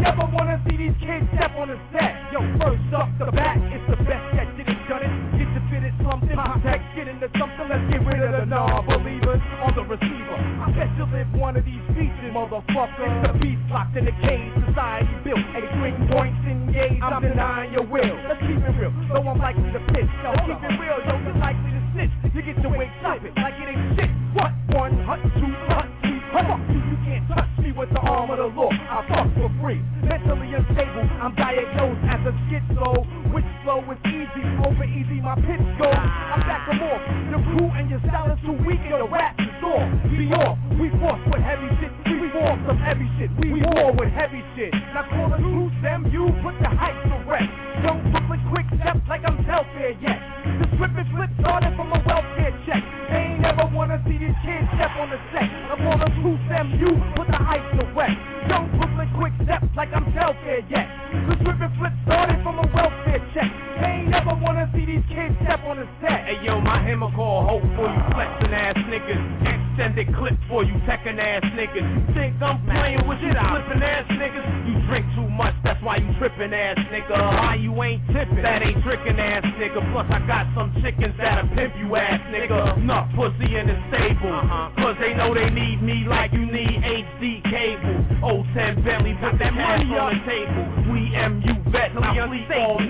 Never 0.06 0.30
wanna 0.30 0.62
see 0.70 0.76
these 0.78 0.94
kids 1.02 1.26
step 1.34 1.50
on 1.58 1.66
the 1.66 1.74
set. 1.90 2.30
Yo, 2.30 2.38
first 2.62 2.94
up 2.94 3.10
the 3.18 3.26
bat, 3.34 3.58
it's 3.74 3.82
the 3.90 3.98
best 4.06 4.22
that 4.38 4.46
did 4.54 4.70
it, 4.70 4.78
done 4.86 5.02
it. 5.02 5.10
Get 5.34 5.50
the 5.50 5.62
fitted 5.66 5.94
something, 5.98 6.30
contact, 6.30 6.94
get 6.94 7.10
into 7.10 7.26
something. 7.34 7.66
Let's 7.66 7.82
get 7.90 8.06
rid 8.06 8.22
of 8.22 8.30
the 8.38 8.46
non-believers 8.46 9.42
on 9.66 9.74
the 9.74 9.82
receiver. 9.82 10.38
I 10.62 10.70
bet 10.78 10.94
you 10.94 11.10
live 11.10 11.26
one 11.34 11.58
of 11.58 11.66
these 11.66 11.82
features, 11.98 12.30
motherfucker. 12.30 13.02
It's 13.02 13.34
the 13.34 13.34
beast 13.42 13.66
locked 13.66 13.98
in 13.98 14.06
the 14.06 14.14
cage, 14.22 14.46
society 14.70 15.10
built. 15.26 15.42
At 15.58 15.66
green 15.74 15.98
points 16.06 16.38
engaged, 16.46 17.02
I'm 17.02 17.26
denying 17.26 17.74
your 17.74 17.82
will. 17.82 18.14
Let's 18.30 18.38
keep 18.46 18.62
it 18.62 18.78
real, 18.78 18.94
though 19.10 19.26
I'm 19.26 19.42
likely 19.42 19.74
to 19.74 19.82
piss. 19.90 20.06
Yo, 20.22 20.38
keep 20.46 20.62
it 20.70 20.74
real, 20.78 21.02
yo, 21.02 21.18
off. 40.32 40.56
Off, 40.56 40.58
we 40.80 40.90
force 41.00 41.20
with 41.32 41.42
heavy 41.42 41.68
shit. 41.80 41.92
We 42.06 42.30
force 42.32 42.60
some 42.66 42.78
heavy 42.78 43.06
shit. 43.18 43.30
We 43.38 43.62
war 43.62 43.92
with 43.92 44.10
heavy 44.10 44.42
shit. 44.56 44.72
Now 44.94 45.06
call 45.08 45.30
the 45.30 45.38
truth, 45.38 45.72
them 45.82 46.06
you 46.10 46.30
put 46.42 46.54
the 46.58 46.68
hype 46.70 46.96
to 47.06 47.16
rest. 47.28 47.50
Don't 47.82 48.02
Brooklyn 48.10 48.42
quick 48.50 48.66
step 48.80 48.96
like 49.08 49.22
I'm 49.24 49.38
welfare 49.46 49.94
yet. 50.00 50.18
The 50.58 50.66
and 50.76 51.08
flip 51.14 51.30
started 51.40 51.74
from 51.76 51.92
a 51.92 52.00
welfare 52.04 52.54
check. 52.66 52.82
They 53.10 53.36
ain't 53.36 53.40
never 53.40 53.68
wanna 53.72 54.02
see 54.06 54.18
these 54.18 54.36
kids 54.42 54.66
step 54.74 54.90
on 54.98 55.10
the 55.10 55.20
set. 55.32 55.48
On 55.76 55.98
the 56.00 56.10
truth, 56.20 56.40
them 56.48 56.74
you 56.80 56.90
put 57.14 57.28
the 57.28 57.38
hype 57.38 57.64
to 57.78 57.84
rest. 57.94 58.18
Don't 58.48 58.70
Brooklyn 58.78 59.10
quick 59.18 59.32
step 59.44 59.62
like 59.76 59.92
I'm 59.94 60.08
welfare 60.14 60.62
yet. 60.68 60.86
The 61.28 61.34
and 61.36 61.72
flip 61.78 61.94
started 62.04 62.42
from 62.42 62.58
a 62.58 62.66
welfare 62.74 63.22
check. 63.34 63.50
They 63.80 64.04
ain't 64.04 64.10
never 64.10 64.34
wanna 64.34 64.70
see 64.74 64.86
these 64.86 65.04
kids 65.08 65.34
step 65.42 65.60
on 65.64 65.78
the 65.78 65.86
set. 66.00 66.26
Hey 66.26 66.44
yo, 66.44 66.60
my 66.60 66.82
hammer 66.82 67.10
call 67.14 67.46
hope 67.46 67.66
for 67.76 67.86
you 67.86 68.02
flexing 68.14 68.54
ass 68.54 68.76
niggas. 68.90 69.55
Clip 70.18 70.34
for 70.48 70.64
you 70.64 70.72
teching 70.88 71.20
ass 71.20 71.44
niggas. 71.52 72.14
Think 72.14 72.40
I'm 72.40 72.64
playing 72.64 73.06
with 73.06 73.20
you 73.20 73.32
flipping 73.32 73.82
ass 73.82 74.08
niggas? 74.16 74.46
You 74.66 74.80
drink 74.88 75.04
too 75.14 75.28
much, 75.28 75.54
that's 75.62 75.82
why 75.82 75.98
you 75.98 76.08
tripping 76.18 76.54
ass 76.54 76.78
nigga. 76.90 77.12
Why 77.12 77.56
you 77.56 77.70
ain't 77.82 78.00
tipping? 78.08 78.42
That 78.42 78.62
ain't 78.62 78.82
tricking 78.82 79.20
ass 79.20 79.44
nigga. 79.60 79.80
Plus 79.92 80.06
I 80.08 80.24
got 80.26 80.46
some 80.54 80.72
chickens 80.82 81.14
that'll 81.18 81.48
pimp 81.54 81.74
you 81.76 81.94
ass 81.96 82.20
nigga. 82.32 82.82
Nut 82.82 83.08
pussy 83.14 83.56
in 83.56 83.66
the 83.66 83.76
stable. 83.92 84.40
Cause 84.80 84.96
they 85.00 85.12
know 85.14 85.34
they 85.34 85.50
need 85.50 85.82
me 85.82 86.04
like 86.08 86.32
you 86.32 86.46
need 86.46 86.80
HD 86.80 87.42
cable. 87.44 88.24
Old 88.24 88.46
010 88.54 88.84
Bentley, 88.84 89.14
put 89.20 89.38
that 89.38 89.52
money 89.52 89.92
on 89.96 90.16
the 90.16 90.22
table. 90.24 90.92
We 90.92 91.12
MU 91.12 91.55
vets, 91.76 91.94
I 92.00 92.26
sleep 92.28 92.48
all. 92.56 92.80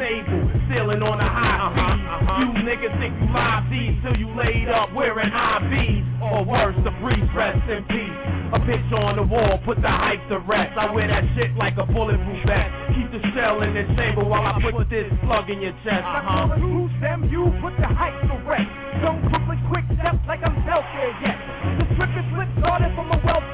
Sailing 0.70 1.02
on 1.02 1.18
a 1.18 1.28
high 1.30 1.70
speed. 1.70 2.06
You 2.42 2.48
niggas 2.66 2.94
think 2.98 3.14
you 3.18 3.26
live 3.30 3.64
these 3.70 3.94
till 4.02 4.16
you 4.18 4.30
laid 4.34 4.68
up 4.68 4.92
wearing 4.94 5.30
IVs. 5.30 6.04
Or 6.22 6.44
worse, 6.44 6.74
the 6.82 6.90
breeze, 7.02 7.28
rest 7.34 7.62
in 7.70 7.84
peace. 7.86 8.18
A 8.50 8.58
picture 8.62 8.98
on 8.98 9.16
the 9.16 9.22
wall, 9.22 9.58
put 9.64 9.78
the 9.82 9.90
hype 9.90 10.22
to 10.28 10.38
rest. 10.38 10.74
I 10.78 10.90
wear 10.90 11.06
that 11.06 11.22
shit 11.34 11.54
like 11.54 11.78
a 11.78 11.86
bulletproof 11.86 12.46
vest. 12.46 12.70
Keep 12.94 13.10
the 13.14 13.22
shell 13.34 13.62
in 13.62 13.74
the 13.74 13.84
chamber 13.94 14.24
while 14.24 14.42
I 14.42 14.58
put 14.58 14.90
this 14.90 15.06
plug 15.22 15.50
in 15.50 15.60
your 15.62 15.74
chest. 15.84 16.02
Uh-huh. 16.02 16.50
the 16.50 16.58
truth, 16.58 16.90
them 17.00 17.30
you 17.30 17.46
put 17.62 17.74
the 17.78 17.86
hype 17.86 18.16
to 18.26 18.36
rest. 18.46 18.70
Don't 19.02 19.22
Brooklyn 19.28 19.60
quick 19.70 19.86
step 19.98 20.18
like 20.26 20.42
I'm 20.42 20.56
welfare 20.66 21.14
yet. 21.22 21.38
The 21.78 21.86
slip 21.94 22.10
and 22.10 22.26
flip 22.34 22.50
started 22.58 22.90
from 22.94 23.10
a 23.14 23.18
welfare 23.22 23.45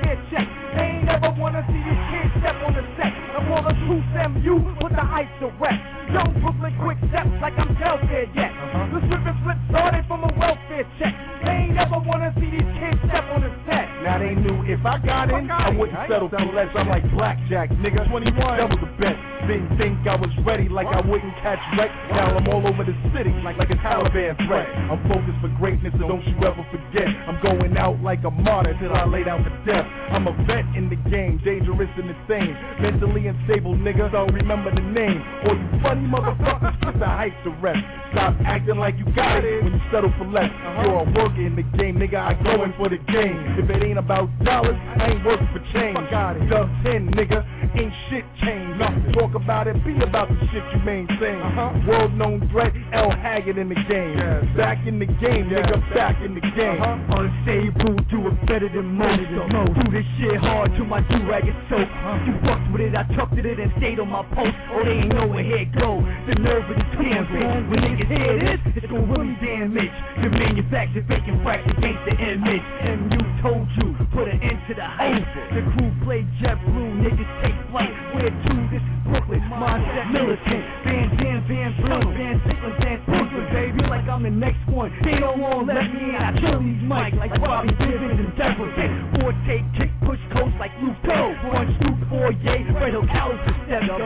you 4.43 4.63
put 4.81 4.93
the 4.93 5.03
hype 5.03 5.29
to 5.41 5.49
rest. 5.59 5.83
Don't 6.15 6.35
Brooklyn 6.41 6.75
quick 6.79 6.99
step 7.09 7.27
like 7.41 7.59
I'm 7.59 7.75
welfare 7.81 8.27
yet. 8.35 8.53
Uh-huh. 8.53 8.95
The 8.95 9.07
slip 9.09 9.27
and 9.27 9.39
flip 9.43 9.59
started 9.71 10.05
from 10.07 10.25
a 10.25 10.33
welfare 10.39 10.87
check. 10.99 11.15
They 11.45 11.51
ain't 11.51 11.75
never 11.75 11.99
wanna 11.99 12.33
see 12.39 12.51
these 12.51 12.71
kids 12.79 12.99
step 13.09 13.25
on 13.35 13.43
the 13.43 13.51
set. 13.67 13.89
Now 14.03 14.19
they 14.19 14.35
knew 14.35 14.63
if 14.65 14.85
I 14.87 14.99
got 14.99 15.31
in, 15.31 15.51
I 15.51 15.71
wouldn't 15.71 15.99
settle 16.09 16.29
for 16.29 16.53
less. 16.55 16.69
I'm 16.75 16.89
like 16.89 17.09
blackjack, 17.13 17.71
nigga. 17.83 18.09
21, 18.09 18.59
double 18.59 18.79
the 18.79 18.87
bet. 18.99 19.32
Didn't 19.47 19.77
think 19.77 20.07
I 20.07 20.15
was 20.15 20.31
ready, 20.47 20.69
like 20.69 20.87
I 20.87 21.01
wouldn't 21.01 21.35
catch 21.43 21.59
wreck. 21.77 21.91
Now 22.11 22.37
I'm 22.37 22.47
all 22.49 22.67
over 22.67 22.85
the 22.85 22.95
city, 23.11 23.35
like 23.43 23.59
like 23.59 23.71
a 23.71 23.79
Taliban 23.83 24.39
threat. 24.47 24.69
I'm 24.87 25.03
focused 25.09 25.41
for 25.43 25.51
greatness, 25.59 25.93
so 25.99 26.07
don't 26.07 26.23
you 26.27 26.37
ever 26.47 26.63
forget. 26.71 27.11
I'm 27.27 27.43
going 27.43 27.77
out 27.77 28.01
like 28.03 28.23
a 28.25 28.31
martyr 28.31 28.77
till 28.81 28.95
I 28.95 29.05
lay 29.05 29.25
down 29.25 29.43
for 29.43 29.51
death. 29.67 29.87
I'm 30.11 30.27
a 30.27 30.35
vet 30.47 30.65
in 30.77 30.89
the 30.89 30.97
game, 31.11 31.41
dangerous 31.45 31.91
and 31.99 32.11
insane. 32.11 32.55
Mentally 32.81 33.27
unstable, 33.27 33.75
nigga. 33.75 34.11
So 34.13 34.27
remember 34.33 34.75
the 34.75 34.81
name. 34.81 35.23
Or 35.47 35.55
you 35.59 35.69
funny 35.83 36.07
motherfuckers, 36.07 36.79
put 36.83 36.99
the 36.99 37.07
hype 37.07 37.35
to 37.45 37.51
rest. 37.59 37.83
Stop 38.13 38.35
acting 38.45 38.77
like 38.77 38.95
you 38.99 39.07
got 39.15 39.43
it 39.43 39.65
when 39.65 39.73
you 39.73 39.81
settle 39.91 40.13
for 40.19 40.27
less. 40.27 40.51
You're 40.85 41.01
a 41.01 41.05
worker 41.17 41.41
in 41.41 41.57
the 41.57 41.65
game, 41.77 41.97
nigga. 41.97 42.21
I 42.21 42.35
go 42.43 42.63
in 42.63 42.73
for 42.77 42.89
the 42.89 42.99
game. 43.11 43.59
If 43.59 43.71
it 43.71 43.83
ain't 43.83 43.99
about 43.99 44.29
dollars, 44.45 44.77
I 45.01 45.13
ain't 45.13 45.25
working 45.25 45.49
for 45.51 45.61
change. 45.73 45.97
Got 46.11 46.39
Dub 46.51 46.69
10, 46.85 47.11
nigga. 47.13 47.41
Ain't 47.75 47.93
shit 48.11 48.25
changed. 48.45 48.79
Nothing. 48.79 49.13
Talk 49.13 49.32
about 49.35 49.67
it, 49.69 49.77
be 49.85 50.01
about 50.03 50.29
the 50.29 50.37
shit 50.53 50.63
you 50.73 50.81
maintain. 50.85 51.41
World 51.87 52.15
known 52.15 52.49
threat, 52.51 52.73
L. 52.93 53.11
Haggard 53.11 53.59
in 53.59 53.69
the 53.69 53.81
game. 53.89 54.17
Back 54.57 54.87
in 54.87 54.99
the 54.99 55.07
game, 55.07 55.51
nigga. 55.51 55.79
Back 55.95 56.21
in 56.23 56.35
the 56.35 56.41
game. 56.41 56.81
Unstable, 56.83 57.97
do 58.11 58.29
it 58.29 58.47
better 58.47 58.69
than 58.69 58.95
most. 58.95 59.21
Do 59.23 59.91
this 59.91 60.05
shit 60.19 60.37
hard 60.37 60.73
till 60.77 60.87
my 60.87 61.01
do-rag 61.09 61.49
is 61.49 61.55
soaked. 61.69 61.91
You 62.27 62.35
fucked 62.45 62.73
with 62.73 62.83
it, 62.83 62.95
I 62.95 63.05
tucked 63.15 63.39
it 63.39 63.47
in 63.47 63.61
and 63.61 63.73
stayed 63.79 64.01
on 64.01 64.09
my 64.09 64.23
post. 64.35 64.55
Oh, 64.73 64.85
they 64.85 65.05
ain't 65.05 65.15
know 65.15 65.27
where 65.27 65.45
it 65.45 65.73
go. 65.77 66.01
The 66.27 66.35
nerve 66.37 66.69
of 66.71 66.77
damn 66.97 67.27
bitch. 67.27 67.71
When 67.71 67.81
niggas 67.81 68.09
hear 68.09 68.39
this, 68.39 68.61
it's 68.77 68.87
gonna 68.87 69.07
really 69.07 69.37
damage. 69.41 69.93
The 70.23 70.31
manufactured 70.31 71.07
faking 71.09 71.43
fraction 71.43 71.77
against 71.77 72.05
the 72.07 72.15
image. 72.17 72.67
And 72.83 73.13
you 73.13 73.21
told 73.43 73.69
you, 73.79 73.97
put 74.13 74.29
an 74.29 74.43
end 74.43 74.61
to 74.69 74.75
the 74.75 74.85
hype. 74.87 75.25
The 75.55 75.63
crew 75.75 75.93
play 76.05 76.23
JetBlue, 76.41 77.03
niggas 77.03 77.33
take 77.43 77.57
flight. 77.71 77.93
Where 78.15 78.31
to? 78.31 78.55
This 78.73 78.83
is 78.83 79.02
Brooklyn, 79.13 79.45
mindset 79.53 80.09
militant. 80.09 80.65
Van 80.89 81.09
Dam, 81.21 81.45
Van 81.45 81.71
Blue, 81.85 82.17
Van 82.17 82.41
Sickles, 82.49 82.77
Van 82.81 82.99
Brooklyn, 83.05 83.45
baby. 83.53 83.85
Like 83.85 84.09
I'm 84.09 84.23
the 84.25 84.33
next 84.33 84.65
one. 84.73 84.89
They 85.05 85.21
don't 85.21 85.37
want 85.37 85.69
to 85.69 85.75
let 85.75 85.93
me 85.93 86.17
in. 86.17 86.17
I 86.17 86.33
kill 86.41 86.65
these 86.65 86.81
mics 86.81 87.21
like 87.21 87.37
Bobby 87.37 87.77
Gibbons 87.77 88.17
and 88.17 88.33
Jefferson. 88.41 88.89
Forte, 89.21 89.57
kick, 89.77 89.93
push, 90.09 90.23
coast 90.33 90.57
like 90.57 90.73
Luke 90.81 90.97
Go. 91.05 91.37
One 91.53 91.69
scoop, 91.77 92.01
four 92.09 92.33
yay, 92.41 92.65
Red 92.73 92.97
Hill 92.97 93.05
Caliber 93.13 93.53
step 93.69 93.85
up. 93.93 94.01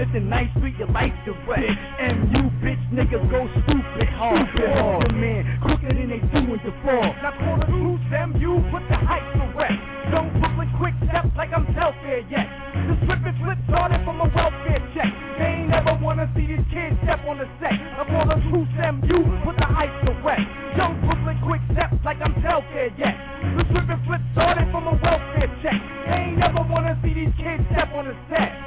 Listen, 0.00 0.32
nice 0.32 0.48
street, 0.56 0.80
your 0.80 0.88
life 0.96 1.12
direct. 1.28 1.76
MU, 2.00 2.48
bitch, 2.64 2.80
niggas 2.88 3.28
go 3.28 3.44
stupid 3.68 4.08
hard. 4.16 4.48
Stupid 4.56 4.72
hard. 4.80 5.08
The 5.08 5.12
man, 5.12 5.44
quicker 5.60 5.92
than 5.92 6.08
they 6.08 6.24
doing 6.32 6.60
the 6.64 6.72
fall. 6.80 7.04
Now 7.20 7.36
call 7.36 7.60
the 7.60 8.00
them 8.08 8.36
you 8.40 8.64
put 8.72 8.80
the 8.88 8.96
hype 8.96 9.28
to 9.36 9.44
rest. 9.52 9.76
Don't 10.08 10.32
Brooklyn 10.40 10.72
quick 10.80 10.94
step 11.04 11.28
like 11.36 11.52
I'm 11.52 11.68
welfare 11.76 12.24
yet. 12.32 12.61
The 12.82 12.98
slip 13.06 13.22
flip 13.38 13.58
started 13.68 14.02
from 14.04 14.20
a 14.20 14.28
welfare 14.34 14.82
check. 14.94 15.12
They 15.38 15.62
ain't 15.62 15.68
never 15.68 15.94
wanna 16.02 16.30
see 16.34 16.46
these 16.46 16.66
kids 16.72 16.96
step 17.02 17.22
on 17.26 17.38
the 17.38 17.46
set. 17.60 17.78
Now 17.78 18.04
call 18.04 18.26
the 18.26 18.38
them 18.76 19.02
you 19.06 19.22
put 19.44 19.56
the 19.56 19.68
ice 19.70 19.94
to 20.06 20.12
rest. 20.26 20.46
Don't 20.76 20.98
Brooklyn 21.06 21.38
quick 21.46 21.62
step 21.72 21.92
like 22.04 22.18
I'm 22.20 22.34
welfare 22.42 22.90
yet. 22.98 23.14
The 23.56 23.64
slip 23.70 23.86
and 23.88 24.02
flip 24.06 24.20
started 24.32 24.66
from 24.70 24.86
a 24.86 24.94
welfare 24.98 25.50
check. 25.62 25.78
They 26.06 26.34
ain't 26.34 26.38
never 26.38 26.62
wanna 26.66 26.98
see 27.02 27.14
these 27.14 27.34
kids 27.38 27.62
step 27.70 27.92
on 27.94 28.06
the 28.06 28.16
set. 28.28 28.61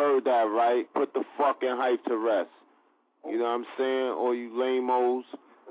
Heard 0.00 0.24
that 0.24 0.48
right. 0.48 0.86
Put 0.94 1.12
the 1.12 1.24
fucking 1.36 1.76
hype 1.76 2.04
to 2.06 2.16
rest. 2.16 2.50
You 3.28 3.38
know 3.38 3.44
what 3.44 3.50
I'm 3.50 3.66
saying? 3.76 4.08
All 4.16 4.34
you 4.34 4.50
lamos 4.52 5.24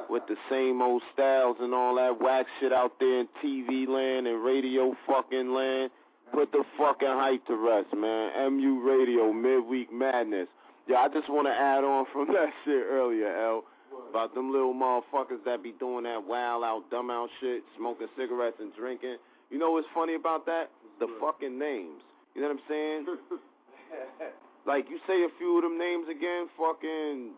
with 0.09 0.23
the 0.27 0.36
same 0.49 0.82
old 0.82 1.01
styles 1.13 1.57
and 1.59 1.73
all 1.73 1.95
that 1.95 2.21
whack 2.21 2.45
shit 2.59 2.71
out 2.71 2.93
there 2.99 3.21
in 3.21 3.27
TV 3.43 3.88
land 3.88 4.27
and 4.27 4.43
radio 4.43 4.95
fucking 5.07 5.53
land. 5.53 5.91
Put 6.32 6.51
the 6.51 6.63
fucking 6.77 7.07
hype 7.09 7.45
to 7.47 7.55
rest, 7.55 7.88
man. 7.95 8.53
MU 8.53 8.86
Radio, 8.86 9.34
Midweek 9.34 9.91
Madness. 9.91 10.47
Yeah, 10.88 10.97
I 10.97 11.07
just 11.09 11.27
want 11.30 11.47
to 11.47 11.53
add 11.53 11.84
on 11.84 12.05
from 12.13 12.27
that 12.34 12.49
shit 12.63 12.86
earlier, 12.86 13.36
L. 13.36 13.63
About 14.11 14.36
them 14.36 14.51
little 14.51 14.73
motherfuckers 14.73 15.43
that 15.45 15.63
be 15.63 15.73
doing 15.80 16.03
that 16.03 16.23
wild 16.23 16.63
out, 16.63 16.84
dumb 16.91 17.09
out 17.09 17.30
shit, 17.41 17.63
smoking 17.77 18.07
cigarettes 18.15 18.57
and 18.59 18.73
drinking. 18.75 19.17
You 19.49 19.57
know 19.57 19.71
what's 19.71 19.88
funny 19.93 20.13
about 20.13 20.45
that? 20.45 20.69
The 20.99 21.07
fucking 21.19 21.57
names. 21.57 22.01
You 22.36 22.41
know 22.41 22.49
what 22.49 22.57
I'm 22.57 22.63
saying? 22.69 23.05
like 24.66 24.86
you 24.90 25.00
say 25.08 25.24
a 25.24 25.32
few 25.38 25.58
of 25.58 25.64
them 25.64 25.78
names 25.78 26.08
again. 26.10 26.50
Fucking 26.58 27.34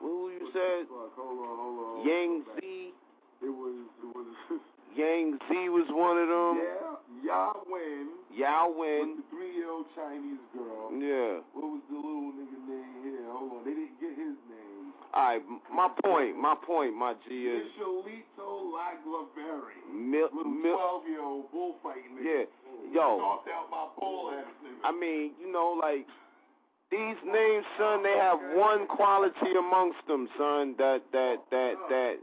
who 0.00 0.30
you 0.30 0.50
said? 0.52 0.88
Fuck, 0.90 1.14
hold 1.16 1.38
on, 1.38 1.54
hold 1.54 1.78
on. 1.78 2.06
Yang 2.06 2.32
Z. 2.58 2.92
It 3.42 3.52
was, 3.54 3.76
it 4.02 4.10
was. 4.16 4.26
Yang 4.96 5.38
Z 5.50 5.50
was 5.74 5.88
one 5.90 6.18
of 6.18 6.28
them. 6.30 6.54
yeah, 6.62 7.26
Yao 7.26 7.62
Wen. 7.66 8.14
Yao 8.30 8.70
Wen. 8.70 9.18
The 9.18 9.26
three-year-old 9.30 9.86
Chinese 9.94 10.42
girl. 10.54 10.90
Yeah. 10.94 11.42
What 11.50 11.78
was 11.78 11.82
the 11.90 11.98
little 11.98 12.30
nigga 12.30 12.58
name 12.62 12.94
here? 13.02 13.26
Hold 13.30 13.58
on, 13.58 13.60
they 13.66 13.74
didn't 13.74 13.98
get 13.98 14.14
his 14.14 14.38
name. 14.46 14.73
All 15.14 15.22
right, 15.22 15.42
my 15.72 15.88
point, 16.04 16.36
my 16.36 16.56
point, 16.66 16.94
my 16.96 17.14
G 17.28 17.46
is 17.46 17.62
Michelito 17.78 18.72
Laglaberry. 18.74 19.78
mil, 19.94 20.28
mil, 20.32 20.76
12-year-old 20.76 21.52
bullfighting 21.52 22.18
yeah, 22.20 22.42
nigga. 22.42 22.94
yo. 22.94 23.18
Knocked 23.18 23.48
out 23.48 23.70
my 23.70 23.86
bull 23.98 24.32
ass 24.36 24.44
nigga. 24.64 24.88
I 24.88 24.90
mean, 24.92 25.30
you 25.40 25.52
know, 25.52 25.78
like 25.80 26.04
These 26.90 27.16
names, 27.24 27.64
son, 27.78 28.02
they 28.02 28.16
have 28.18 28.38
one 28.54 28.86
quality 28.86 29.54
amongst 29.58 30.04
them, 30.06 30.28
son, 30.36 30.74
that 30.78 31.02
that 31.12 31.36
that 31.50 31.74
that 31.88 32.14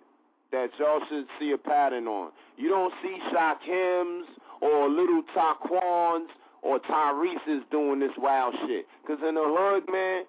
that 0.52 0.70
y'all 0.78 1.00
should 1.10 1.26
see 1.40 1.52
a 1.52 1.58
pattern 1.58 2.08
on. 2.08 2.32
You 2.58 2.70
don't 2.70 2.94
see 3.02 3.18
Shakims 3.34 4.24
or 4.62 4.90
little 4.90 5.24
Taquans 5.36 6.28
or 6.62 6.80
Tyrese's 6.80 7.64
doing 7.72 8.00
this 8.00 8.12
wild 8.18 8.54
shit. 8.68 8.86
Cause 9.08 9.18
in 9.28 9.36
the 9.36 9.44
hood, 9.44 9.84
man, 9.92 10.24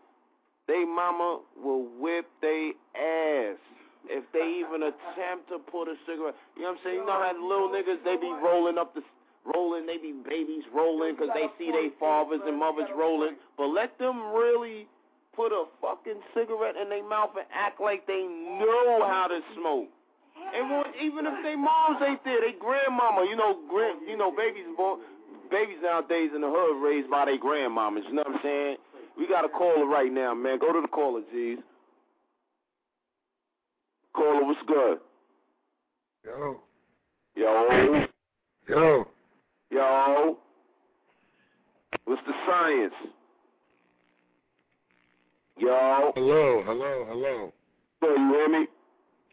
they 0.69 0.85
mama 0.85 1.41
will 1.63 1.87
whip 1.99 2.27
they 2.41 2.73
ass 2.95 3.59
if 4.07 4.25
they 4.33 4.63
even 4.63 4.83
attempt 4.83 5.49
to 5.49 5.59
put 5.59 5.87
a 5.89 5.95
cigarette. 6.07 6.35
You 6.57 6.63
know 6.63 6.75
what 6.75 6.79
I'm 6.79 6.85
saying? 6.85 6.97
You 6.97 7.07
know 7.07 7.19
how 7.19 7.33
little 7.35 7.71
niggas 7.71 8.03
they 8.05 8.17
be 8.17 8.31
rolling 8.43 8.79
up 8.79 8.95
the 8.95 9.03
rolling, 9.45 9.87
they 9.87 9.99
be 9.99 10.15
babies 10.29 10.65
rolling 10.75 11.15
because 11.15 11.31
they 11.35 11.51
see 11.59 11.71
their 11.71 11.91
fathers 11.99 12.41
and 12.47 12.59
mothers 12.59 12.89
rolling. 12.97 13.37
But 13.57 13.75
let 13.75 13.99
them 13.99 14.33
really 14.33 14.87
put 15.35 15.51
a 15.53 15.65
fucking 15.81 16.21
cigarette 16.35 16.77
in 16.77 16.89
their 16.89 17.07
mouth 17.07 17.31
and 17.37 17.47
act 17.53 17.81
like 17.81 18.07
they 18.07 18.23
know 18.23 19.03
how 19.07 19.27
to 19.29 19.41
smoke. 19.59 19.89
And 20.55 20.85
even 21.01 21.27
if 21.27 21.43
they 21.43 21.55
moms 21.55 22.03
ain't 22.05 22.25
there, 22.25 22.41
they 22.41 22.53
grandmama, 22.59 23.27
you 23.29 23.37
know, 23.37 23.59
grand, 23.69 24.01
you 24.07 24.17
know, 24.17 24.31
babies 24.31 24.67
born, 24.77 25.01
babies 25.51 25.79
nowadays 25.83 26.31
in 26.35 26.41
the 26.41 26.51
hood 26.51 26.83
raised 26.83 27.11
by 27.11 27.25
their 27.25 27.39
grandmamas. 27.39 28.05
You 28.09 28.15
know 28.15 28.25
what 28.27 28.37
I'm 28.37 28.43
saying? 28.43 28.77
We 29.19 29.29
got 29.29 29.45
a 29.45 29.49
caller 29.49 29.87
right 29.87 30.13
now, 30.13 30.35
man. 30.35 30.59
Go 30.59 30.73
to 30.73 30.81
the 30.81 30.89
caller, 30.89 31.21
G's. 31.33 31.59
Caller, 34.15 34.45
what's 34.45 34.61
good? 34.67 34.99
Yo. 36.25 36.61
Yo. 37.35 38.07
Yo. 38.69 39.07
Yo. 39.71 40.39
What's 42.05 42.23
the 42.27 42.33
science? 42.47 42.95
Yo. 45.59 46.13
Hello, 46.15 46.63
hello, 46.65 47.07
hello. 47.09 47.53
Yo, 48.03 48.09
you 48.09 48.33
hear 48.33 48.49
me? 48.49 48.67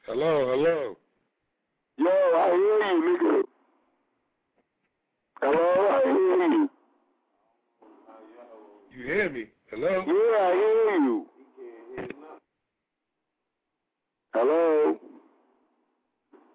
Hello, 0.06 0.56
hello. 0.56 0.96
Yo, 1.98 2.08
I 2.08 2.50
hear 2.52 2.80
you, 2.96 3.18
nigga. 3.18 3.42
Hello, 5.42 5.90
I 5.90 6.02
hear 6.04 6.48
you. 6.48 6.70
You 8.96 9.06
hear 9.06 9.30
me? 9.30 9.46
Hello? 9.72 9.88
Yeah, 9.88 10.02
I 10.02 10.54
hear 10.54 10.98
you. 10.98 11.26
Hello. 14.34 14.98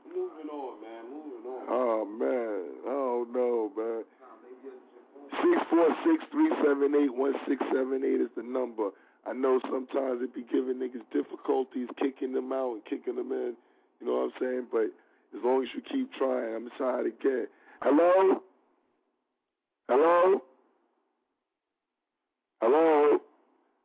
Moving 0.08 0.48
on, 0.50 0.82
man. 0.82 1.04
Moving 1.10 1.46
on. 1.46 1.66
Oh 1.68 2.04
man, 2.04 2.64
oh 2.86 3.26
no, 3.32 3.70
man. 3.76 4.04
Six 5.30 5.62
four 5.70 5.88
six 6.04 6.24
three 6.32 6.50
seven 6.64 6.94
eight 6.96 7.14
one 7.14 7.34
six 7.48 7.62
seven 7.72 8.02
eight 8.04 8.20
is 8.20 8.30
the 8.36 8.42
number. 8.42 8.90
I 9.26 9.32
know 9.32 9.60
sometimes 9.70 10.20
it 10.22 10.34
be 10.34 10.42
giving 10.50 10.82
niggas 10.82 11.06
difficulties 11.12 11.88
kicking 12.00 12.32
them 12.32 12.52
out 12.52 12.74
and 12.74 12.84
kicking 12.84 13.14
them 13.14 13.30
in. 13.30 13.54
You 14.00 14.06
know 14.06 14.12
what 14.12 14.24
I'm 14.24 14.32
saying? 14.40 14.66
But 14.72 14.90
as 15.36 15.44
long 15.44 15.62
as 15.62 15.68
you 15.74 15.82
keep 15.82 16.12
trying, 16.14 16.56
I'm 16.56 16.68
trying 16.76 17.06
again. 17.06 17.46
Hello? 17.80 18.42
Hello? 19.88 20.42
Hello? 22.64 23.20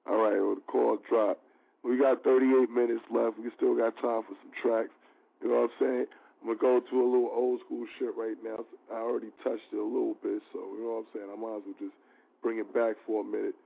All 0.07 0.23
right, 0.23 0.39
well, 0.39 0.55
the 0.55 0.61
call 0.71 0.97
dropped. 1.09 1.41
We 1.83 1.99
got 1.99 2.23
38 2.23 2.71
minutes 2.71 3.03
left. 3.11 3.37
We 3.37 3.51
still 3.57 3.75
got 3.75 3.91
time 3.99 4.23
for 4.23 4.39
some 4.39 4.55
tracks. 4.63 4.95
You 5.43 5.49
know 5.49 5.67
what 5.67 5.75
I'm 5.75 5.75
saying? 5.83 6.05
I'm 6.39 6.47
going 6.47 6.57
to 6.57 6.61
go 6.63 6.79
to 6.79 6.95
a 6.95 7.03
little 7.03 7.27
old 7.27 7.59
school 7.65 7.85
shit 7.99 8.15
right 8.15 8.39
now. 8.41 8.63
I 8.87 9.03
already 9.03 9.35
touched 9.43 9.67
it 9.73 9.75
a 9.75 9.83
little 9.83 10.15
bit, 10.23 10.39
so 10.53 10.63
you 10.79 10.79
know 10.79 11.03
what 11.03 11.11
I'm 11.11 11.11
saying? 11.11 11.27
I 11.27 11.35
might 11.35 11.59
as 11.59 11.63
well 11.67 11.75
just 11.75 11.91
bring 12.41 12.59
it 12.59 12.73
back 12.73 12.95
for 13.05 13.19
a 13.19 13.27
minute. 13.27 13.59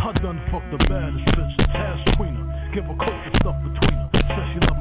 I 0.00 0.12
done 0.24 0.40
fucked 0.48 0.72
the 0.72 0.78
baddest 0.88 1.28
bitch, 1.36 1.56
task 1.68 2.16
queen. 2.16 2.48
Give 2.72 2.84
her 2.84 2.96
coke 2.96 3.28
and 3.28 3.36
stuff 3.44 3.60
between 3.60 3.99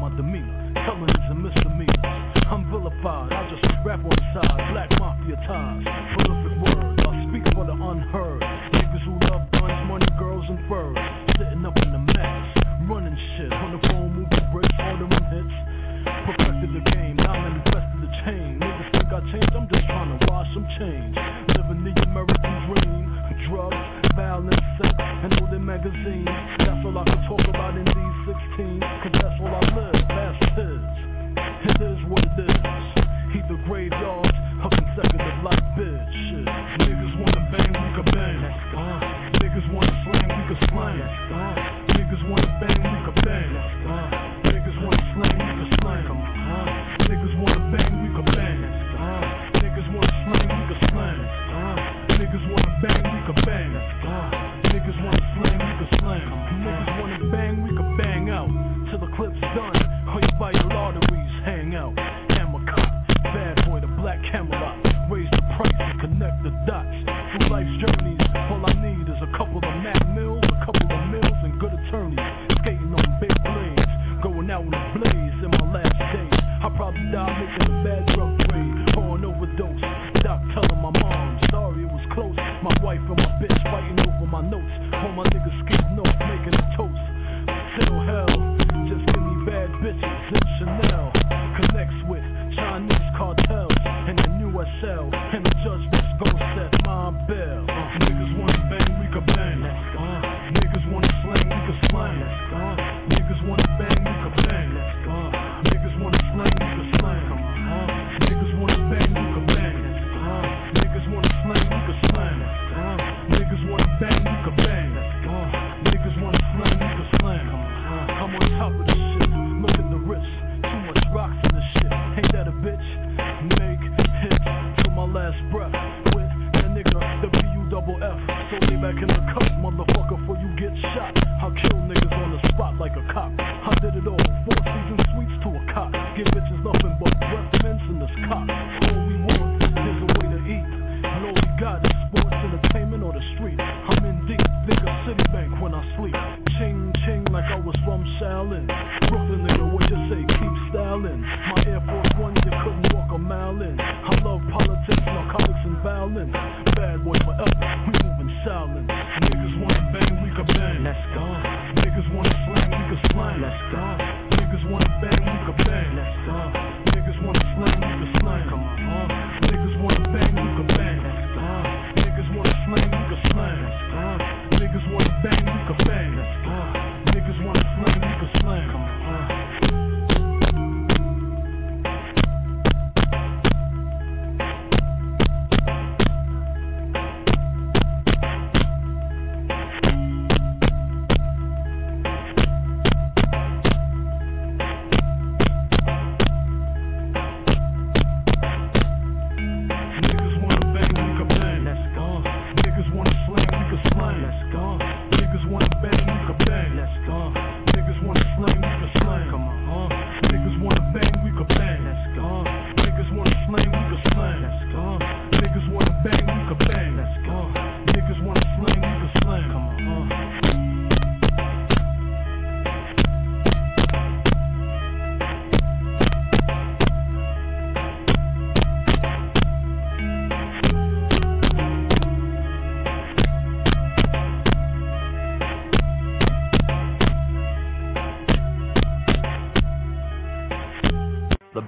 my 0.10 0.18
demeanor. 0.18 0.74
Telling 0.86 1.10
it's 1.10 1.32
a 1.32 1.36
misdemeanor. 1.36 2.34
I'm 2.49 2.70
vilified, 2.70 3.32
I 3.32 3.49
just 3.49 3.64
rap 3.86 3.99
on 4.03 4.10
the 4.10 4.26
side. 4.34 4.74
Black 4.74 4.89
mafia 4.99 5.36
ties. 5.47 5.84
Prolific 6.18 6.57
words, 6.62 6.99
I 7.05 7.28
speak 7.30 7.45
for 7.53 7.66
the 7.66 7.74
unheard. 7.74 8.41
Niggas 8.74 9.03
who 9.05 9.14
love 9.30 9.51
guns, 9.51 9.88
money, 9.88 10.07
girls, 10.18 10.45
and 10.49 10.60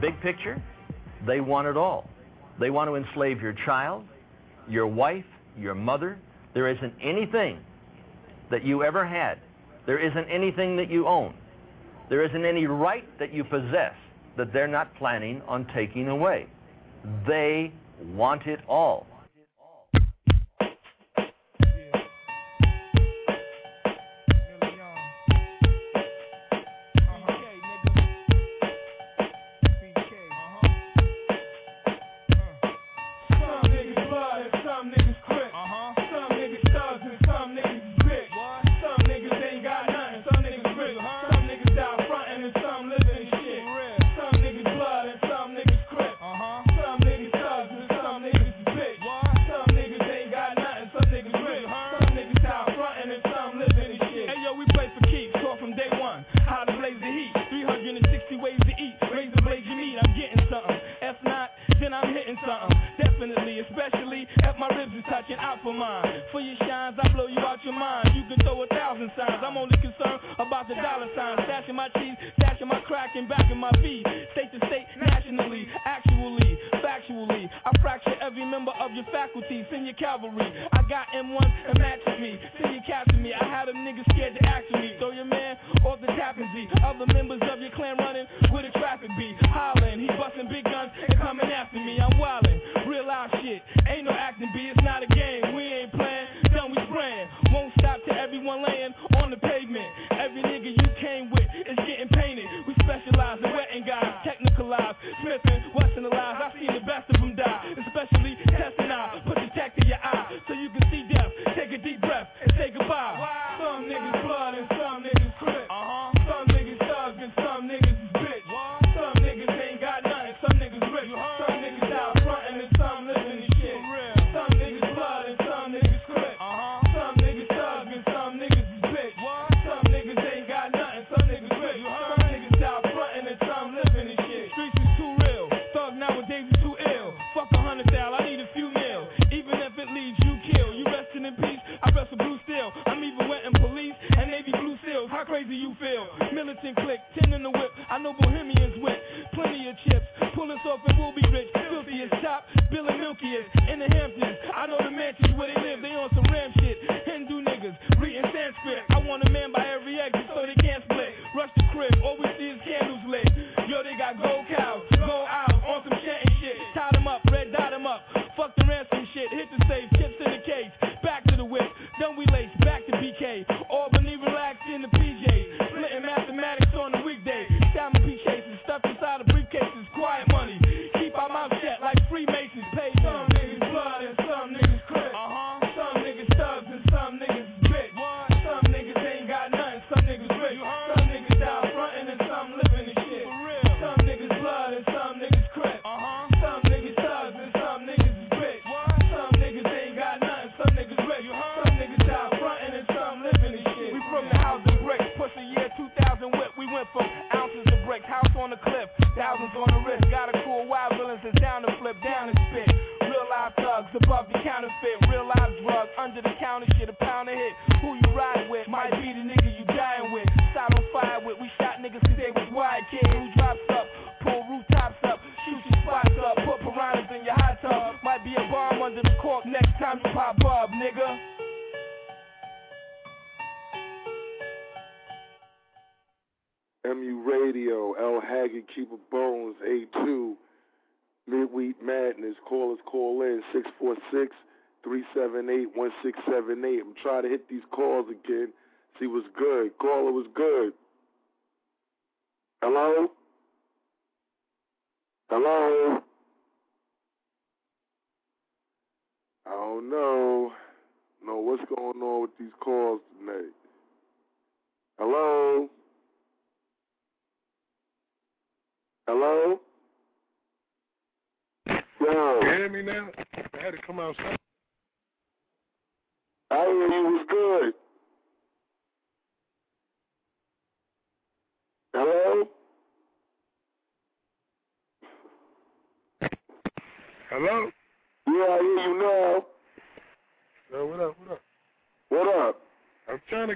big 0.02 0.20
picture, 0.22 0.62
they 1.26 1.40
want 1.40 1.68
it 1.68 1.78
all. 1.78 2.10
They 2.60 2.70
want 2.70 2.90
to 2.90 2.96
enslave 2.96 3.42
your 3.42 3.54
child, 3.66 4.04
your 4.68 4.88
wife, 4.88 5.26
your 5.58 5.76
mother. 5.76 6.18
There 6.54 6.68
isn't 6.68 6.94
anything 7.02 7.60
that 8.50 8.66
you 8.66 8.84
ever 8.84 9.06
had. 9.06 9.40
There 9.86 10.00
isn't 10.00 10.28
anything 10.30 10.76
that 10.78 10.90
you 10.90 11.08
own. 11.08 11.34
There 12.10 12.26
isn't 12.26 12.46
any 12.46 12.66
right 12.66 13.08
that 13.20 13.34
you 13.34 13.44
possess 13.44 13.94
that 14.38 14.52
they're 14.52 14.68
not 14.68 14.94
planning 14.96 15.42
on 15.48 15.66
taking 15.74 16.10
away. 16.10 16.48
They 17.28 17.72
want 18.14 18.48
it 18.48 18.60
all. 18.68 19.08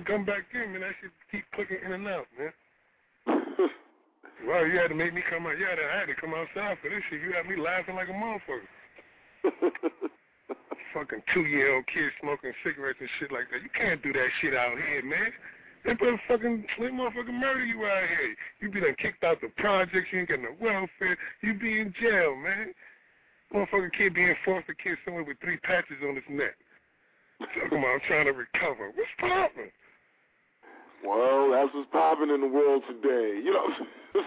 come 0.06 0.26
back 0.26 0.45
in, 0.53 0.74
man. 0.74 0.84
I 0.84 0.93
should 1.01 1.12
keep 1.32 1.43
clicking 1.53 1.78
in 1.86 1.91
and 1.91 2.08
out, 2.08 2.28
man. 2.38 2.53
wow, 4.47 4.64
you 4.64 4.78
had 4.78 4.89
to 4.89 4.95
make 4.95 5.14
me 5.14 5.22
come 5.30 5.45
out. 5.45 5.58
Yeah, 5.58 5.74
I 5.74 5.99
had 5.99 6.08
to 6.08 6.16
come 6.16 6.34
outside 6.34 6.78
for 6.82 6.89
this 6.89 7.01
shit. 7.10 7.22
You 7.22 7.34
had 7.34 7.49
me 7.49 7.58
laughing 7.58 7.95
like 7.95 8.10
a 8.10 8.18
motherfucker. 8.18 8.70
Fucking 10.93 11.24
two-year-old 11.34 11.86
kid 11.91 12.12
smoking 12.22 12.53
cigarettes 12.64 12.99
and 13.01 13.10
shit 13.20 13.32
like 13.32 13.51
that. 13.51 13.62
You 13.62 13.70
can't 13.76 14.01
do 14.01 14.14
that 14.14 14.30
shit 14.39 14.56
out 14.56 14.78
here, 14.80 15.03
man. 15.03 15.34
They 15.84 15.93
put 15.93 16.18
fucking 16.28 16.66
they 16.80 16.89
motherfucking 16.89 17.38
murder 17.38 17.64
you 17.64 17.86
out 17.86 18.10
here. 18.10 18.36
You 18.60 18.72
be 18.72 18.80
done 18.80 18.95
kicked 18.97 19.24
out 19.24 19.39
the 19.41 19.49
projects, 19.58 20.08
you 20.12 20.20
ain't 20.20 20.30
getting 20.30 20.45
no 20.45 20.56
welfare, 20.60 21.18
you 21.41 21.53
be 21.53 21.80
in 21.80 21.93
jail, 22.01 22.36
man. 22.36 22.74
Motherfucking 23.53 23.93
kid 23.95 24.16
being 24.16 24.34
forced 24.43 24.68
to 24.68 24.74
kiss 24.74 24.97
someone 25.06 25.28
with 25.28 25.38
three 25.41 25.58
patches 25.58 26.01
on 26.01 26.16
his 26.16 26.26
neck. 26.30 26.58
Talking 27.39 27.78
about 27.78 27.93
I'm 27.93 27.99
trying 28.08 28.26
to 28.26 28.34
recover. 28.34 28.88
What's 28.95 29.14
the 29.20 29.28
problem? 29.28 29.70
Well, 31.06 31.51
that's 31.51 31.74
what's 31.74 31.89
popping 31.91 32.34
in 32.34 32.41
the 32.41 32.47
world 32.47 32.84
today. 32.89 33.38
You 33.38 33.53
know, 33.53 33.68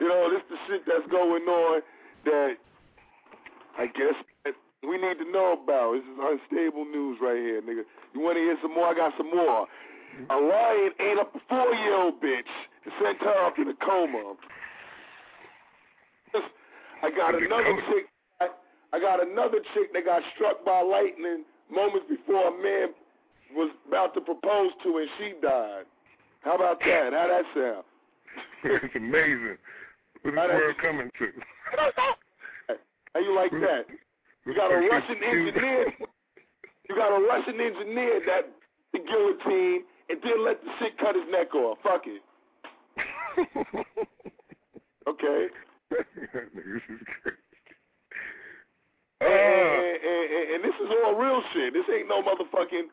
you 0.00 0.08
know, 0.08 0.30
this 0.30 0.42
the 0.48 0.56
shit 0.68 0.82
that's 0.86 1.06
going 1.10 1.42
on 1.42 1.82
that 2.24 2.54
I 3.78 3.86
guess 3.86 4.14
that 4.44 4.54
we 4.82 4.98
need 4.98 5.18
to 5.18 5.30
know 5.30 5.58
about. 5.58 5.98
This 5.98 6.06
is 6.06 6.18
unstable 6.18 6.84
news 6.84 7.18
right 7.20 7.38
here, 7.38 7.62
nigga. 7.62 7.82
You 8.14 8.20
want 8.20 8.36
to 8.36 8.42
hear 8.42 8.56
some 8.62 8.74
more? 8.74 8.86
I 8.86 8.94
got 8.94 9.12
some 9.16 9.30
more. 9.30 9.66
A 10.30 10.36
lion 10.36 10.92
ate 11.00 11.18
up 11.18 11.34
a 11.34 11.40
four-year-old 11.48 12.20
bitch 12.20 12.52
and 12.84 12.92
sent 13.02 13.18
her 13.22 13.34
off 13.42 13.54
in 13.58 13.68
a 13.68 13.74
coma. 13.74 14.34
I 17.02 17.10
got 17.10 17.34
another 17.34 17.74
chick. 17.90 18.06
I, 18.40 18.48
I 18.92 19.00
got 19.00 19.26
another 19.26 19.58
chick 19.74 19.92
that 19.92 20.04
got 20.04 20.22
struck 20.34 20.64
by 20.64 20.82
lightning 20.82 21.44
moments 21.70 22.06
before 22.08 22.48
a 22.48 22.62
man 22.62 22.94
was 23.54 23.70
about 23.88 24.14
to 24.14 24.20
propose 24.20 24.70
to, 24.84 24.98
and 24.98 25.08
she 25.18 25.34
died. 25.42 25.84
How 26.42 26.56
about 26.56 26.80
that? 26.80 27.12
How 27.12 27.28
that 27.28 27.44
sound? 27.54 27.84
it's 28.82 28.94
amazing. 28.96 29.58
What 30.22 30.34
is 30.34 30.34
the 30.34 30.54
world 30.54 30.76
coming 30.80 31.10
to? 31.18 31.28
How 33.14 33.20
you 33.20 33.34
like 33.34 33.50
that? 33.52 33.86
You 34.46 34.54
got 34.54 34.72
a 34.72 34.76
Russian 34.76 35.22
engineer. 35.22 35.92
You 36.88 36.96
got 36.96 37.16
a 37.16 37.20
Russian 37.26 37.60
engineer 37.60 38.20
that 38.26 38.50
the 38.92 38.98
guillotine 39.00 39.84
and 40.08 40.18
then 40.22 40.44
let 40.44 40.62
the 40.62 40.70
shit 40.78 40.98
cut 40.98 41.14
his 41.14 41.24
neck 41.30 41.54
off. 41.54 41.78
Fuck 41.82 42.02
it. 42.06 42.22
Okay. 45.08 45.48
Niggas 45.92 46.86
is 46.88 47.02
crazy. 47.22 47.36
Uh. 49.20 49.26
And, 49.26 49.98
and, 49.98 50.24
and, 50.30 50.44
and 50.54 50.64
this 50.64 50.74
is 50.78 50.88
all 51.04 51.14
real 51.18 51.42
shit. 51.52 51.74
This 51.74 51.84
ain't 51.92 52.08
no 52.08 52.22
motherfucking 52.22 52.86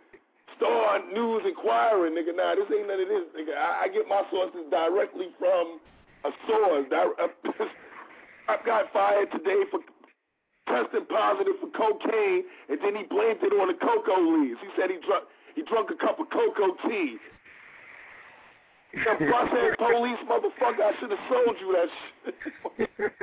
Star 0.59 0.99
News 1.15 1.43
Inquirer, 1.47 2.11
nigga. 2.11 2.35
Nah, 2.35 2.59
this 2.59 2.67
ain't 2.67 2.91
none 2.91 2.99
of 2.99 3.07
this, 3.07 3.31
nigga. 3.31 3.55
I, 3.55 3.87
I 3.87 3.87
get 3.87 4.07
my 4.11 4.27
sources 4.29 4.67
directly 4.69 5.31
from 5.39 5.79
a 6.27 6.31
source. 6.45 6.85
I 8.51 8.55
got 8.65 8.91
fired 8.91 9.31
today 9.31 9.63
for 9.71 9.79
testing 10.67 11.07
positive 11.07 11.55
for 11.63 11.71
cocaine, 11.71 12.43
and 12.67 12.77
then 12.83 12.95
he 12.99 13.07
blamed 13.07 13.39
it 13.39 13.55
on 13.55 13.71
the 13.71 13.79
cocoa 13.79 14.19
leaves. 14.19 14.59
He 14.59 14.67
said 14.75 14.91
he 14.91 14.99
drunk 15.07 15.23
he 15.55 15.63
drunk 15.63 15.89
a 15.91 15.95
cup 15.95 16.19
of 16.19 16.29
cocoa 16.29 16.75
tea. 16.87 17.17
That 19.05 19.19
bus-ass 19.19 19.75
police 19.79 20.19
motherfucker, 20.27 20.83
I 20.83 20.91
should 20.99 21.11
have 21.11 21.19
sold 21.29 21.55
you 21.61 21.71
that 21.77 21.89
shit. 22.25 22.35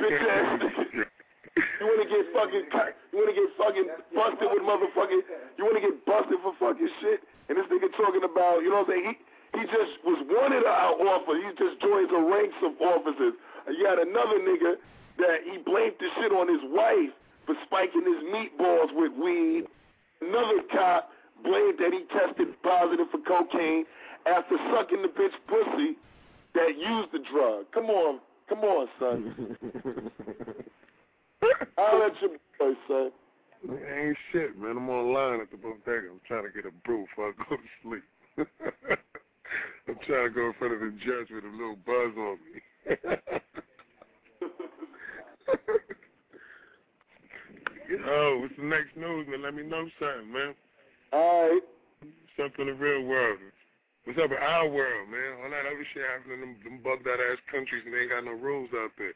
Bitch 0.00 0.20
ass 0.30 1.04
You 1.54 1.86
wanna 1.86 2.10
get 2.10 2.26
fucking 2.34 2.66
you 2.66 3.14
wanna 3.14 3.30
get 3.30 3.46
fucking 3.54 3.86
busted 4.10 4.48
with 4.50 4.64
motherfucking 4.66 5.22
you 5.54 5.62
wanna 5.62 5.80
get 5.80 6.02
busted 6.02 6.42
for 6.42 6.50
fucking 6.58 6.90
shit? 6.98 7.22
And 7.48 7.54
this 7.54 7.66
nigga 7.70 7.94
talking 7.94 8.26
about 8.26 8.66
you 8.66 8.74
know 8.74 8.82
what 8.82 8.90
I'm 8.90 8.98
saying? 8.98 9.14
He 9.54 9.60
he 9.60 9.62
just 9.70 10.02
was 10.02 10.18
wanted 10.26 10.66
out 10.66 10.98
offer 10.98 11.38
he 11.38 11.46
just 11.54 11.78
joins 11.78 12.10
the 12.10 12.18
ranks 12.18 12.58
of 12.58 12.74
officers. 12.82 13.38
You 13.70 13.86
had 13.86 14.02
another 14.02 14.42
nigga 14.42 14.82
that 15.22 15.46
he 15.46 15.62
blamed 15.62 15.94
the 16.02 16.10
shit 16.18 16.34
on 16.34 16.50
his 16.50 16.62
wife 16.74 17.14
for 17.46 17.54
spiking 17.70 18.02
his 18.02 18.18
meatballs 18.34 18.90
with 18.90 19.14
weed. 19.14 19.70
Another 20.26 20.58
cop 20.74 21.14
blamed 21.46 21.78
that 21.78 21.94
he 21.94 22.02
tested 22.10 22.50
positive 22.66 23.06
for 23.14 23.22
cocaine 23.22 23.86
after 24.26 24.58
sucking 24.74 25.06
the 25.06 25.12
bitch 25.14 25.38
pussy 25.46 25.94
that 26.58 26.74
used 26.74 27.14
the 27.14 27.22
drug. 27.30 27.70
Come 27.70 27.86
on 27.94 28.18
come 28.48 28.58
on 28.66 28.88
son 28.98 29.56
I'll 31.78 31.98
let 31.98 32.12
your 32.20 32.30
boy 32.58 32.74
say. 32.88 33.10
Ain't 33.68 34.16
shit, 34.30 34.58
man. 34.58 34.76
I'm 34.76 34.90
online 34.90 35.40
at 35.40 35.50
the 35.50 35.56
bodega. 35.56 36.08
I'm 36.10 36.20
trying 36.26 36.44
to 36.44 36.50
get 36.50 36.66
a 36.66 36.72
brew 36.84 37.06
before 37.06 37.28
I 37.28 37.32
go 37.48 37.56
to 37.56 37.62
sleep. 37.82 38.04
I'm 39.88 39.98
trying 40.06 40.28
to 40.28 40.34
go 40.34 40.46
in 40.48 40.54
front 40.58 40.74
of 40.74 40.80
the 40.80 40.90
judge 41.04 41.30
with 41.30 41.44
a 41.44 41.48
little 41.48 41.76
buzz 41.86 42.16
on 42.16 42.38
me. 42.44 42.60
oh, 48.06 48.38
what's 48.40 48.56
the 48.56 48.64
next 48.64 48.96
news, 48.96 49.26
man? 49.28 49.42
Let 49.42 49.54
me 49.54 49.62
know 49.62 49.88
something, 49.98 50.32
man. 50.32 50.54
All 51.12 51.48
right. 51.48 51.62
Something 52.36 52.68
in 52.68 52.74
the 52.74 52.74
real 52.74 53.04
world. 53.04 53.38
What's 54.04 54.18
up 54.20 54.28
with 54.28 54.40
our 54.40 54.68
world, 54.68 55.08
man? 55.08 55.40
All 55.40 55.48
that 55.48 55.64
other 55.64 55.86
shit 55.94 56.04
happening 56.04 56.42
in 56.42 56.60
them, 56.60 56.60
them 56.64 56.80
bugged 56.84 57.08
out 57.08 57.20
ass 57.20 57.40
countries 57.48 57.82
and 57.86 57.94
they 57.94 58.04
ain't 58.04 58.12
got 58.12 58.24
no 58.24 58.36
rules 58.36 58.68
out 58.76 58.92
there. 58.98 59.14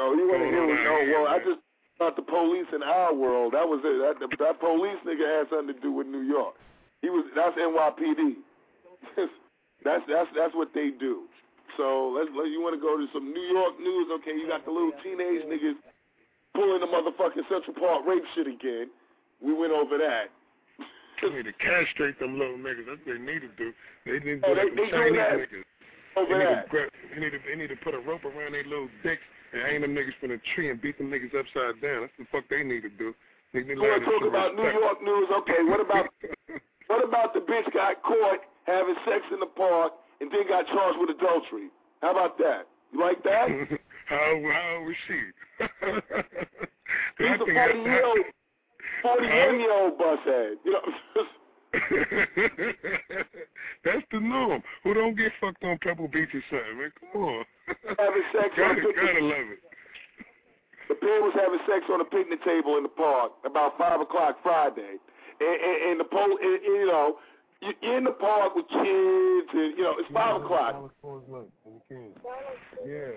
Oh, 0.00 0.16
you 0.16 0.24
want 0.32 0.40
to 0.40 0.48
hear 0.48 0.64
what? 0.64 0.80
Oh, 0.88 1.02
well, 1.12 1.24
I 1.28 1.38
just 1.44 1.60
thought 2.00 2.16
the 2.16 2.24
police 2.24 2.66
in 2.72 2.80
our 2.82 3.12
world. 3.12 3.52
That 3.52 3.68
was 3.68 3.84
it. 3.84 4.00
That, 4.00 4.16
that 4.40 4.56
police 4.58 4.96
nigga 5.04 5.28
had 5.28 5.52
something 5.52 5.76
to 5.76 5.80
do 5.84 5.92
with 5.92 6.08
New 6.08 6.24
York. 6.24 6.56
He 7.04 7.12
was. 7.12 7.28
That's 7.36 7.52
NYPD. 7.60 8.40
that's 9.84 10.04
that's 10.08 10.30
that's 10.32 10.54
what 10.56 10.72
they 10.72 10.90
do. 10.96 11.28
So 11.76 12.12
let's. 12.16 12.32
Let, 12.32 12.48
you 12.48 12.60
want 12.64 12.74
to 12.76 12.82
go 12.82 12.96
to 12.96 13.06
some 13.12 13.28
New 13.32 13.46
York 13.52 13.76
news? 13.80 14.08
Okay, 14.20 14.32
you 14.32 14.48
got 14.48 14.64
the 14.64 14.72
little 14.72 14.92
teenage 15.04 15.44
niggas 15.44 15.76
pulling 16.56 16.80
the 16.80 16.88
motherfucking 16.88 17.44
Central 17.52 17.76
Park 17.76 18.04
rape 18.08 18.24
shit 18.34 18.48
again. 18.48 18.88
We 19.44 19.52
went 19.52 19.72
over 19.72 19.96
that. 20.00 20.32
They 21.20 21.28
need 21.28 21.44
to 21.44 21.56
castrate 21.60 22.16
them 22.18 22.40
little 22.40 22.56
niggas. 22.56 22.88
That's 22.88 23.00
what 23.04 23.12
they 23.12 23.20
need 23.20 23.44
to 23.44 23.52
do. 23.60 23.72
They 24.08 24.20
need 24.24 24.40
to 24.40 24.48
Oh, 24.48 24.54
do 24.56 24.64
they- 24.64 24.72
that 24.72 24.76
they 24.76 24.88
to 24.88 24.92
Chinese 24.92 25.20
niggas. 25.20 25.64
over 26.16 26.32
they 26.32 26.38
need 26.40 26.48
that. 26.48 26.64
To 26.64 26.68
grab, 26.72 26.88
they, 27.12 27.20
need 27.20 27.32
to, 27.36 27.40
they 27.44 27.56
need 27.60 27.68
to 27.68 27.76
put 27.84 27.92
a 27.92 28.00
rope 28.00 28.24
around 28.24 28.52
their 28.56 28.64
little 28.64 28.88
dicks 29.04 29.20
and 29.52 29.62
hang 29.62 29.80
them 29.80 29.94
niggas 29.94 30.16
from 30.20 30.30
the 30.30 30.40
tree 30.54 30.70
and 30.70 30.80
beat 30.80 30.98
them 30.98 31.10
niggas 31.10 31.34
upside 31.34 31.80
down. 31.82 32.02
That's 32.02 32.16
the 32.18 32.26
fuck 32.30 32.44
they 32.50 32.62
need 32.62 32.82
to 32.82 32.90
do. 32.90 33.14
They 33.52 33.60
need 33.60 33.74
to 33.74 33.82
want 33.82 34.04
to 34.04 34.10
talk 34.10 34.24
about 34.28 34.54
New. 34.54 34.62
York 34.62 35.02
news? 35.02 35.28
Okay, 35.42 35.62
what 35.66 35.80
about 35.80 36.06
what 36.86 37.04
about 37.04 37.34
the 37.34 37.40
bitch 37.40 37.66
got 37.72 38.02
caught 38.02 38.40
having 38.64 38.94
sex 39.04 39.24
in 39.32 39.40
the 39.40 39.50
park 39.50 39.92
and 40.20 40.30
then 40.30 40.46
got 40.48 40.66
charged 40.68 40.98
with 41.00 41.10
adultery? 41.10 41.70
How 42.02 42.12
about 42.12 42.38
that? 42.38 42.66
You 42.92 43.00
like 43.00 43.22
that? 43.24 43.48
how 44.06 44.30
how 44.38 44.84
was 44.86 44.96
she? 45.06 45.20
He's 47.18 47.34
a 47.34 47.46
forty 47.46 47.80
year 47.82 48.04
old, 48.04 48.18
forty 49.02 49.26
one 49.26 49.60
year 49.60 49.72
old 49.72 49.98
bus 49.98 50.18
head. 50.24 50.56
You 50.64 50.72
know, 50.72 50.82
That's 53.84 54.02
the 54.12 54.20
norm. 54.20 54.62
Who 54.84 54.94
don't 54.94 55.16
get 55.16 55.32
fucked 55.40 55.64
on 55.64 55.78
Pebble 55.82 56.08
Beach 56.08 56.28
or 56.34 56.42
something, 56.50 56.78
man? 56.78 56.92
Come 57.12 57.22
on. 57.22 57.44
having 57.98 58.22
sex 58.32 58.48
on 58.58 58.66
gotta, 58.76 58.80
a 58.80 58.84
picnic. 58.84 58.96
gotta 58.96 59.24
love 59.24 59.48
it. 59.54 59.58
The 60.88 60.94
pair 60.96 61.22
was 61.22 61.32
having 61.38 61.60
sex 61.70 61.84
on 61.92 62.00
a 62.00 62.04
picnic 62.04 62.42
table 62.44 62.76
in 62.76 62.82
the 62.82 62.88
park 62.90 63.32
about 63.46 63.78
five 63.78 64.00
o'clock 64.00 64.38
Friday, 64.42 64.96
and, 65.40 65.56
and, 65.62 65.76
and 65.94 66.00
the 66.00 66.04
pole, 66.04 66.36
and, 66.42 66.44
and, 66.58 66.62
you 66.64 66.86
know, 66.90 67.16
you- 67.62 67.74
you're 67.82 67.98
in 67.98 68.04
the 68.04 68.10
park 68.18 68.54
with 68.56 68.66
kids, 68.68 69.48
and 69.54 69.76
you 69.78 69.82
know 69.84 69.94
it's 69.98 70.10
five 70.12 70.42
o'clock. 70.42 70.90
Yeah. 72.84 73.14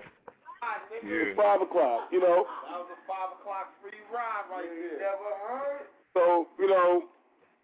It's 1.02 1.36
five 1.36 1.60
o'clock. 1.60 2.08
You 2.12 2.20
know, 2.20 2.46
That 2.68 2.78
was 2.78 2.88
a 2.92 2.96
five 3.08 3.32
o'clock 3.40 3.72
free 3.82 3.98
ride 4.12 4.44
right 4.50 4.68
there. 4.68 4.98
Never 5.00 5.34
heard? 5.48 5.86
So 6.14 6.46
you 6.58 6.68
know, 6.68 7.02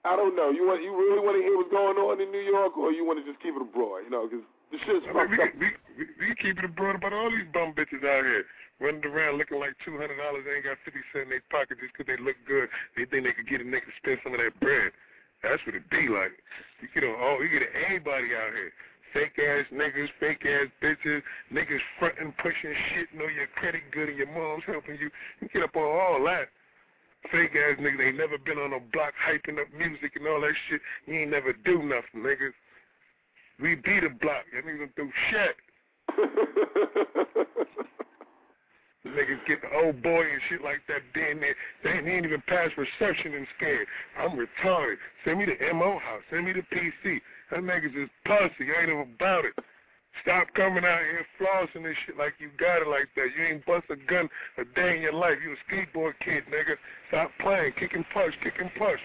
I 0.05 0.17
don't 0.17 0.33
know. 0.33 0.49
You 0.49 0.65
want 0.65 0.81
you 0.81 0.97
really 0.97 1.21
want 1.21 1.37
to 1.37 1.45
hear 1.45 1.57
what's 1.61 1.69
going 1.69 2.01
on 2.01 2.21
in 2.21 2.33
New 2.33 2.41
York, 2.41 2.77
or 2.81 2.89
you 2.93 3.05
want 3.05 3.21
to 3.21 3.25
just 3.29 3.37
keep 3.45 3.53
it 3.53 3.61
abroad? 3.61 4.09
You 4.09 4.11
know, 4.11 4.25
because 4.25 4.45
the 4.73 4.79
shit's 4.89 5.05
I 5.05 5.13
mean, 5.13 5.37
fucked 5.37 5.37
we, 5.37 5.45
up. 5.45 5.53
we, 5.61 5.69
we, 6.01 6.05
we 6.25 6.29
keep 6.41 6.57
it 6.57 6.65
abroad 6.65 6.97
about 6.97 7.13
all 7.13 7.29
these 7.29 7.45
bum 7.53 7.77
bitches 7.77 8.01
out 8.01 8.25
here 8.25 8.49
running 8.81 9.05
around 9.05 9.37
looking 9.37 9.61
like 9.61 9.77
two 9.85 10.01
hundred 10.01 10.17
dollars. 10.17 10.49
They 10.49 10.57
ain't 10.57 10.65
got 10.65 10.81
fifty 10.89 11.05
cent 11.13 11.29
in 11.29 11.37
their 11.37 11.45
pocket 11.53 11.77
just 11.85 11.93
'cause 11.93 12.09
they 12.09 12.17
look 12.17 12.41
good. 12.49 12.73
They 12.97 13.05
think 13.05 13.29
they 13.29 13.37
could 13.37 13.49
get 13.49 13.61
a 13.61 13.67
nigga 13.69 13.85
to 13.85 13.97
spend 14.01 14.25
some 14.25 14.33
of 14.33 14.41
that 14.41 14.57
bread. 14.65 14.97
That's 15.45 15.61
what 15.69 15.77
it 15.77 15.85
be 15.93 16.09
like. 16.09 16.33
You 16.81 16.89
get 16.93 17.05
on 17.05 17.17
oh, 17.21 17.37
all, 17.37 17.45
you 17.45 17.53
get 17.53 17.69
anybody 17.73 18.33
out 18.37 18.53
here. 18.57 18.73
Fake 19.13 19.37
ass 19.37 19.67
niggas, 19.73 20.09
fake 20.21 20.45
ass 20.47 20.69
bitches, 20.81 21.21
niggas 21.53 21.83
fronting, 21.99 22.33
pushing 22.41 22.73
shit, 22.93 23.13
know 23.13 23.27
your 23.27 23.49
credit 23.57 23.83
good 23.91 24.09
and 24.09 24.17
your 24.17 24.31
mom's 24.33 24.63
helping 24.65 24.97
you. 24.97 25.11
You 25.41 25.49
get 25.53 25.65
up 25.65 25.75
on 25.77 25.83
all 25.83 26.23
that. 26.25 26.49
Fake 27.31 27.53
ass 27.55 27.79
niggas 27.79 28.07
ain't 28.07 28.17
never 28.17 28.39
been 28.39 28.59
on 28.59 28.73
a 28.73 28.81
block 28.93 29.13
hyping 29.21 29.61
up 29.61 29.69
music 29.77 30.17
and 30.17 30.27
all 30.27 30.41
that 30.41 30.55
shit. 30.69 30.81
You 31.07 31.15
ain't 31.15 31.31
never 31.31 31.53
do 31.53 31.83
nothing, 31.83 32.25
niggas. 32.25 32.55
We 33.61 33.75
be 33.75 34.01
the 34.01 34.09
block. 34.21 34.45
Y'all 34.53 34.63
niggas 34.63 34.89
don't 34.97 34.97
do 34.97 35.13
shit. 35.31 35.57
Niggas 39.07 39.41
get 39.49 39.63
the 39.63 39.73
old 39.75 40.03
boy 40.03 40.21
and 40.21 40.41
shit 40.49 40.63
like 40.63 40.81
that 40.89 41.01
being 41.15 41.41
there. 41.41 41.57
They 41.83 41.91
ain't, 41.91 42.05
they 42.05 42.13
ain't 42.13 42.27
even 42.27 42.43
passed 42.47 42.77
reception 42.77 43.35
and 43.35 43.47
scared. 43.57 43.87
I'm 44.19 44.37
retarded. 44.37 44.97
Send 45.25 45.39
me 45.39 45.47
the 45.47 45.57
MO 45.73 45.99
house. 45.99 46.23
Send 46.31 46.45
me 46.45 46.53
the 46.53 46.63
PC. 46.69 47.21
That 47.51 47.61
niggas 47.61 47.97
is 47.97 48.11
pussy. 48.25 48.71
I 48.71 48.83
ain't 48.83 48.91
even 48.91 49.15
about 49.17 49.45
it. 49.47 49.55
Stop 50.23 50.49
coming 50.55 50.85
out 50.85 51.01
here 51.01 51.27
flossing 51.41 51.85
this 51.85 51.97
shit 52.07 52.17
like 52.19 52.35
you 52.39 52.51
got 52.59 52.83
it 52.83 52.89
like 52.89 53.09
that. 53.17 53.29
You 53.37 53.45
ain't 53.45 53.65
bust 53.65 53.87
a 53.91 53.97
gun 53.97 54.29
a 54.59 54.65
day 54.65 54.97
in 54.97 55.03
your 55.03 55.15
life. 55.15 55.39
You 55.43 55.53
a 55.53 55.57
skateboard 55.67 56.13
kid, 56.25 56.45
nigga. 56.51 56.77
Stop 57.09 57.31
playing. 57.41 57.73
Kick 57.79 57.95
and 57.95 58.05
push. 58.13 58.35
Kick 58.43 58.55
and 58.61 58.71
push. 58.79 59.01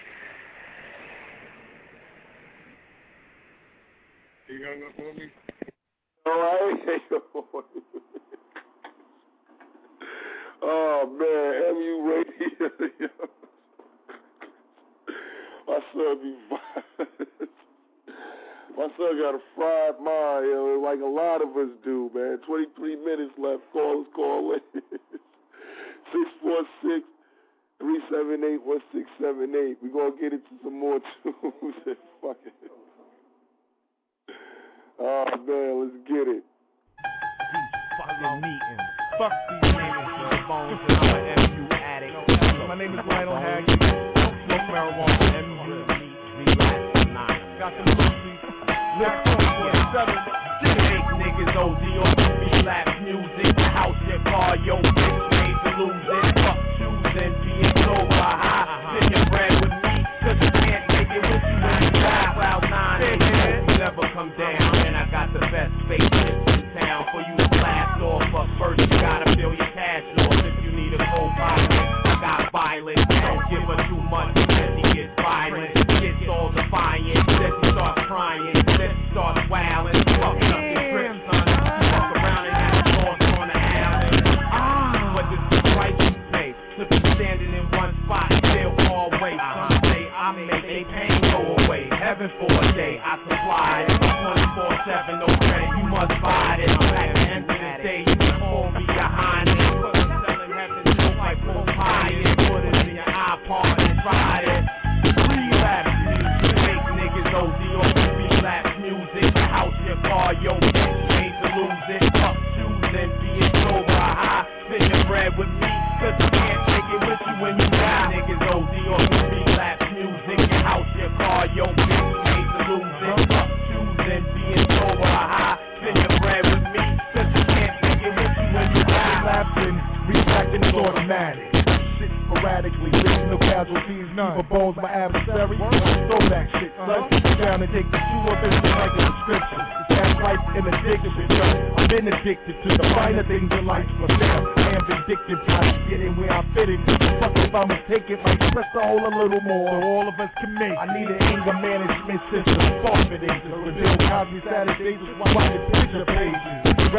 You 4.48 4.64
hung 4.64 4.82
up 4.82 4.98
on 4.98 5.16
me? 5.16 5.30
Oh 10.68 11.06
man, 11.06 11.74
MU 11.76 11.94
Radio. 12.10 12.70
My 15.68 15.78
son 15.92 16.14
be 16.22 16.32
violent. 16.48 17.50
My 18.76 18.88
son 18.98 19.16
got 19.16 19.34
a 19.34 19.40
fried 19.56 19.98
mind, 20.04 20.44
yo, 20.52 20.80
like 20.84 21.00
a 21.00 21.08
lot 21.08 21.40
of 21.40 21.56
us 21.56 21.72
do, 21.82 22.10
man. 22.14 22.38
23 22.46 22.96
minutes 22.96 23.32
left. 23.38 23.62
Call 23.72 24.02
us, 24.02 24.06
call 24.14 24.52
in. 24.52 24.60
646 26.12 27.08
378 27.80 28.60
1678. 28.60 29.78
We're 29.80 29.92
going 29.92 30.12
to 30.12 30.20
get 30.20 30.32
into 30.32 30.52
some 30.62 30.78
more 30.78 31.00
tunes. 31.22 31.96
Fuck 32.20 32.36
it. 32.44 32.52
Oh, 34.98 35.24
man, 35.24 35.80
let's 35.80 35.96
get 36.08 36.28
it. 36.28 36.44
Fuck 39.18 39.32
these 39.48 39.72
niggas 39.72 40.48
bones 40.48 40.80
I'm 40.88 41.00
an 41.16 41.24
MU 41.48 41.68
addict. 41.72 42.68
My 42.68 42.76
name 42.76 42.92
is 42.92 43.00
Lionel 43.08 43.40
Haggy. 43.40 43.72
Smoke 44.44 44.68
marijuana, 44.68 45.48
MU, 45.48 46.44
relax. 46.44 46.95
Got 47.58 47.72
the 47.72 47.88
Lucy, 47.88 48.36
live 49.00 49.24
24-7. 49.24 50.12
Fake 50.76 51.08
niggas 51.16 51.56
OD 51.56 51.84
on 52.04 52.12
movie 52.20 52.52
relapse 52.52 53.00
music. 53.00 53.56
The 53.56 53.64
house, 53.72 53.96
your 54.06 54.20
car, 54.28 54.60
yo, 54.60 54.76
bitch, 54.76 55.30
made 55.32 55.56
to 55.64 55.70
lose 55.80 56.04
it. 56.04 56.36
Fuck 56.36 56.60
choosing, 56.76 57.32
being 57.48 57.72
sober, 57.80 58.12
high. 58.12 59.00
Send 59.00 59.08
your 59.08 59.24
bread 59.32 59.52
with 59.56 59.72
me, 59.72 59.94
cause 60.20 60.36
you 60.36 60.50
can't 60.52 60.84
take 60.92 61.08
it 61.08 61.22
with 61.24 61.44
you 61.48 61.56
when 61.64 61.80
you 61.80 61.90
die. 61.96 62.36
Cloud 62.36 62.68
nine, 62.68 63.24
ain't 63.24 63.78
never 63.80 64.04
come 64.12 64.36
down. 64.36 64.76
And 64.76 64.92
I 64.92 65.08
got 65.08 65.32
the 65.32 65.40
best 65.48 65.72
spaceships 65.88 66.60
in 66.60 66.60
town 66.76 67.08
for 67.08 67.24
you 67.24 67.40
to 67.40 67.48
blast 67.56 68.04
off. 68.04 68.20
But 68.36 68.52
first, 68.60 68.84
you 68.84 69.00
gotta 69.00 69.32
fill 69.32 69.56
your 69.56 69.72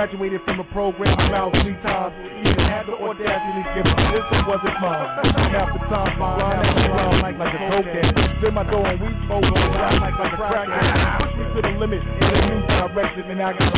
Graduated 0.07 0.39
from 0.45 0.61
a 0.61 0.63
program 0.71 1.19
about 1.19 1.51
three 1.51 1.75
times. 1.83 2.15
Even 2.39 2.63
had 2.63 2.87
the 2.87 2.95
audacity 2.95 3.59
to 3.59 3.71
give 3.75 3.83
a 3.91 3.95
this 4.15 4.23
one 4.31 4.47
wasn't 4.47 4.79
mine. 4.79 5.03
Half 5.51 5.67
the 5.75 5.83
time, 5.91 6.23
I 6.23 6.31
run 6.31 6.63
out 6.63 6.79
around 6.79 7.19
like, 7.19 7.35
like 7.35 7.51
a 7.51 7.59
cokehead. 7.67 8.15
Spin 8.39 8.53
my 8.55 8.63
dough 8.63 8.87
and 8.87 9.03
we 9.03 9.11
smoke 9.27 9.43
on 9.43 9.51
ride 9.51 9.99
like, 9.99 10.15
like 10.15 10.31
a 10.31 10.39
crackhead. 10.47 11.27
Push 11.27 11.35
me 11.35 11.43
to 11.43 11.59
the 11.59 11.73
limit 11.75 11.99
in 11.99 12.23
a 12.23 12.39
new 12.39 12.59
direction, 12.71 13.23
and 13.35 13.41
I 13.43 13.51
got 13.51 13.76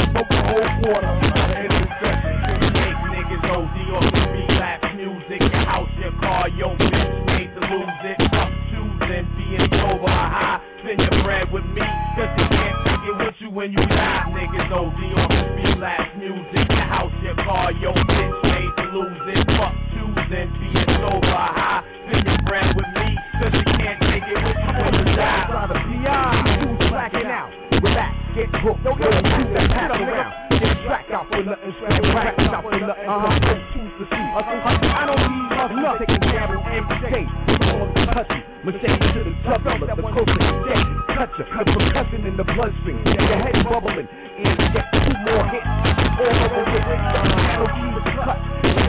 Your 43.29 43.37
head 43.45 43.61
bubbling, 43.61 44.09
and 44.09 44.57
get 44.73 44.89
two 44.89 45.13
more 45.21 45.45
hits. 45.53 45.69
All 46.17 46.33
over 46.49 46.65
with 46.65 46.81
it, 46.81 46.97
energy 47.45 47.85
is 47.93 48.09
cut. 48.17 48.41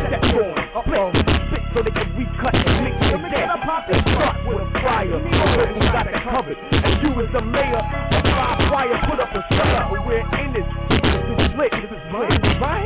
Step 0.09 0.89
on, 0.97 1.13
split, 1.21 1.41
spit 1.45 1.63
so 1.77 1.79
they 1.85 1.93
can 1.93 2.09
recut 2.17 2.57
and 2.57 2.85
mix 2.89 2.97
it 3.05 3.21
dead. 3.29 3.53
And 3.53 4.01
start 4.17 4.41
with 4.49 4.65
a 4.65 4.69
fryer, 4.81 5.21
already 5.21 5.81
got 5.93 6.07
it 6.09 6.17
covered. 6.25 6.57
And 6.57 7.05
you 7.05 7.21
as 7.21 7.29
the 7.37 7.43
mayor, 7.45 7.85
a 7.85 8.21
fire 8.33 8.65
fire, 8.71 8.97
put 9.11 9.21
up 9.21 9.29
a 9.35 9.45
shutter. 9.53 9.93
We're 10.09 10.25
in 10.25 10.57
this, 10.57 10.65
this 10.89 11.05
is 11.05 11.53
split, 11.53 11.73
this 11.77 11.93
is 11.93 12.01
split. 12.09 12.33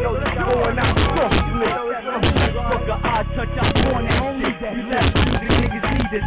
Yo, 0.03 0.19
this 0.19 0.35
going 0.35 0.79
out, 0.83 0.99
so 0.99 1.31
split. 1.39 1.71
Motherfucker, 2.11 2.99
I 2.99 3.23
touch 3.39 3.55
out 3.63 3.79
on 3.95 4.03
that 4.11 4.27
shit. 4.43 4.75
You 4.75 4.91
left 4.91 5.15
music, 5.23 5.55
niggas 5.55 5.87
need 5.87 6.09
this 6.11 6.27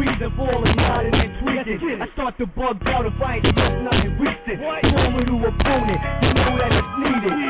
reason 0.00 0.32
for 0.34 0.48
all 0.48 0.62
the 0.64 0.72
nodding 0.74 1.12
and 1.12 1.32
tweaking. 1.44 2.00
I 2.00 2.08
start 2.14 2.38
to 2.38 2.46
bug 2.46 2.80
out 2.86 3.04
if 3.04 3.12
I 3.20 3.36
ain't 3.36 3.44
just 3.44 3.56
nothing 3.84 4.16
recent. 4.16 4.56
Former 4.56 5.24
new 5.28 5.44
opponent, 5.44 6.00
you 6.24 6.32
know 6.34 6.56
that 6.56 6.72
it's 6.72 6.88
needed. 6.96 7.49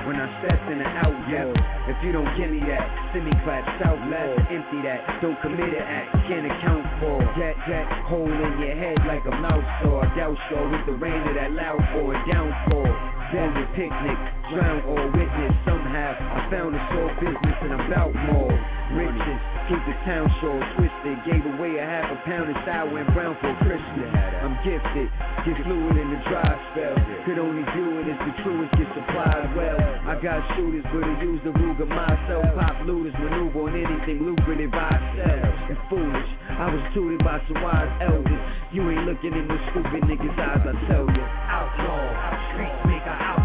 me 3.19 3.19
that, 3.19 3.19
send 3.19 3.25
me 3.25 3.33
clap 3.43 3.63
southwest. 3.83 4.39
Empty 4.51 4.79
that, 4.83 5.21
don't 5.21 5.39
commit 5.41 5.73
an 5.73 5.83
act, 5.83 6.15
can't 6.27 6.45
account 6.45 6.85
for. 6.99 7.19
That, 7.39 7.55
that 7.67 8.05
hole 8.07 8.27
in 8.27 8.53
your 8.59 8.75
head 8.75 8.99
like 9.07 9.23
a 9.25 9.35
mouse 9.35 9.65
saw. 9.83 10.03
Doubt 10.15 10.37
sure 10.49 10.69
with 10.69 10.85
the 10.85 10.93
rain 10.93 11.21
of 11.27 11.35
that 11.35 11.51
loud 11.51 11.79
for 11.93 12.13
a 12.13 12.19
downfall. 12.31 12.91
Then 13.31 13.53
the 13.55 13.65
picnic, 13.75 14.19
drown 14.51 14.83
or 14.83 15.07
witness 15.11 15.55
somehow. 15.63 16.11
I 16.19 16.51
found 16.51 16.75
a 16.75 16.81
soul 16.91 17.09
business 17.19 17.57
and 17.63 17.73
I'm 17.73 17.87
about 17.87 18.13
more. 18.27 18.51
Riches, 18.91 19.41
keep 19.71 19.87
the 19.87 19.95
town 20.03 20.27
short 20.43 20.59
twisted. 20.75 21.15
Gave 21.23 21.47
away 21.55 21.79
a 21.79 21.85
half 21.87 22.11
a 22.11 22.19
pound 22.27 22.51
of 22.51 22.59
sour 22.67 22.91
and 22.91 23.07
brown 23.15 23.39
for 23.39 23.55
Christmas. 23.63 24.11
I'm 24.43 24.59
gifted, 24.67 25.07
get 25.47 25.55
fluid 25.63 25.95
in 25.95 26.11
the 26.11 26.19
dry 26.27 26.51
spell. 26.75 26.99
Could 27.23 27.39
only 27.39 27.63
view 27.71 28.03
it 28.03 28.11
as 28.11 28.19
the 28.19 28.33
truest 28.43 28.71
get 28.75 28.91
supplied 28.91 29.55
well. 29.55 29.79
I 30.11 30.19
got 30.19 30.43
shooters, 30.59 30.83
but 30.91 31.07
I 31.07 31.23
use 31.23 31.39
the 31.47 31.55
Ruger 31.55 31.87
myself. 31.87 32.43
Pop 32.59 32.83
looters, 32.83 33.15
maneuver 33.15 33.71
on 33.71 33.79
anything 33.79 34.27
lucrative 34.27 34.75
I 34.75 34.91
sell. 35.15 35.47
And 35.71 35.79
foolish, 35.87 36.31
I 36.51 36.67
was 36.67 36.83
tutored 36.91 37.23
by 37.23 37.39
some 37.47 37.63
wise 37.63 37.91
elders. 38.03 38.43
You 38.75 38.83
ain't 38.91 39.07
looking 39.07 39.31
in 39.31 39.47
the 39.47 39.57
stupid 39.71 40.03
niggas' 40.03 40.35
eyes, 40.35 40.67
I 40.67 40.75
tell 40.91 41.07
you. 41.07 41.23
Outlaw, 41.47 42.11
streets 42.51 42.81
make 42.91 43.07
a 43.07 43.15
outroar. 43.15 43.40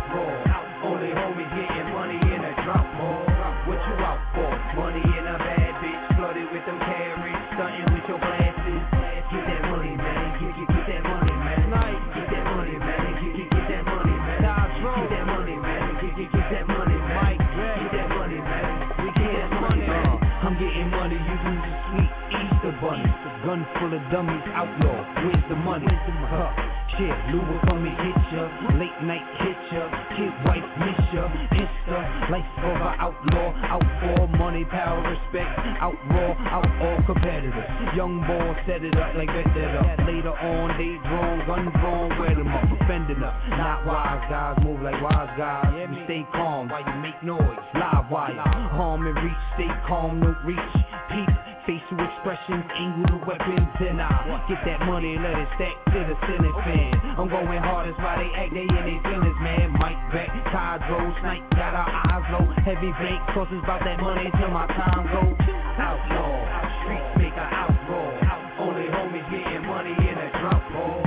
Gun 23.56 23.66
full 23.80 23.94
of 23.96 24.04
dummies, 24.12 24.44
outlaw. 24.52 25.00
Where's 25.24 25.44
the 25.48 25.56
money? 25.56 25.88
Huh. 25.88 26.52
Shit, 26.92 27.16
Louis 27.32 27.60
come 27.64 27.84
me 27.84 27.88
hit 27.88 28.20
ya. 28.36 28.44
Late 28.76 29.00
night 29.08 29.24
hit 29.40 29.56
ya. 29.72 29.88
Kid 30.12 30.34
wife 30.44 30.68
miss 30.76 31.00
ya. 31.16 31.24
Insta, 31.56 32.28
life 32.28 32.44
of 32.60 32.76
a 32.76 32.92
outlaw. 33.00 33.56
Out 33.72 33.88
for 34.04 34.28
money, 34.36 34.64
power, 34.68 35.00
respect. 35.00 35.48
outlaw, 35.80 36.36
out 36.52 36.68
all 36.84 37.00
competitors. 37.06 37.64
Young 37.96 38.20
boy 38.28 38.52
set 38.68 38.84
it 38.84 38.92
up 38.92 39.16
like 39.16 39.32
bet 39.32 39.48
that 39.48 39.72
up. 39.72 40.04
Later 40.04 40.36
on, 40.36 40.76
they 40.76 40.92
drawn, 41.08 41.40
gun 41.48 41.72
drawn, 41.80 42.12
wear 42.20 42.36
them 42.36 42.52
up, 42.52 42.68
offending 42.68 43.22
up. 43.24 43.40
Not 43.56 43.86
wise 43.86 44.20
guys, 44.28 44.58
move 44.60 44.82
like 44.82 45.00
wise 45.00 45.32
guys. 45.38 45.72
We 45.88 45.96
stay 46.04 46.26
calm 46.32 46.68
while 46.68 46.84
you 46.84 47.00
make 47.00 47.22
noise. 47.24 47.56
Live 47.72 48.10
wire, 48.10 48.36
harm 48.36 49.06
and 49.06 49.16
reach, 49.16 49.42
stay 49.56 49.72
calm, 49.88 50.20
no 50.20 50.36
reach. 50.44 50.60
Peace. 51.08 51.45
Facial 51.66 51.98
expressions, 51.98 52.62
the 53.10 53.18
weapons, 53.26 53.74
and 53.82 54.00
I 54.00 54.38
get 54.46 54.62
that 54.70 54.86
money 54.86 55.18
let 55.18 55.34
it 55.34 55.48
stack 55.58 55.74
to 55.90 55.98
the 55.98 56.14
ceiling 56.22 56.54
fan. 56.62 56.94
I'm 57.18 57.26
going 57.28 57.58
hard, 57.58 57.90
that's 57.90 57.98
why 57.98 58.22
they 58.22 58.30
act, 58.38 58.54
they 58.54 58.62
in 58.62 58.70
their 58.70 59.02
feelings, 59.02 59.34
man. 59.42 59.74
Mike 59.74 59.98
back, 60.14 60.30
Tide 60.54 60.86
roll, 60.86 61.10
snipe, 61.18 61.42
got 61.58 61.74
our 61.74 61.90
eyes 61.90 62.22
low. 62.30 62.46
Heavy 62.62 62.94
bank, 63.02 63.18
causes 63.34 63.58
about 63.64 63.82
that 63.82 63.98
money 63.98 64.30
till 64.38 64.50
my 64.54 64.70
time 64.78 65.10
go. 65.10 65.26
Outlaw, 65.82 66.38
streets 66.86 67.10
make 67.18 67.34
a 67.34 67.46
outroar. 67.50 68.14
Only 68.62 68.86
homies 68.86 69.26
getting 69.26 69.66
money 69.66 69.90
in 69.90 70.18
a 70.22 70.30
drop 70.38 70.62
ball. 70.70 71.05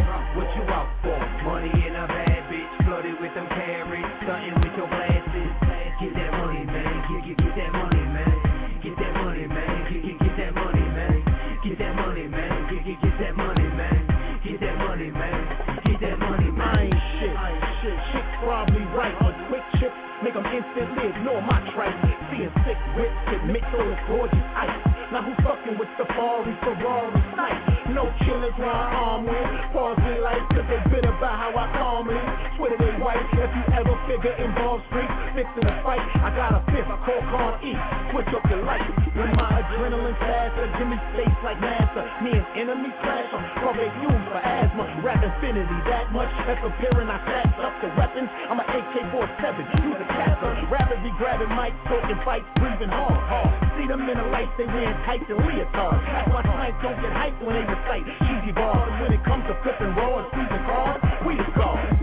Instantly 20.80 21.12
ignore 21.12 21.42
my 21.42 21.60
tripe. 21.76 21.96
Seeing 22.32 22.52
sick 22.64 22.80
whips 22.96 23.20
that 23.28 23.46
mix 23.46 23.66
all 23.76 23.84
this 23.84 24.00
gorgeous 24.08 24.48
ice. 24.56 24.80
Now 25.12 25.24
who 25.24 25.34
fucking 25.44 25.78
with 25.78 25.90
Safari, 25.98 26.56
Ferrari, 26.64 27.22
Snipe? 27.34 27.90
No 27.90 28.06
killers 28.24 28.54
where 28.58 28.70
I 28.70 28.94
arm 28.94 29.26
with. 29.26 29.50
Pause 29.74 29.98
me 30.00 30.20
like 30.22 30.44
cause 30.50 30.68
they 30.70 30.80
bit 30.90 31.06
about 31.06 31.36
how 31.36 31.52
I 31.58 31.66
calm 31.78 32.10
it. 32.10 32.24
Twitter 32.58 32.78
they 32.78 32.99
If 33.10 33.26
you 33.34 33.66
ever 33.74 33.98
figure 34.06 34.38
involved 34.38 34.86
streets, 34.94 35.10
fixing 35.34 35.66
a 35.66 35.74
fight, 35.82 35.98
I 36.22 36.30
got 36.30 36.54
a 36.54 36.62
fifth, 36.70 36.86
I 36.86 36.98
call 37.02 37.22
Con 37.34 37.58
E. 37.66 37.74
Switch 38.14 38.30
up 38.38 38.46
your 38.46 38.62
life. 38.62 38.86
When 39.18 39.34
my 39.34 39.50
adrenaline 39.50 40.14
faster, 40.22 40.70
give 40.78 40.86
me 40.86 40.94
space 41.18 41.40
like 41.42 41.58
NASA. 41.58 42.06
Me 42.22 42.38
and 42.38 42.46
enemy 42.54 42.94
clash 43.02 43.26
on 43.34 43.42
probate 43.66 43.90
fumes 43.98 44.26
for 44.30 44.38
asthma. 44.38 44.86
Rap 45.02 45.26
infinity 45.26 45.80
that 45.90 46.14
much. 46.14 46.30
That's 46.46 46.62
appearing, 46.62 47.10
I 47.10 47.18
stacked 47.26 47.58
up 47.58 47.74
the 47.82 47.90
weapons. 47.98 48.30
I'm 48.46 48.62
an 48.62 48.70
AK-47, 48.78 49.58
the 49.58 49.90
a 49.90 50.08
capper. 50.14 50.54
be 51.02 51.10
grabbing 51.18 51.50
mics, 51.58 51.82
talking 51.90 52.20
fights, 52.22 52.46
breathing 52.62 52.94
hard. 52.94 53.50
See 53.74 53.90
them 53.90 54.06
in 54.06 54.22
the 54.22 54.30
lights, 54.30 54.54
they 54.62 54.70
wearing 54.70 54.94
tights 55.10 55.26
and 55.26 55.42
leotards. 55.50 55.98
That's 56.06 56.30
why 56.30 56.46
snipes 56.46 56.78
don't 56.86 57.00
get 57.02 57.10
hyped 57.18 57.42
when 57.42 57.58
they 57.58 57.66
recite 57.66 58.06
cheesy 58.22 58.54
bars. 58.54 58.94
When 59.02 59.18
it 59.18 59.24
comes 59.26 59.50
to 59.50 59.58
flipping 59.66 59.98
raw 59.98 60.22
and 60.22 60.30
freezing 60.30 60.66
cars, 60.70 61.02
we 61.26 61.34
the 61.42 61.50
guards. 61.58 61.99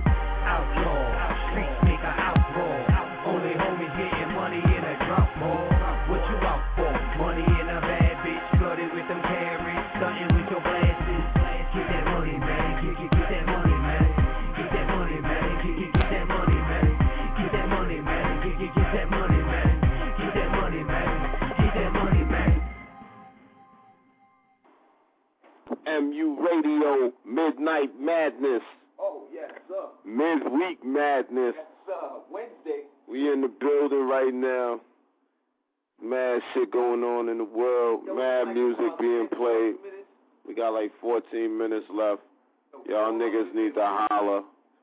MU 25.86 26.36
Radio 26.40 27.12
Midnight 27.24 27.98
Madness. 28.00 28.62
Oh, 28.98 29.22
yes, 29.32 29.50
sir. 29.68 29.86
Midweek 30.04 30.84
Madness. 30.84 31.54
Yes, 31.56 31.66
sir. 31.86 32.08
Wednesday. 32.30 32.82
We 33.08 33.32
in 33.32 33.40
the 33.40 33.48
building 33.48 34.08
right 34.08 34.34
now. 34.34 34.80
Mad 36.02 36.40
shit 36.52 36.70
going 36.72 37.02
on 37.02 37.28
in 37.28 37.38
the 37.38 37.44
world. 37.44 38.02
Mad 38.06 38.52
music 38.52 38.92
uh, 38.92 38.96
being 39.00 39.28
played. 39.28 39.76
We 40.46 40.54
got 40.54 40.70
like 40.70 40.92
14 41.00 41.56
minutes 41.56 41.86
left. 41.90 42.22
Y'all 42.88 43.12
niggas 43.12 43.54
need 43.54 43.74
to 43.74 44.06
holler. 44.10 44.42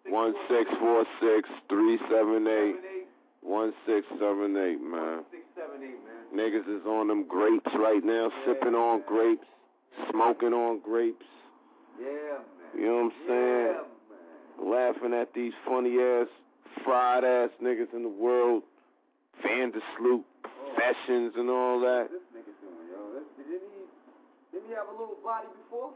1646-378. 0.10 2.74
1678, 3.42 4.82
man. 4.82 5.24
Niggas 6.34 6.68
is 6.68 6.86
on 6.88 7.08
them 7.08 7.26
grapes 7.28 7.70
right 7.76 8.04
now, 8.04 8.32
sipping 8.46 8.74
on 8.74 9.02
grapes, 9.08 9.46
smoking 10.12 10.54
on 10.54 10.80
grapes. 10.80 11.26
Yeah, 12.00 12.08
man. 12.08 12.82
You 12.82 12.86
know 12.86 12.96
what 12.96 13.04
I'm 13.04 13.12
saying? 13.28 14.70
Laughing 14.70 15.14
at 15.14 15.34
these 15.34 15.54
funny 15.66 15.98
ass, 16.00 16.28
fried 16.84 17.24
ass 17.24 17.50
niggas 17.62 17.94
in 17.94 18.04
the 18.04 18.10
world. 18.10 18.64
Vandersloot, 19.44 20.24
Confessions 20.44 21.34
oh. 21.36 21.40
and 21.40 21.50
all 21.50 21.80
that. 21.80 22.08
This 22.12 22.22
nigga 22.36 22.54
doing, 22.62 22.88
yo. 22.92 23.14
This, 23.14 23.24
didn't 23.38 23.62
he? 23.74 23.84
Didn't 24.52 24.68
he 24.70 24.74
have 24.76 24.88
a 24.88 24.92
little 24.92 25.18
body 25.24 25.48
before? 25.64 25.92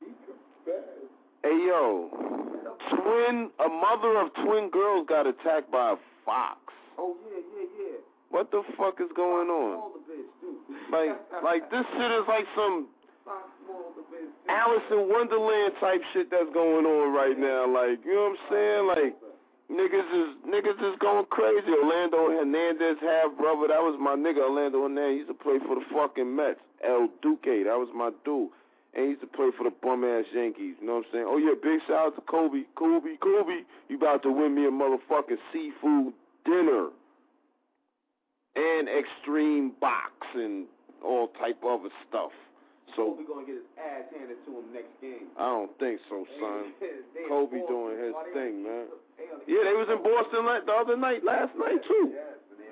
He 0.00 0.06
confessed. 0.26 1.10
Hey 1.42 1.56
yo, 1.66 2.10
twin, 2.90 3.50
a 3.64 3.68
mother 3.68 4.18
of 4.20 4.28
twin 4.44 4.68
girls 4.70 5.06
got 5.08 5.26
attacked 5.26 5.72
by 5.72 5.92
a 5.92 5.96
fox. 6.24 6.58
Oh 6.98 7.16
yeah, 7.30 7.40
yeah, 7.56 7.66
yeah. 7.78 7.96
What 8.28 8.50
the 8.50 8.62
fuck 8.76 9.00
is 9.00 9.08
going 9.16 9.48
on? 9.48 9.74
All 9.80 9.92
the 9.94 10.12
bitch 10.12 10.28
too. 10.40 10.58
Like, 10.90 11.42
like 11.42 11.70
this 11.70 11.84
shit 11.96 12.10
is 12.10 12.26
like 12.28 12.46
some. 12.54 12.88
Alice 14.48 14.82
in 14.90 15.08
Wonderland 15.08 15.74
type 15.78 16.02
shit 16.12 16.30
that's 16.30 16.50
going 16.52 16.84
on 16.84 17.14
right 17.14 17.38
now. 17.38 17.70
Like, 17.70 18.02
you 18.04 18.14
know 18.14 18.34
what 18.34 18.38
I'm 18.38 18.50
saying? 18.50 18.82
Like, 18.90 19.14
niggas 19.70 20.10
is 20.10 20.30
niggas 20.42 20.80
is 20.82 20.98
going 20.98 21.26
crazy. 21.30 21.70
Orlando 21.70 22.30
Hernandez 22.34 22.98
half 23.00 23.36
brother, 23.38 23.68
that 23.68 23.80
was 23.80 23.96
my 24.00 24.16
nigga. 24.16 24.42
Orlando 24.42 24.82
Hernandez 24.82 25.10
he 25.10 25.18
used 25.22 25.30
to 25.30 25.38
play 25.38 25.58
for 25.62 25.76
the 25.78 25.86
fucking 25.94 26.34
Mets. 26.34 26.58
El 26.82 27.08
Duque, 27.22 27.64
that 27.64 27.78
was 27.78 27.88
my 27.94 28.10
dude. 28.24 28.50
And 28.94 29.04
he 29.04 29.10
used 29.14 29.22
to 29.22 29.30
play 29.30 29.50
for 29.56 29.62
the 29.62 29.74
bum 29.82 30.02
ass 30.02 30.24
Yankees. 30.34 30.74
You 30.80 30.86
know 30.86 30.98
what 30.98 31.06
I'm 31.06 31.12
saying? 31.12 31.26
Oh 31.28 31.38
yeah, 31.38 31.54
big 31.54 31.78
shout 31.86 32.10
out 32.10 32.14
to 32.16 32.22
Kobe. 32.22 32.66
Kobe, 32.74 33.14
Kobe, 33.22 33.62
you 33.88 33.96
about 33.96 34.22
to 34.24 34.32
win 34.32 34.54
me 34.54 34.66
a 34.66 34.70
motherfucking 34.70 35.38
seafood 35.52 36.12
dinner. 36.44 36.90
And 38.56 38.88
extreme 38.88 39.72
box 39.80 40.10
and 40.34 40.66
all 41.04 41.28
type 41.40 41.58
of 41.62 41.80
other 41.80 41.92
stuff. 42.08 42.32
So 42.96 43.14
Kobe 43.14 43.22
gonna 43.28 43.46
get 43.46 43.54
his 43.62 43.70
ass 43.78 44.04
handed 44.10 44.38
to 44.44 44.50
him 44.50 44.66
next 44.74 44.90
game. 45.00 45.30
I 45.38 45.46
don't 45.46 45.70
think 45.78 46.00
so, 46.10 46.26
son. 46.40 46.74
They 47.14 47.28
Kobe 47.28 47.62
doing 47.70 47.96
his 48.02 48.14
thing, 48.34 48.62
man. 48.66 48.90
they 49.14 49.30
Yeah, 49.46 49.62
they 49.62 49.76
was 49.78 49.86
in 49.86 50.02
Boston 50.02 50.42
la- 50.46 50.64
the 50.66 50.72
other 50.74 50.96
night, 50.96 51.22
last 51.22 51.54
night 51.54 51.78
too. 51.86 52.14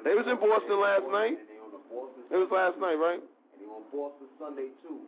They 0.03 0.15
was 0.15 0.27
in 0.27 0.37
Boston 0.43 0.81
last 0.81 1.07
night. 1.11 1.39
They 1.39 1.59
Boston. 1.87 2.23
It 2.31 2.37
was 2.37 2.51
last 2.51 2.79
night, 2.83 2.99
right? 2.99 3.23
And 3.23 3.59
they 3.63 3.67
on 3.71 3.83
Boston 3.95 4.27
Sunday 4.39 4.69
too. 4.83 5.07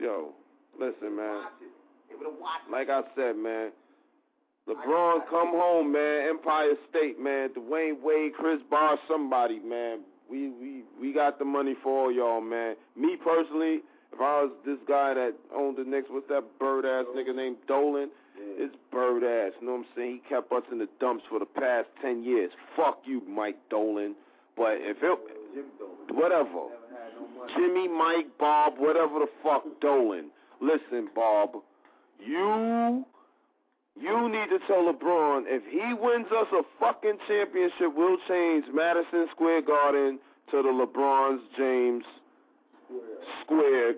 Yo, 0.00 0.32
listen, 0.78 1.16
man. 1.16 1.44
Watch 1.44 1.60
it. 1.60 1.72
They 2.08 2.14
would 2.16 2.26
have 2.32 2.40
watched. 2.40 2.70
Like 2.70 2.88
I 2.88 3.02
said, 3.14 3.36
man. 3.36 3.70
LeBron, 4.68 5.28
come 5.30 5.48
home, 5.56 5.92
man. 5.92 6.28
Empire 6.28 6.74
State, 6.90 7.18
man. 7.18 7.48
Dwyane 7.56 8.00
Wade, 8.02 8.32
Chris 8.34 8.60
Barr, 8.70 8.98
somebody, 9.08 9.60
man. 9.60 10.00
We 10.30 10.50
we 10.50 10.82
we 11.00 11.12
got 11.12 11.38
the 11.38 11.44
money 11.44 11.74
for 11.82 12.04
all 12.04 12.12
y'all, 12.12 12.40
man. 12.40 12.76
Me 12.96 13.16
personally, 13.16 13.80
if 14.12 14.20
I 14.20 14.42
was 14.42 14.52
this 14.64 14.78
guy 14.86 15.14
that 15.14 15.34
owned 15.54 15.76
the 15.78 15.84
Knicks, 15.84 16.08
what's 16.10 16.28
that 16.28 16.44
bird 16.58 16.84
ass 16.84 17.06
nigga 17.16 17.34
named 17.34 17.56
Dolan? 17.66 18.10
It's 18.36 18.74
bird 18.92 19.24
ass. 19.24 19.52
You 19.60 19.66
know 19.66 19.72
what 19.74 19.78
I'm 19.80 19.86
saying? 19.96 20.20
He 20.22 20.28
kept 20.28 20.52
us 20.52 20.62
in 20.70 20.78
the 20.78 20.88
dumps 21.00 21.24
for 21.28 21.38
the 21.38 21.46
past 21.46 21.88
ten 22.02 22.22
years. 22.22 22.50
Fuck 22.76 23.00
you, 23.04 23.22
Mike 23.28 23.58
Dolan. 23.70 24.14
But 24.56 24.78
if 24.80 24.98
it 25.02 25.18
whatever. 26.12 26.68
Jimmy, 27.56 27.88
Mike, 27.88 28.26
Bob, 28.38 28.74
whatever 28.78 29.20
the 29.20 29.28
fuck, 29.42 29.64
Dolan. 29.80 30.30
Listen, 30.60 31.08
Bob, 31.14 31.50
you 32.18 33.04
you 34.00 34.28
need 34.28 34.48
to 34.50 34.58
tell 34.66 34.92
LeBron 34.92 35.44
if 35.46 35.62
he 35.70 35.94
wins 35.94 36.26
us 36.32 36.46
a 36.52 36.62
fucking 36.78 37.18
championship, 37.26 37.94
we'll 37.94 38.18
change 38.28 38.64
Madison 38.72 39.26
Square 39.32 39.62
Garden 39.62 40.18
to 40.50 40.62
the 40.62 40.68
LeBron 40.68 41.38
James 41.56 42.04
Square. 43.44 43.94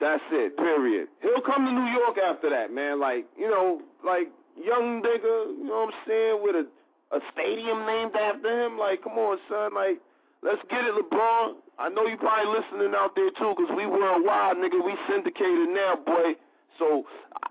That's 0.00 0.22
it. 0.32 0.56
Period. 0.56 1.08
He'll 1.22 1.40
come 1.40 1.64
to 1.64 1.72
New 1.72 1.90
York 1.92 2.18
after 2.18 2.50
that, 2.50 2.72
man. 2.72 3.00
Like 3.00 3.26
you 3.38 3.48
know, 3.48 3.80
like 4.04 4.28
young 4.56 5.02
nigga. 5.02 5.56
You 5.58 5.64
know 5.64 5.86
what 5.86 5.94
I'm 5.94 6.00
saying? 6.06 6.40
With 6.42 6.56
a 6.56 6.66
a 7.14 7.20
stadium 7.32 7.86
named 7.86 8.16
after 8.16 8.66
him. 8.66 8.76
Like, 8.78 9.02
come 9.02 9.12
on, 9.14 9.38
son. 9.48 9.74
Like, 9.74 10.00
let's 10.42 10.60
get 10.68 10.84
it, 10.84 10.94
LeBron. 10.94 11.54
I 11.78 11.88
know 11.88 12.06
you 12.06 12.16
probably 12.16 12.50
listening 12.58 12.94
out 12.96 13.14
there 13.14 13.30
too, 13.30 13.54
cause 13.56 13.70
we 13.76 13.86
worldwide, 13.86 14.56
nigga. 14.56 14.84
We 14.84 14.94
syndicated 15.08 15.70
now, 15.70 15.96
boy. 16.04 16.34
So 16.78 17.06
I- 17.42 17.48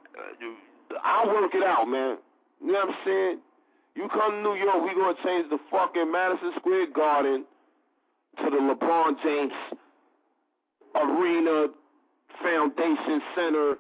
I'll 1.04 1.28
work 1.28 1.54
it 1.54 1.64
out, 1.64 1.88
man. 1.88 2.18
You 2.62 2.72
know 2.72 2.86
what 2.86 2.90
I'm 2.90 2.96
saying? 3.06 3.40
You 3.96 4.10
come 4.10 4.32
to 4.32 4.42
New 4.42 4.56
York, 4.56 4.84
we 4.84 4.94
gonna 4.96 5.18
change 5.24 5.50
the 5.50 5.60
fucking 5.70 6.12
Madison 6.12 6.52
Square 6.58 6.88
Garden 6.96 7.46
to 8.38 8.50
the 8.50 8.58
LeBron 8.58 9.16
James 9.24 9.54
Arena 10.96 11.68
Foundation 12.42 13.22
Center 13.36 13.76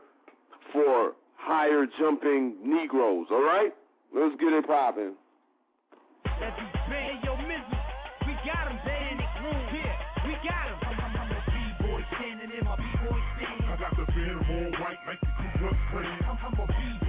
for 0.72 1.14
higher 1.35 1.85
jumping 1.99 2.56
Negroes. 2.64 3.27
All 3.31 3.41
right, 3.44 3.73
let's 4.15 4.35
get 4.40 4.53
it 4.53 4.68
popping. 4.68 5.14
That 6.26 6.57
you 6.57 6.68
bang 6.90 7.19
yo 7.23 7.35
misery. 7.38 7.80
We 8.27 8.34
got 8.45 8.69
him 8.69 8.80
there 8.85 9.10
in 9.11 9.18
the 9.18 9.27
room. 9.44 9.68
Here, 9.73 9.95
we 10.26 10.34
got 10.48 10.68
him. 10.69 10.77
I'm 10.84 11.31
a 11.31 11.41
B-boy 11.49 12.06
standing 12.15 12.52
in 12.57 12.65
my 12.65 12.76
B-boy 12.76 13.19
stand. 13.38 13.65
I 13.65 13.77
got 13.77 13.98
the 13.98 14.06
venom 14.14 14.45
all 14.49 14.72
white 14.80 15.02
like 15.07 15.22
the 15.22 15.27
Ku 15.27 15.48
Klux 15.60 15.77
Klan. 15.91 16.19
I'm, 16.30 16.38
I'm 16.45 16.53
a 16.53 16.68
B-boy 16.68 17.03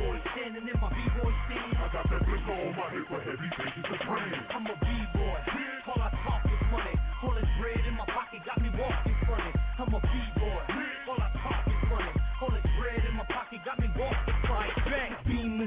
standing 0.44 0.68
in 0.68 0.80
my 0.80 0.88
B-boy 0.90 1.32
stand. 1.48 1.72
I 1.78 1.88
got 1.92 2.04
that 2.10 2.20
blick 2.26 2.44
on 2.44 2.76
my 2.76 2.90
hip 2.92 3.08
for 3.08 3.20
heavy 3.20 3.48
bases 3.56 3.84
of 3.88 4.00
brand. 4.06 4.34
I'm 4.52 4.66
a 4.66 4.76
B-boy. 4.76 5.63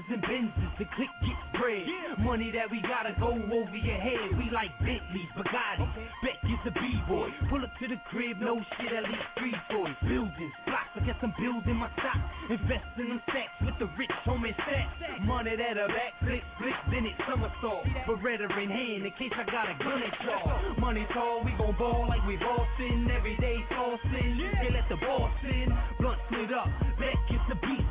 And 0.10 0.22
Benzes, 0.24 0.72
the 0.80 0.86
click 0.96 1.12
gets 1.20 1.44
bread. 1.60 1.84
Money 2.20 2.52
that 2.52 2.72
we 2.72 2.80
gotta 2.82 3.16
go 3.20 3.34
over 3.34 3.76
your 3.76 4.00
head. 4.00 4.36
We 4.38 4.48
like 4.52 4.72
Bentleys, 4.80 5.32
Bugatti. 5.36 5.88
Beck 6.24 6.40
is 6.48 6.62
a 6.68 6.72
B-boy. 6.72 7.30
Pull 7.50 7.64
up 7.64 7.72
to 7.80 7.88
the 7.88 8.00
crib, 8.12 8.40
no 8.40 8.60
shit, 8.78 8.92
at 8.94 9.04
least 9.04 9.28
three 9.40 9.56
toys. 9.72 9.96
Buildings, 10.04 10.56
blocks, 10.66 10.94
I 10.96 11.02
guess 11.04 11.20
I'm 11.24 11.34
building 11.40 11.76
my 11.76 11.90
stock. 12.00 12.20
Invest 12.52 12.88
in 13.00 13.10
them 13.10 13.22
stacks 13.28 13.56
with 13.66 13.76
the 13.80 13.90
rich 14.00 14.14
homie 14.24 14.54
stacks. 14.54 14.96
Money 15.26 15.56
that 15.56 15.76
a 15.76 15.88
back 15.88 16.14
flip, 16.22 16.44
flip, 16.60 16.78
then 16.92 17.06
it 17.10 17.16
somersault. 17.26 17.84
Beretta 18.08 18.48
in 18.60 18.70
hand 18.70 19.04
in 19.04 19.12
case 19.18 19.34
I 19.34 19.44
got 19.50 19.72
a 19.72 19.76
gun 19.82 20.04
at 20.04 20.16
y'all. 20.24 20.78
Money 20.80 21.08
tall, 21.14 21.44
we 21.44 21.52
gon' 21.58 21.76
ball 21.80 22.06
like 22.08 22.24
we 22.28 22.38
Boston. 22.38 23.10
Every 23.12 23.36
day 23.38 23.58
tossing, 23.72 24.38
they 24.62 24.70
let 24.72 24.88
the 24.90 24.98
ball 25.00 25.32
sin. 25.42 25.68
Blunt 26.00 26.20
split 26.28 26.54
up, 26.54 26.68
back 27.00 27.20
is 27.32 27.44
the 27.50 27.56
beat. 27.66 27.87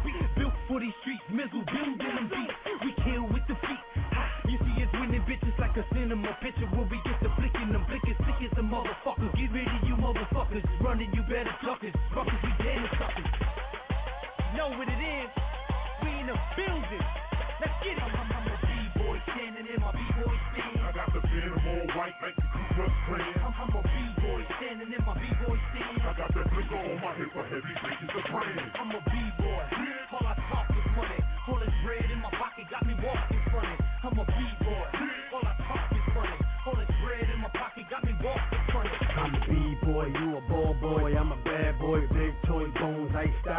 For 0.77 0.85
these 0.85 1.01
streets, 1.01 1.25
mizzle 1.33 1.65
building 1.73 1.97
them 1.97 2.29
beats. 2.29 2.53
We 2.85 2.93
kill 3.01 3.25
with 3.33 3.49
the 3.49 3.57
feet. 3.65 3.83
Ha, 4.13 4.45
You 4.45 4.61
see 4.61 4.85
us 4.85 4.93
winning 4.93 5.25
bitches 5.25 5.57
like 5.57 5.73
a 5.73 5.81
cinema 5.89 6.37
picture 6.45 6.69
where 6.69 6.85
we 6.85 7.01
get 7.01 7.17
the 7.25 7.33
flicking 7.33 7.73
them 7.73 7.81
blickers, 7.89 8.13
sick 8.29 8.45
as 8.45 8.53
a 8.61 8.65
motherfucker. 8.69 9.25
Get 9.41 9.57
rid 9.57 9.65
of 9.73 9.81
you 9.89 9.97
motherfuckers, 9.97 10.61
running 10.85 11.09
you 11.17 11.25
better 11.33 11.49
suckers. 11.65 11.97
Fuckers, 12.13 12.37
we 12.45 12.53
damn 12.61 12.85
suckers. 13.01 13.25
Know 14.53 14.69
what 14.77 14.85
it 14.85 15.01
is? 15.01 15.33
We 16.05 16.13
in 16.13 16.29
the 16.29 16.37
building. 16.61 17.05
Let's 17.57 17.77
get 17.81 17.97
it. 17.97 18.05
I'm, 18.05 18.13
I'm 18.37 18.45
a 18.45 18.57
B-boy 18.61 19.17
standing 19.33 19.65
in 19.73 19.81
my 19.81 19.97
B-boy 19.97 20.37
stand. 20.53 20.77
I 20.77 20.93
got 20.93 21.09
the 21.09 21.25
venom 21.25 21.57
all 21.73 21.89
white 21.97 22.21
like 22.21 22.37
the 22.37 22.45
Ku 22.53 22.61
Klux 22.77 22.93
Klan. 23.09 23.33
I'm, 23.49 23.55
I'm 23.65 23.73
a 23.73 23.81
B-boy 23.81 24.41
standing 24.61 24.93
in 24.93 25.03
my 25.09 25.17
B-boy 25.25 25.57
stand. 25.73 26.05
I 26.05 26.13
got 26.21 26.37
that 26.37 26.47
blick 26.53 26.69
on 26.69 27.01
my 27.01 27.17
hip 27.17 27.33
for 27.33 27.49
heavy 27.49 27.75
bases 27.81 28.13
of 28.13 28.25
brand. 28.29 28.61
I'm 28.77 28.93
a 28.93 29.01
B-boy. 29.09 29.46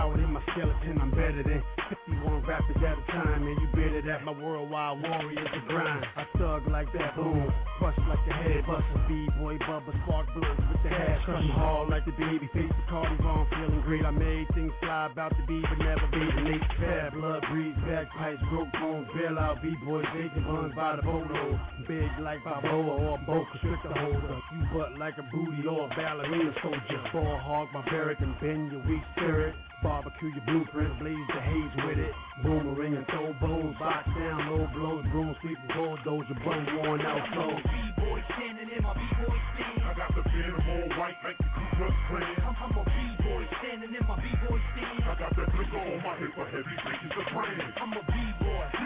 In 0.06 0.32
my 0.32 0.42
skeleton, 0.54 1.02
I'm 1.02 1.10
better 1.12 1.44
than 1.44 1.64
51 1.90 2.46
rappers 2.46 2.78
at 2.78 2.98
a 2.98 3.06
time, 3.12 3.48
and 3.48 3.58
you 3.62 3.68
better 3.74 4.02
that 4.06 4.24
my 4.24 4.32
worldwide 4.32 5.02
warriors 5.02 5.50
a 5.50 5.62
grind. 5.68 6.06
I 6.16 6.26
thug 6.38 6.68
like 6.70 6.92
that, 6.94 7.16
boom, 7.16 7.50
bust 7.82 7.98
like 8.08 8.22
the 8.28 8.34
head 8.34 8.66
buster, 8.68 9.00
B-boy, 9.08 9.58
bubba, 9.66 9.92
spark 10.04 10.28
bloods 10.34 10.62
with 10.70 10.84
the 10.84 10.90
hash, 10.90 11.26
crushing 11.26 11.50
hard 11.50 11.90
like 11.90 12.06
the 12.06 12.14
baby 12.14 12.50
face, 12.54 12.70
the 12.70 12.86
Cardi 12.90 13.18
on, 13.24 13.48
feeling 13.50 13.82
great, 13.82 14.06
I 14.06 14.12
made 14.12 14.48
things 14.54 14.72
fly 14.82 15.10
about 15.12 15.34
to 15.36 15.44
be, 15.48 15.62
but 15.62 15.80
never 15.82 16.08
be 16.14 16.22
the 16.22 16.42
Nate 16.46 16.70
Fab, 16.78 17.14
blood 17.14 17.44
breeds, 17.50 17.80
bagpipes, 17.90 18.44
broke 18.52 18.72
bones, 18.78 19.08
bail 19.18 19.40
out, 19.40 19.62
B-boys, 19.62 20.06
bacon 20.14 20.44
buns 20.46 20.74
by 20.76 20.96
the 20.96 21.02
boatload, 21.02 21.60
big 21.88 22.12
like 22.22 22.44
Balboa 22.44 23.02
or 23.02 23.18
Boca, 23.26 23.50
constrictor 23.58 23.94
holder, 23.98 24.38
you 24.54 24.62
butt 24.78 24.98
like 25.00 25.18
a 25.18 25.26
booty 25.34 25.66
or 25.68 25.86
a 25.86 25.90
ballerina 25.96 26.54
soldier, 26.62 27.02
ball 27.12 27.40
hog, 27.42 27.68
barbaric, 27.74 28.20
and 28.22 28.38
bend 28.40 28.72
your 28.72 28.86
weak 28.86 29.02
spirit, 29.16 29.56
barbecue 29.88 30.36
your 30.36 30.44
blueprint, 30.44 31.00
blaze 31.00 31.28
the 31.32 31.40
haze 31.40 31.76
with 31.88 31.96
it, 31.96 32.12
boomerang 32.44 33.00
and 33.00 33.08
throw 33.08 33.32
bows, 33.40 33.72
box 33.80 34.04
down, 34.20 34.52
low 34.52 34.68
blows, 34.76 35.06
broom 35.16 35.32
sweep, 35.40 35.56
bulldozer, 35.72 36.36
bum 36.44 36.60
worn 36.76 37.00
out 37.08 37.24
clothes. 37.32 37.64
B-boy 37.64 38.20
standing 38.36 38.68
in 38.68 38.84
my 38.84 38.92
B-boy 38.92 39.38
stand. 39.56 39.88
I 39.88 39.94
got 39.96 40.12
the 40.12 40.28
venom 40.28 40.60
all 40.68 40.88
white 41.00 41.16
like 41.24 41.40
the 41.40 41.48
Ku 41.56 41.64
Klux 41.80 41.96
Klan. 42.12 42.36
I'm, 42.44 42.56
I'm 42.68 42.76
a 42.76 42.84
B-boy 42.84 43.42
standing 43.64 43.96
in 43.96 44.04
my 44.04 44.20
B-boy 44.20 44.60
stand. 44.76 45.08
I 45.08 45.16
got 45.16 45.32
that 45.40 45.50
blick 45.56 45.72
on 45.72 46.04
my 46.04 46.14
hip 46.20 46.36
for 46.36 46.48
heavy 46.52 46.76
bases 46.84 47.16
of 47.16 47.28
brand. 47.32 47.72
I'm 47.80 47.94
a 47.96 48.04
B-boy. 48.04 48.77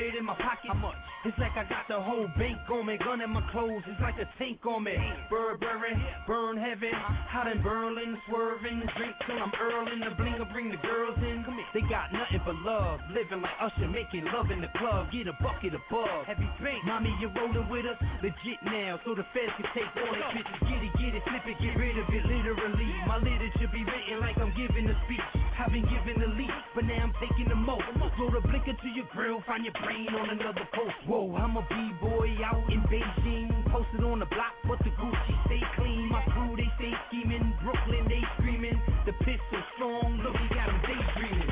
Bread 0.00 0.16
in 0.16 0.24
my 0.24 0.34
pocket. 0.34 0.72
How 0.72 0.74
much? 0.74 0.96
It's 1.24 1.36
like 1.36 1.52
I 1.52 1.68
got 1.68 1.84
the 1.84 2.00
whole 2.00 2.28
bank 2.40 2.64
on 2.72 2.88
me. 2.88 2.96
Gun 2.96 3.20
in 3.20 3.28
my 3.28 3.44
clothes. 3.52 3.84
It's 3.84 4.00
like 4.00 4.16
a 4.16 4.24
tank 4.40 4.64
on 4.64 4.84
me. 4.84 4.96
Burberry, 5.28 5.92
burn 6.26 6.56
heaven. 6.56 6.96
Hot 7.28 7.44
in 7.44 7.60
Berlin, 7.60 8.16
swerving. 8.24 8.80
Drink 8.96 9.12
till 9.28 9.36
I'm 9.36 9.52
earling. 9.60 10.00
The 10.00 10.16
bling 10.16 10.40
will 10.40 10.48
bring 10.48 10.72
the 10.72 10.80
girls 10.80 11.20
in. 11.20 11.44
Come 11.44 11.60
here. 11.60 11.68
They 11.76 11.84
got 11.84 12.08
nothing 12.08 12.40
but 12.48 12.56
love. 12.64 13.04
Living 13.12 13.44
like 13.44 13.52
Usher, 13.60 13.88
making 13.92 14.24
love 14.32 14.48
in 14.48 14.64
the 14.64 14.72
club. 14.80 15.12
Get 15.12 15.28
a 15.28 15.36
bucket 15.44 15.76
above. 15.76 16.24
Heavy 16.24 16.48
bank. 16.64 16.80
Mommy, 16.88 17.12
you're 17.20 17.34
rolling 17.36 17.68
with 17.68 17.84
us. 17.84 18.00
Legit 18.24 18.60
now. 18.64 18.96
So 19.04 19.12
the 19.12 19.28
feds 19.36 19.52
can 19.60 19.68
take 19.76 19.92
all 20.00 20.08
that 20.16 20.32
bitches. 20.32 20.60
Get 20.64 20.80
it, 20.80 20.92
get 20.96 21.12
it, 21.20 21.22
flip 21.28 21.44
it, 21.44 21.56
get 21.60 21.76
rid 21.76 22.00
of 22.00 22.08
it. 22.08 22.24
Literally. 22.24 22.88
My 23.04 23.20
literature 23.20 23.68
be 23.68 23.84
written 23.84 24.24
like 24.24 24.40
I'm 24.40 24.56
giving 24.56 24.88
a 24.88 24.96
speech. 25.04 25.28
I've 25.60 25.68
been 25.68 25.84
given 25.84 26.16
the 26.16 26.29
but 26.74 26.84
now 26.84 27.02
I'm 27.02 27.14
taking 27.18 27.48
the 27.48 27.56
most. 27.56 27.82
Throw 28.16 28.30
the 28.30 28.40
blinker 28.46 28.74
to 28.74 28.88
your 28.94 29.06
grill, 29.12 29.42
find 29.46 29.64
your 29.64 29.74
brain 29.82 30.08
on 30.14 30.30
another 30.30 30.66
post. 30.74 30.94
Whoa, 31.06 31.34
I'm 31.36 31.56
a 31.56 31.62
b-boy 31.62 32.36
out 32.44 32.62
in 32.70 32.80
Beijing, 32.86 33.48
posted 33.70 34.04
on 34.04 34.20
the 34.20 34.26
block, 34.26 34.54
but 34.68 34.78
the 34.80 34.90
Gucci 34.94 35.34
stay 35.46 35.62
clean. 35.76 36.08
My 36.10 36.22
crew 36.30 36.54
they 36.56 36.68
stay 36.78 36.92
scheming, 37.08 37.54
Brooklyn 37.62 38.06
they 38.08 38.22
screaming. 38.38 38.80
The 39.06 39.12
pistol 39.24 39.62
strong, 39.76 40.20
look 40.22 40.36
he 40.36 40.46
got 40.54 40.68
him 40.68 40.80
daydreaming. 40.86 41.50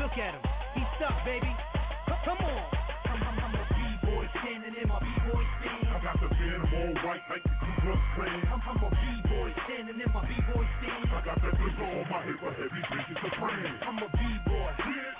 look 0.00 0.14
at 0.18 0.34
him, 0.34 0.42
he's 0.74 0.90
stuck, 0.96 1.16
baby. 1.24 1.50
Come 2.24 2.38
on. 2.38 2.64
I'm, 3.10 3.22
I'm, 3.22 3.54
a 3.54 3.64
b-boy 3.70 4.24
standing 4.40 4.74
in 4.76 4.88
my 4.88 4.98
b-boy 5.00 5.44
stand. 5.60 5.88
I 5.88 5.98
got 6.04 6.20
the 6.20 6.28
band 6.28 6.68
all 6.68 6.92
white 7.06 7.24
like 7.30 7.42
the 7.42 7.54
Ku 7.60 7.70
Klux 7.80 8.02
Klan. 8.14 8.40
I'm, 8.52 8.60
I'm 8.60 8.76
a 8.84 8.90
b-boy 8.90 9.29
standing 9.80 10.00
in 10.04 10.12
my 10.12 10.20
b-boy 10.28 10.64
stand. 10.76 11.08
I 11.08 11.24
got 11.24 11.40
that 11.40 11.56
blazer 11.56 11.80
on 11.80 12.04
my 12.10 12.20
head 12.20 12.36
for 12.36 12.52
heavy 12.52 12.82
bitches 12.92 13.16
to 13.16 13.30
brand. 13.40 13.80
I'm 13.80 13.96
a 13.96 14.08
b-boy. 14.12 14.70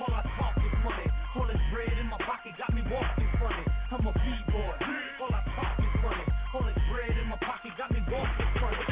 All 0.01 0.13
I 0.13 0.23
talk 0.37 0.57
is 0.59 0.77
money. 0.85 1.09
All 1.35 1.47
this 1.47 1.61
bread 1.73 1.97
in 1.97 2.07
my 2.07 2.19
pocket 2.19 2.53
got 2.59 2.75
me 2.75 2.83
walking 2.85 3.31
funny. 3.41 3.65
I'm 3.91 4.07
a 4.07 4.13
b-boy. 4.13 4.77
All 5.21 5.33
I 5.33 5.41
talk 5.57 5.79
is 5.81 5.95
money. 6.05 6.27
All 6.53 6.65
this 6.65 6.77
bread 6.93 7.17
in 7.17 7.29
my 7.29 7.37
pocket 7.41 7.73
got 7.79 7.91
me 7.93 8.01
walking 8.11 8.53
funny. 8.61 8.85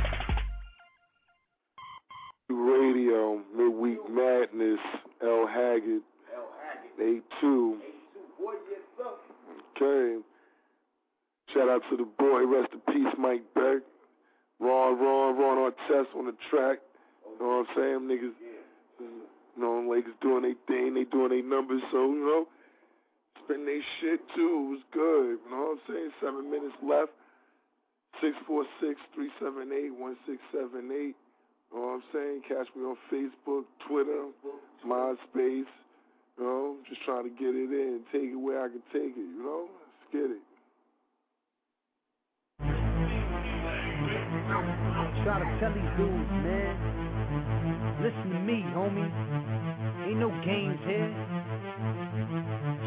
Radio, 2.48 3.42
Midweek 3.54 4.00
Madness, 4.08 4.80
L. 5.22 5.46
Haggard, 5.46 6.00
A2. 6.98 7.76
Okay. 9.76 10.22
Shout 11.52 11.68
out 11.68 11.82
to 11.90 11.96
the 11.96 12.08
boy, 12.18 12.46
rest 12.46 12.72
in 12.72 12.80
peace, 12.92 13.14
Mike 13.18 13.44
Beck. 13.54 13.82
Ron, 14.60 14.98
Ron, 14.98 15.38
Ron 15.38 15.70
Artest 15.70 16.14
on 16.16 16.26
the 16.26 16.34
track. 16.50 16.78
You 17.24 17.46
know 17.46 17.64
what 17.64 17.68
I'm 17.68 17.76
saying? 17.76 18.00
Niggas, 18.08 18.34
you 18.98 19.62
know, 19.62 19.88
Lakers 19.88 20.14
doing 20.20 20.42
their 20.42 20.58
thing, 20.66 20.94
they 20.94 21.04
doing 21.04 21.30
their 21.30 21.44
numbers, 21.44 21.82
so, 21.92 22.10
you 22.10 22.24
know, 22.26 22.46
spend 23.44 23.66
their 23.66 23.82
shit 24.00 24.20
too. 24.34 24.66
It 24.66 24.70
was 24.70 24.84
good. 24.92 25.38
You 25.44 25.50
know 25.50 25.74
what 25.74 25.78
I'm 25.78 25.94
saying? 25.94 26.10
Seven 26.20 26.50
minutes 26.50 26.74
left. 26.82 27.12
646 28.20 28.98
378 29.14 29.94
1678. 29.94 31.14
You 31.14 31.14
know 31.70 31.78
what 31.78 32.00
I'm 32.00 32.06
saying? 32.10 32.42
Catch 32.48 32.68
me 32.74 32.82
on 32.82 32.96
Facebook, 33.12 33.64
Twitter, 33.86 34.32
MySpace. 34.82 35.70
You 36.38 36.44
know, 36.44 36.76
just 36.88 37.02
trying 37.04 37.24
to 37.24 37.34
get 37.34 37.54
it 37.54 37.70
in, 37.70 38.00
take 38.10 38.30
it 38.30 38.38
where 38.38 38.64
I 38.64 38.68
can 38.68 38.82
take 38.92 39.14
it. 39.14 39.28
You 39.36 39.42
know, 39.42 39.68
let's 39.68 40.06
get 40.10 40.30
it. 40.30 40.42
Try 45.24 45.38
to 45.42 45.48
tell 45.58 45.74
these 45.74 45.92
dudes, 45.98 46.30
man. 46.46 46.72
Listen 48.00 48.30
to 48.30 48.40
me, 48.40 48.62
homie. 48.70 49.10
Ain't 50.06 50.22
no 50.22 50.30
games 50.46 50.78
here. 50.86 51.10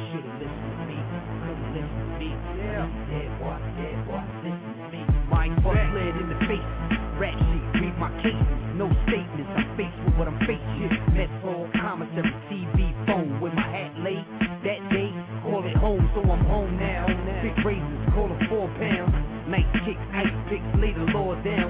Should've 0.10 0.36
listened 0.40 0.72
to 0.72 0.84
me. 0.88 0.98
Could've 1.44 1.72
listened 1.76 2.08
to 2.08 2.16
me. 2.18 2.32
Yeah. 2.32 2.88
Dead 3.12 3.30
boy, 3.38 3.58
dead 3.78 3.98
boy, 4.08 4.24
listen 4.48 4.72
to 4.80 4.86
me. 4.90 5.02
Mike 5.30 5.56
Buck 5.62 5.76
slid 5.92 6.16
in 6.18 6.28
the 6.32 6.40
face. 6.48 6.72
Rap 7.20 7.38
shit, 7.38 7.84
read 7.84 7.96
my 8.02 8.10
cases. 8.26 8.58
No 8.74 8.90
statements. 9.06 9.52
I'm 9.54 9.68
faced 9.78 10.00
with 10.02 10.16
what 10.18 10.28
I'm 10.32 10.40
facing. 10.48 10.90
Mess 11.14 11.30
hall, 11.46 11.70
commissary, 11.78 12.34
TV, 12.50 12.90
phone 13.06 13.38
with 13.38 13.54
my 13.54 13.68
hat 13.70 13.94
laid. 14.02 14.26
That 14.66 14.82
day, 14.90 15.14
call 15.46 15.62
it 15.62 15.78
home, 15.78 16.02
so 16.18 16.26
I'm 16.26 16.42
home 16.50 16.80
now. 16.82 17.06
Big 17.46 17.54
razors, 17.62 18.02
call 18.16 18.32
it 18.34 18.42
four 18.50 18.66
pounds. 18.82 19.14
Night 19.46 19.70
kicks, 19.86 20.02
ice 20.16 20.34
picks, 20.50 20.66
lay 20.82 20.94
the 20.98 21.06
law 21.14 21.36
down. 21.46 21.61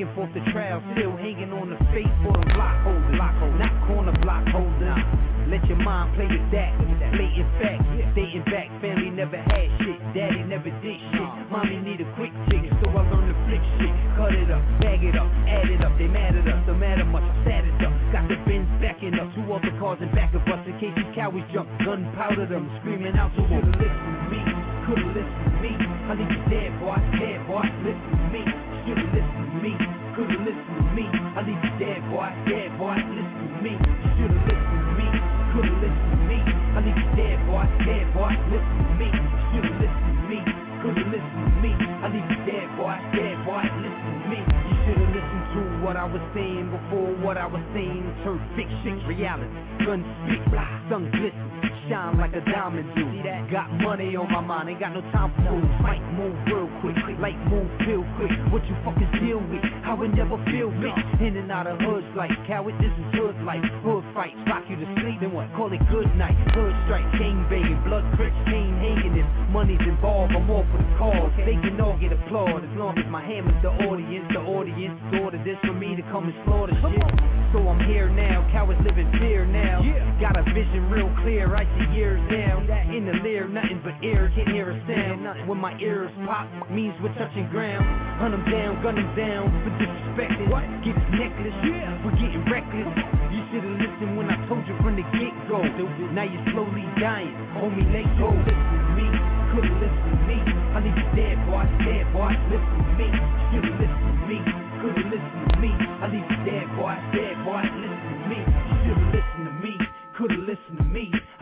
And 0.00 0.16
forth 0.16 0.32
the 0.32 0.40
trial, 0.48 0.80
still 0.96 1.12
hanging 1.20 1.52
on 1.52 1.68
the 1.68 1.76
face 1.92 2.08
for 2.24 2.32
the 2.32 2.48
block 2.56 2.72
holder. 2.88 3.20
Block 3.20 3.36
not 3.60 3.74
corner 3.84 4.16
block 4.24 4.48
holder. 4.48 4.96
Let 5.44 5.60
your 5.68 5.76
mind 5.76 6.16
play 6.16 6.24
with 6.24 6.48
that. 6.56 6.72
Blatant 7.12 7.52
fact, 7.60 7.84
dating 8.16 8.48
back, 8.48 8.72
family 8.80 9.12
never 9.12 9.36
had 9.36 9.68
shit. 9.84 10.00
Daddy 10.16 10.40
never 10.48 10.72
did 10.80 10.96
shit. 11.12 11.30
Mommy 11.52 11.84
need 11.84 12.00
a 12.00 12.08
quick 12.16 12.32
chick, 12.48 12.64
so 12.80 12.88
I 12.96 13.04
learned 13.12 13.28
to 13.28 13.36
flick 13.44 13.60
shit. 13.76 13.92
Cut 14.16 14.32
it 14.32 14.48
up, 14.48 14.64
bag 14.80 15.04
it 15.04 15.20
up, 15.20 15.28
add 15.44 15.68
it 15.68 15.84
up. 15.84 15.92
They 16.00 16.08
mad 16.08 16.32
at 16.32 16.48
us, 16.48 16.64
don't 16.64 16.80
matter 16.80 17.04
much. 17.04 17.20
I'm 17.20 17.36
sad 17.44 17.68
as 17.68 17.76
up. 17.84 17.92
Got 18.08 18.24
the 18.32 18.40
bins 18.48 18.72
backing 18.80 19.20
up, 19.20 19.28
two 19.36 19.44
other 19.52 19.68
cars 19.76 20.00
in 20.00 20.08
back 20.16 20.32
of 20.32 20.40
us 20.48 20.64
in 20.64 20.80
case 20.80 20.96
these 20.96 21.12
cowards 21.12 21.44
jump. 21.52 21.68
Gunpowder 21.84 22.48
them, 22.48 22.72
screaming 22.80 23.20
out 23.20 23.36
to 23.36 23.44
listened 23.44 23.76
to 23.76 24.24
me. 24.32 24.40
Could've 24.88 25.12
listened 25.12 25.44
to 25.44 25.52
me. 25.60 25.72
I 26.08 26.16
need 26.16 26.32
you 26.32 26.40
dead, 26.48 26.72
boy, 26.80 26.96
dead, 27.20 27.44
boy. 27.44 27.68
Listen 27.84 28.16
to 28.16 28.24
me. 28.32 28.42
Should've 28.88 29.12
listened 29.12 29.39
me. 29.60 29.76
Could've 30.16 30.40
listened 30.40 30.76
to 30.80 30.84
me. 30.96 31.04
I 31.36 31.40
leave 31.44 31.60
you 31.60 31.72
dead, 31.78 32.00
boy, 32.08 32.28
dead, 32.48 32.72
boy. 32.80 32.96
Listen 32.96 33.44
to 33.44 33.58
me. 33.60 33.72
you 33.76 34.08
Should've 34.16 34.44
listened 34.48 34.80
to 34.80 34.92
me. 34.96 35.06
Could've 35.52 35.78
listened 35.84 36.10
to 36.10 36.18
me. 36.26 36.38
I 36.40 36.78
leave 36.80 36.96
you 36.96 37.08
dead, 37.14 37.38
boy, 37.46 37.64
dead, 37.84 38.06
boy. 38.16 38.32
Listen 38.48 38.76
to 38.80 38.94
me. 38.96 39.08
you 39.12 39.60
Should've 39.60 39.78
listened 39.80 40.16
to 40.16 40.24
me. 40.32 40.38
Could've 40.80 41.08
listened 41.12 41.44
to 41.44 41.52
me. 41.60 41.72
I 41.76 42.06
leave 42.08 42.28
you 42.32 42.40
dead, 42.48 42.68
boy, 42.80 42.96
dead, 43.12 43.36
boy. 43.44 43.64
Listen 43.84 44.12
to 44.16 44.26
me. 44.32 44.40
You 44.40 44.74
should've 44.88 45.12
listened 45.12 45.46
to 45.54 45.60
what 45.84 45.96
I 46.00 46.08
was 46.08 46.24
saying 46.32 46.72
before 46.72 47.12
what 47.20 47.36
I 47.36 47.46
was 47.46 47.62
saying 47.76 48.00
turned 48.24 48.40
fiction 48.56 49.04
reality. 49.04 49.52
Gun 49.84 50.00
spit, 50.24 50.40
sun 50.88 51.12
glisten, 51.12 51.59
shine 51.90 52.16
like 52.22 52.32
a 52.38 52.40
diamond 52.46 52.86
do. 52.94 53.02
Got 53.50 53.66
money 53.82 54.14
on 54.14 54.30
my 54.30 54.40
mind, 54.40 54.70
ain't 54.70 54.78
got 54.78 54.94
no 54.94 55.02
time 55.10 55.34
for 55.34 55.42
fools. 55.50 55.66
Might 55.82 56.00
move 56.14 56.38
real 56.46 56.70
quick, 56.78 56.94
like 57.18 57.34
move 57.50 57.66
real 57.82 58.06
quick. 58.14 58.30
What 58.54 58.62
you 58.70 58.78
fucking 58.86 59.10
deal 59.18 59.42
with? 59.42 59.66
I 59.82 59.98
would 59.98 60.14
never 60.14 60.38
feel 60.46 60.70
me. 60.70 60.94
In 61.18 61.34
and 61.34 61.50
out 61.50 61.66
of 61.66 61.82
hoods 61.82 62.06
like 62.14 62.30
coward, 62.46 62.78
this 62.78 62.94
is 62.94 63.06
hood 63.18 63.34
life. 63.42 63.66
Hood 63.82 64.06
fights, 64.14 64.38
rock 64.46 64.62
you 64.70 64.78
to 64.78 64.86
sleep, 65.02 65.18
then 65.18 65.34
what? 65.34 65.50
Call 65.58 65.74
it 65.74 65.82
good 65.90 66.06
night. 66.14 66.38
Hood 66.54 66.72
strike, 66.86 67.10
gang 67.18 67.42
banging, 67.50 67.82
blood 67.82 68.06
crits, 68.14 68.38
chain 68.46 68.70
hanging. 68.78 69.18
If 69.18 69.26
money's 69.50 69.82
involved, 69.82 70.30
I'm 70.30 70.46
all 70.46 70.62
for 70.70 70.78
the 70.78 70.90
cause. 70.94 71.34
They 71.42 71.58
can 71.58 71.74
all 71.82 71.98
get 71.98 72.14
applaud 72.14 72.62
as 72.62 72.74
long 72.78 72.94
as 73.02 73.06
my 73.10 73.20
hammer's 73.26 73.58
the 73.66 73.74
audience. 73.90 74.30
The 74.30 74.46
audience 74.46 74.94
ordered 75.18 75.42
this 75.42 75.58
for 75.66 75.74
me 75.74 75.98
to 75.98 76.04
come 76.14 76.30
and 76.30 76.38
slaughter 76.46 76.78
shit. 76.86 77.02
So 77.50 77.66
I'm 77.66 77.82
here 77.90 78.06
now, 78.06 78.46
cowards 78.54 78.78
live 78.86 78.94
in 78.94 79.10
fear 79.18 79.42
now. 79.42 79.82
Got 80.22 80.38
a 80.38 80.46
vision 80.54 80.86
real 80.86 81.10
clear, 81.26 81.50
I 81.50 81.66
see 81.66 81.79
years 81.94 82.20
down. 82.30 82.68
In 82.90 83.06
the 83.06 83.14
leer, 83.22 83.46
nothing 83.46 83.80
but 83.86 83.94
air, 84.02 84.30
can't 84.34 84.50
hear 84.50 84.74
a 84.74 84.78
sound. 84.84 85.22
When 85.46 85.58
my 85.58 85.78
ears 85.78 86.10
pop, 86.26 86.50
means 86.70 86.94
we're 87.02 87.14
touching 87.14 87.46
ground. 87.48 87.86
Hunt 88.18 88.34
them 88.34 88.44
down, 88.50 88.82
gun 88.82 88.98
them 88.98 89.10
down 89.14 89.46
for 89.62 89.70
disrespecting. 89.78 90.50
What? 90.50 90.66
Get 90.82 90.98
his 90.98 91.10
necklace, 91.14 91.54
we're 92.02 92.18
getting 92.18 92.42
reckless. 92.50 92.90
You 93.30 93.40
should've 93.50 93.78
listened 93.78 94.18
when 94.18 94.26
I 94.26 94.36
told 94.50 94.66
you 94.66 94.74
from 94.82 94.98
the 94.98 95.06
get 95.14 95.34
go. 95.46 95.62
Now 96.10 96.26
you're 96.26 96.42
slowly 96.50 96.82
dying, 96.98 97.30
homie, 97.54 97.86
let 97.94 98.06
go. 98.18 98.34
Listen 98.34 98.58
to 98.58 98.90
me, 98.98 99.06
could've 99.54 99.76
listened 99.78 100.10
to 100.10 100.24
me. 100.26 100.38
I 100.74 100.78
need 100.82 100.96
you 100.98 101.08
dead, 101.14 101.38
boy, 101.46 101.62
dead, 101.86 102.04
boy. 102.10 102.34
Listen 102.50 102.74
to 102.74 102.92
me, 102.98 103.08
should've 103.54 103.78
listened 103.78 104.14
to 104.18 104.24
me. 104.26 104.38
Could've 104.82 105.08
listened 105.14 105.46
to 105.46 105.56
me. 105.62 105.70
I 105.78 106.04
leave 106.10 106.26
you 106.26 106.40
dead, 106.42 106.66
boy, 106.74 106.96
dead, 107.14 107.36
boy. 107.46 107.62
Listen 107.62 107.99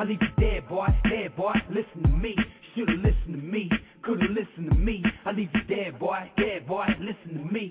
leave 0.09 0.23
you 0.23 0.29
dead, 0.41 0.69
boy, 0.69 0.87
dead, 1.05 1.37
boy. 1.37 1.53
Listen 1.69 2.03
to 2.03 2.17
me, 2.17 2.35
should've 2.75 2.99
listened 3.01 3.35
to 3.35 3.37
me. 3.37 3.71
Could've 4.03 4.31
listened 4.31 4.71
to 4.71 4.77
me. 4.77 5.03
I 5.27 5.33
leave 5.33 5.51
you 5.55 5.63
dead, 5.65 5.99
boy, 5.99 6.31
dead, 6.37 6.67
boy. 6.67 6.87
Listen 6.99 7.47
to 7.47 7.53
me. 7.53 7.71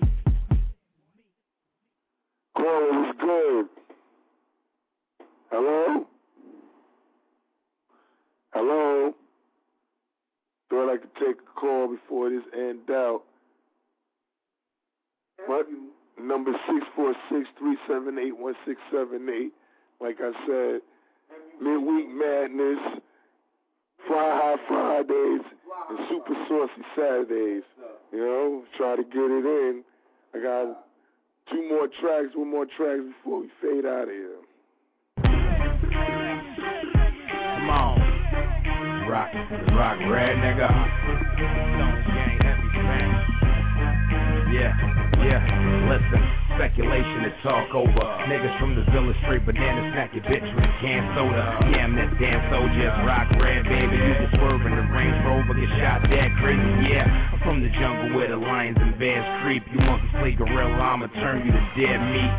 Caller 2.56 2.92
was 2.92 3.14
good. 3.20 3.66
Hello? 5.50 6.06
Hello? 8.52 9.14
Thought 10.70 10.92
I 10.92 10.96
could 10.98 11.14
take 11.16 11.36
a 11.40 11.60
call 11.60 11.88
before 11.88 12.30
this 12.30 12.42
end 12.54 12.90
out. 12.90 13.22
What? 15.46 15.66
Number 16.20 16.52
six 16.68 16.86
four 16.94 17.14
six 17.30 17.48
three 17.58 17.76
seven 17.88 18.18
eight 18.18 18.36
one 18.36 18.54
six 18.66 18.80
seven 18.92 19.28
eight. 19.28 19.52
Like 20.00 20.18
I 20.20 20.32
said, 20.46 20.80
midweek 21.60 22.08
madness, 22.08 23.00
Fly 24.06 24.40
High 24.40 24.56
Fridays, 24.68 25.44
and 25.90 25.98
Super 26.08 26.34
Saucy 26.48 26.82
Saturdays. 26.96 27.62
You 28.12 28.18
know, 28.18 28.64
try 28.76 28.96
to 28.96 29.02
get 29.02 29.30
it 29.30 29.44
in. 29.44 29.84
I 30.34 30.38
got 30.42 30.86
two 31.50 31.68
more 31.68 31.88
tracks, 32.00 32.34
one 32.34 32.50
more 32.50 32.66
tracks 32.66 33.02
before 33.16 33.40
we 33.40 33.50
fade 33.60 33.86
out 33.86 34.02
of 34.02 34.08
here. 34.08 34.36
Come 37.58 37.70
on. 37.70 37.98
Rock, 39.08 39.32
rock, 39.72 39.98
red 40.10 40.36
nigga. 40.36 40.68
Don't 41.78 42.04
gang. 42.74 43.12
Yeah, 44.52 44.74
yeah, 45.24 45.42
listen. 45.88 46.47
Speculation 46.58 47.22
to 47.22 47.30
talk 47.46 47.70
over. 47.70 48.02
Niggas 48.26 48.58
from 48.58 48.74
the 48.74 48.82
village 48.90 49.14
straight 49.22 49.46
banana 49.46 49.94
snack 49.94 50.10
your 50.10 50.26
bitch 50.26 50.42
with 50.42 50.66
a 50.66 50.74
can 50.82 51.06
soda. 51.14 51.70
Yeah, 51.70 51.86
I'm 51.86 51.94
that 51.94 52.10
damn 52.18 52.42
soldier. 52.50 52.90
Rock 53.06 53.30
red, 53.38 53.62
baby. 53.62 53.94
You 53.94 54.14
can 54.18 54.30
swerve 54.34 54.66
in 54.66 54.74
the 54.74 54.82
Range 54.90 55.22
Rover, 55.22 55.54
get 55.54 55.70
shot 55.78 56.02
dead 56.10 56.34
crazy. 56.42 56.90
Yeah, 56.90 57.06
I'm 57.06 57.38
from 57.46 57.62
the 57.62 57.70
jungle 57.78 58.18
where 58.18 58.26
the 58.26 58.42
lions 58.42 58.74
and 58.82 58.98
bears 58.98 59.22
creep. 59.46 59.62
You 59.70 59.86
monkeys 59.86 60.10
play 60.18 60.34
gorilla, 60.34 60.74
I'ma 60.74 61.06
turn 61.22 61.46
you 61.46 61.54
to 61.54 61.62
dead 61.78 62.02
meat. 62.10 62.32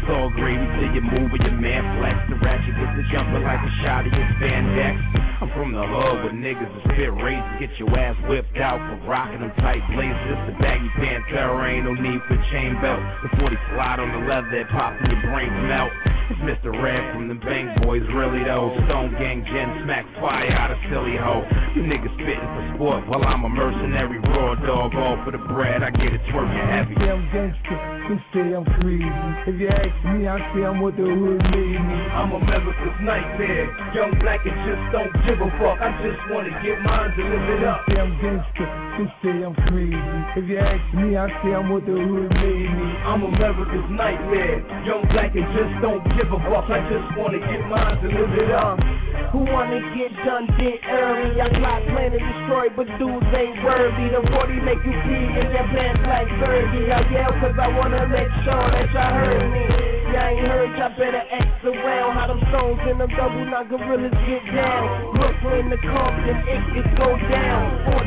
It's 0.00 0.08
all 0.08 0.32
gravy 0.32 0.64
till 0.80 0.96
you 0.96 1.04
move 1.04 1.28
with 1.36 1.44
your 1.44 1.60
man 1.60 1.84
flex. 2.00 2.16
The 2.32 2.40
ratchet 2.40 2.72
gets 2.80 2.96
the 2.96 3.04
jumper 3.12 3.44
like 3.44 3.60
a 3.60 3.72
shot 3.84 4.08
of 4.08 4.12
your 4.16 4.28
spandex. 4.40 4.96
I'm 5.36 5.52
from 5.52 5.76
the 5.76 5.84
hood 5.84 6.24
where 6.24 6.32
niggas 6.32 6.64
that 6.64 6.96
spit 6.96 7.12
razors. 7.12 7.60
Get 7.60 7.76
your 7.76 7.92
ass 7.92 8.16
whipped 8.24 8.56
out 8.56 8.80
for 8.80 9.04
rocking 9.04 9.44
them 9.44 9.52
tight 9.60 9.84
blazers. 9.92 10.40
A 10.48 10.56
baggy 10.64 10.88
Pantera, 10.96 11.60
ain't 11.68 11.84
no 11.84 11.92
need 11.92 12.24
for 12.24 12.40
chain 12.48 12.72
belt. 12.80 13.04
The 13.20 13.28
40 13.44 13.52
slide 13.74 13.98
on 13.98 14.12
the 14.12 14.26
leather, 14.28 14.52
it 14.54 14.68
pops 14.68 14.96
and 15.00 15.10
your 15.12 15.22
brains 15.32 15.54
melt. 15.66 15.92
It's 16.26 16.42
Mr. 16.42 16.74
Red 16.74 17.14
from 17.14 17.28
the 17.30 17.38
Bang 17.38 17.70
Boys, 17.86 18.02
really 18.10 18.42
though. 18.42 18.74
Stone 18.90 19.14
Gang 19.14 19.46
Gen 19.46 19.86
smack 19.86 20.02
fire 20.18 20.50
out 20.50 20.74
of 20.74 20.78
silly 20.90 21.14
hoe. 21.14 21.46
You 21.78 21.86
niggas 21.86 22.10
spitting 22.18 22.42
for 22.42 22.64
sport 22.74 23.06
while 23.06 23.22
I'm 23.22 23.46
a 23.46 23.48
mercenary 23.48 24.18
raw 24.34 24.58
dog. 24.58 24.90
All 24.98 25.22
for 25.22 25.30
the 25.30 25.38
bread, 25.38 25.86
I 25.86 25.94
get 25.94 26.10
it 26.10 26.20
twerking 26.34 26.66
heavy. 26.66 26.98
say 26.98 27.14
I'm 27.14 27.22
gangster, 27.30 27.78
some 28.10 28.18
say 28.34 28.46
I'm 28.58 28.66
crazy. 28.82 29.06
If 29.46 29.54
you 29.54 29.70
ask 29.70 29.94
me, 30.18 30.26
I 30.26 30.42
say 30.50 30.66
I'm 30.66 30.82
what 30.82 30.98
the 30.98 31.06
hood 31.06 31.46
made 31.54 31.78
me. 31.78 31.98
I'm 32.10 32.34
a 32.34 32.42
Memphis 32.42 32.74
nightmare, 33.06 33.70
young 33.94 34.18
black 34.18 34.42
and 34.42 34.58
just 34.66 34.82
don't 34.90 35.14
give 35.30 35.38
a 35.38 35.46
fuck. 35.62 35.78
I 35.78 35.94
just 36.02 36.18
wanna 36.34 36.50
get 36.58 36.82
mine 36.82 37.14
to 37.14 37.22
live 37.22 37.48
it 37.54 37.62
up. 37.62 37.86
Say 37.86 38.02
I'm 38.02 38.18
gangster, 38.18 38.66
some 38.98 39.10
say 39.22 39.46
I'm 39.46 39.54
crazy. 39.70 39.94
If 40.42 40.50
you 40.50 40.58
ask 40.58 40.82
me, 40.90 41.14
I 41.14 41.30
say 41.38 41.54
I'm 41.54 41.70
what 41.70 41.86
the 41.86 41.94
hood 41.94 42.34
made 42.34 42.66
me. 42.66 42.88
I'm 43.06 43.22
America's 43.22 43.55
nightmare, 43.96 44.60
young 44.84 45.02
black 45.08 45.34
and 45.34 45.48
just 45.56 45.80
don't 45.80 46.04
give 46.16 46.28
a 46.28 46.38
fuck. 46.52 46.68
I 46.68 46.80
just 46.92 47.16
wanna 47.16 47.40
get 47.40 47.64
mine 47.66 47.96
to 48.02 48.08
live 48.08 48.34
it 48.36 48.50
up. 48.52 48.78
Who 49.32 49.40
wanna 49.48 49.80
get 49.96 50.12
done 50.24 50.46
did 50.58 50.80
early? 50.84 51.40
I 51.40 51.48
got 51.48 51.82
plan 51.88 52.12
to 52.12 52.18
destroy, 52.18 52.68
but 52.76 52.86
dudes 52.98 53.26
ain't 53.32 53.64
worthy. 53.64 54.12
The 54.12 54.22
40 54.30 54.60
make 54.60 54.84
you 54.84 54.92
pee 54.92 55.26
in 55.40 55.48
your 55.50 55.68
pants 55.72 56.04
like 56.04 56.28
Fergie. 56.28 56.92
I 56.92 57.00
yell 57.10 57.32
cause 57.40 57.56
I 57.58 57.68
wanna 57.76 58.06
make 58.08 58.28
sure 58.44 58.70
that 58.70 58.92
y'all 58.92 59.14
heard 59.14 59.50
me. 59.52 59.95
Y'all 60.10 60.32
ain't 60.32 60.48
heard, 60.48 60.72
y'all 60.80 60.96
better 60.96 61.22
X 61.28 61.46
around. 61.62 62.16
How 62.16 62.26
them 62.32 62.40
stones 62.48 62.80
and 62.88 62.96
them 62.98 63.10
double 63.12 63.44
knock 63.44 63.68
gorillas 63.68 64.16
get 64.24 64.42
down. 64.56 65.12
Brooklyn 65.12 65.70
to 65.70 65.78
Compton, 65.84 66.38
it 66.48 66.62
could 66.72 66.90
go 66.96 67.12
down. 67.28 67.62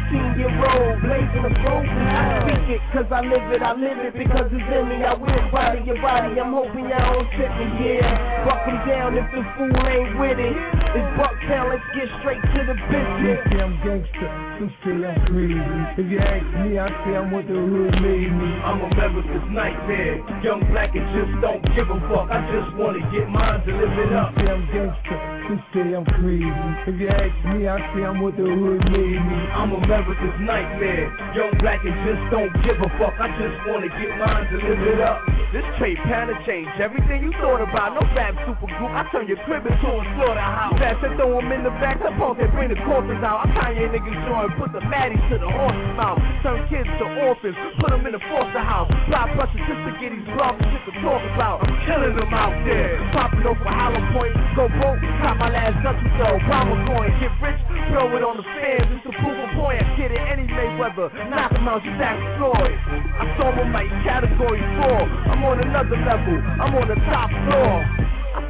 14 0.10 0.42
year 0.42 0.50
old, 0.50 0.96
blazing 1.06 1.44
the 1.46 1.54
flow. 1.62 1.86
I 1.86 2.44
speak 2.44 2.66
it 2.74 2.82
cause 2.92 3.10
I 3.14 3.22
live 3.22 3.46
it, 3.54 3.62
I 3.62 3.74
live 3.78 4.00
it 4.02 4.14
because 4.18 4.50
it's 4.50 4.70
in 4.74 4.84
me. 4.90 5.06
I 5.06 5.14
will 5.14 5.30
body 5.54 5.86
your 5.86 6.02
body, 6.02 6.40
I'm 6.42 6.52
hoping 6.52 6.90
y'all 6.90 7.14
don't 7.14 7.30
tip 7.38 7.52
me, 7.62 7.68
yeah. 7.80 8.44
Buck 8.50 8.66
'em 8.66 8.82
down 8.90 9.14
if 9.14 9.28
the 9.30 9.46
fool 9.56 9.78
ain't 9.86 10.18
with 10.18 10.40
it. 10.42 10.58
It's 10.90 11.10
Bucktown, 11.22 11.70
let's 11.70 11.86
get 11.94 12.10
straight 12.20 12.42
to 12.42 12.62
the 12.66 12.76
business. 12.90 13.40
Say 13.54 13.62
I'm 13.62 13.78
gangster, 13.86 14.30
some 14.58 14.72
say 14.82 14.98
I'm 15.06 15.16
crazy. 15.30 16.02
If 16.02 16.06
you 16.10 16.20
ask 16.20 16.48
me, 16.66 16.80
I 16.80 16.90
say 17.06 17.14
I'm 17.14 17.30
what 17.30 17.46
the 17.46 17.54
hood 17.54 17.94
made 18.02 18.32
me. 18.34 18.50
I'm 18.66 18.82
a 18.82 18.90
member 18.96 19.20
Memphis 19.20 19.50
nightmare, 19.52 20.16
young 20.44 20.64
black 20.72 20.96
and 20.96 21.04
just 21.12 21.42
don't 21.42 21.62
give 21.76 21.89
a 21.90 22.00
fuck. 22.10 22.30
I 22.32 22.40
just 22.52 22.76
wanna 22.78 23.00
get 23.12 23.30
mine 23.30 23.66
to 23.66 23.72
live 23.74 24.00
it 24.00 24.14
up. 24.14 24.34
Say 24.36 24.46
gangster, 24.46 25.39
some 25.50 25.64
say 25.74 25.98
I'm 25.98 26.06
crazy. 26.22 26.46
If 26.86 27.02
you 27.02 27.10
ask 27.10 27.34
me, 27.50 27.66
I 27.66 27.82
say 27.98 28.06
I'm 28.06 28.22
what 28.22 28.38
the 28.38 28.46
hood 28.46 28.86
made 28.94 29.18
me. 29.18 29.38
I'm 29.50 29.74
a 29.74 29.82
Memphis 29.82 30.22
nightmare, 30.46 31.10
young 31.34 31.58
black 31.58 31.82
and 31.82 31.98
just 32.06 32.22
don't 32.30 32.54
give 32.62 32.78
a 32.78 32.90
fuck. 33.02 33.18
I 33.18 33.34
just 33.34 33.58
wanna 33.66 33.90
get 33.98 34.14
mine 34.22 34.46
to 34.54 34.58
live 34.62 34.82
it 34.94 35.02
up. 35.02 35.26
This 35.50 35.66
trade 35.82 35.98
pattern 36.06 36.38
changed 36.46 36.78
everything 36.78 37.26
you 37.26 37.34
thought 37.42 37.66
about. 37.66 37.98
No 37.98 38.06
rap 38.14 38.38
super 38.46 38.70
group, 38.78 38.94
I 38.94 39.10
turn 39.10 39.26
your 39.26 39.42
crib 39.50 39.66
into 39.66 39.90
a 39.90 40.06
slaughterhouse. 40.14 40.78
Fast 40.78 41.02
and 41.02 41.18
throw 41.18 41.42
'em 41.42 41.52
in 41.52 41.66
the 41.66 41.74
back, 41.82 41.98
the 41.98 42.14
punk 42.22 42.38
and 42.38 42.54
bring 42.54 42.70
the 42.70 42.78
corpses 42.86 43.18
out. 43.26 43.50
I 43.50 43.74
Kanye 43.74 43.90
niggas 43.90 44.20
join, 44.30 44.54
put 44.62 44.70
the 44.72 44.86
maddies 44.86 45.22
to 45.34 45.42
the 45.42 45.50
horse's 45.50 45.98
mouth. 45.98 46.22
Turn 46.46 46.62
kids 46.70 46.90
to 47.02 47.06
orphans, 47.26 47.58
put 47.82 47.92
'em 47.92 48.06
in 48.06 48.14
the 48.14 48.22
foster 48.30 48.62
house. 48.62 48.90
Block 49.10 49.34
pressure 49.34 49.58
just 49.66 49.82
to 49.90 49.92
get 49.98 50.14
these 50.14 50.30
blogs 50.38 50.62
shit 50.62 50.86
to 50.86 51.02
talk 51.02 51.22
about. 51.34 51.66
I'm 51.66 51.74
killing 51.90 52.16
them 52.16 52.34
out 52.34 52.54
there. 52.66 53.02
Popping 53.12 53.46
over 53.48 53.66
Hollow 53.66 54.06
Point, 54.14 54.34
go 54.56 54.70
broke, 54.70 55.02
got 55.26 55.39
my 55.40 55.50
last 55.50 55.80
Dutch 55.82 55.96
so 56.20 56.36
Obama 56.36 56.76
coin. 56.84 57.10
Get 57.24 57.32
rich, 57.40 57.60
throw 57.90 58.12
it 58.20 58.24
on 58.28 58.36
the 58.36 58.44
fans, 58.44 58.92
it's 58.92 59.08
a 59.08 59.16
of 59.16 59.50
point. 59.56 59.80
I 59.80 59.88
get 59.96 60.12
it 60.12 60.20
any 60.20 60.44
Mayweather, 60.44 61.08
knock 61.32 61.56
'em 61.56 61.68
out, 61.68 61.82
act 61.88 62.20
Floyd. 62.38 62.76
I 63.18 63.26
saw 63.40 63.52
him 63.56 63.72
like 63.72 63.88
category 64.04 64.60
four. 64.78 65.02
I'm 65.32 65.44
on 65.48 65.64
another 65.64 65.96
level, 65.96 66.36
I'm 66.60 66.76
on 66.76 66.88
the 66.92 67.00
top 67.08 67.32
floor. 67.32 68.09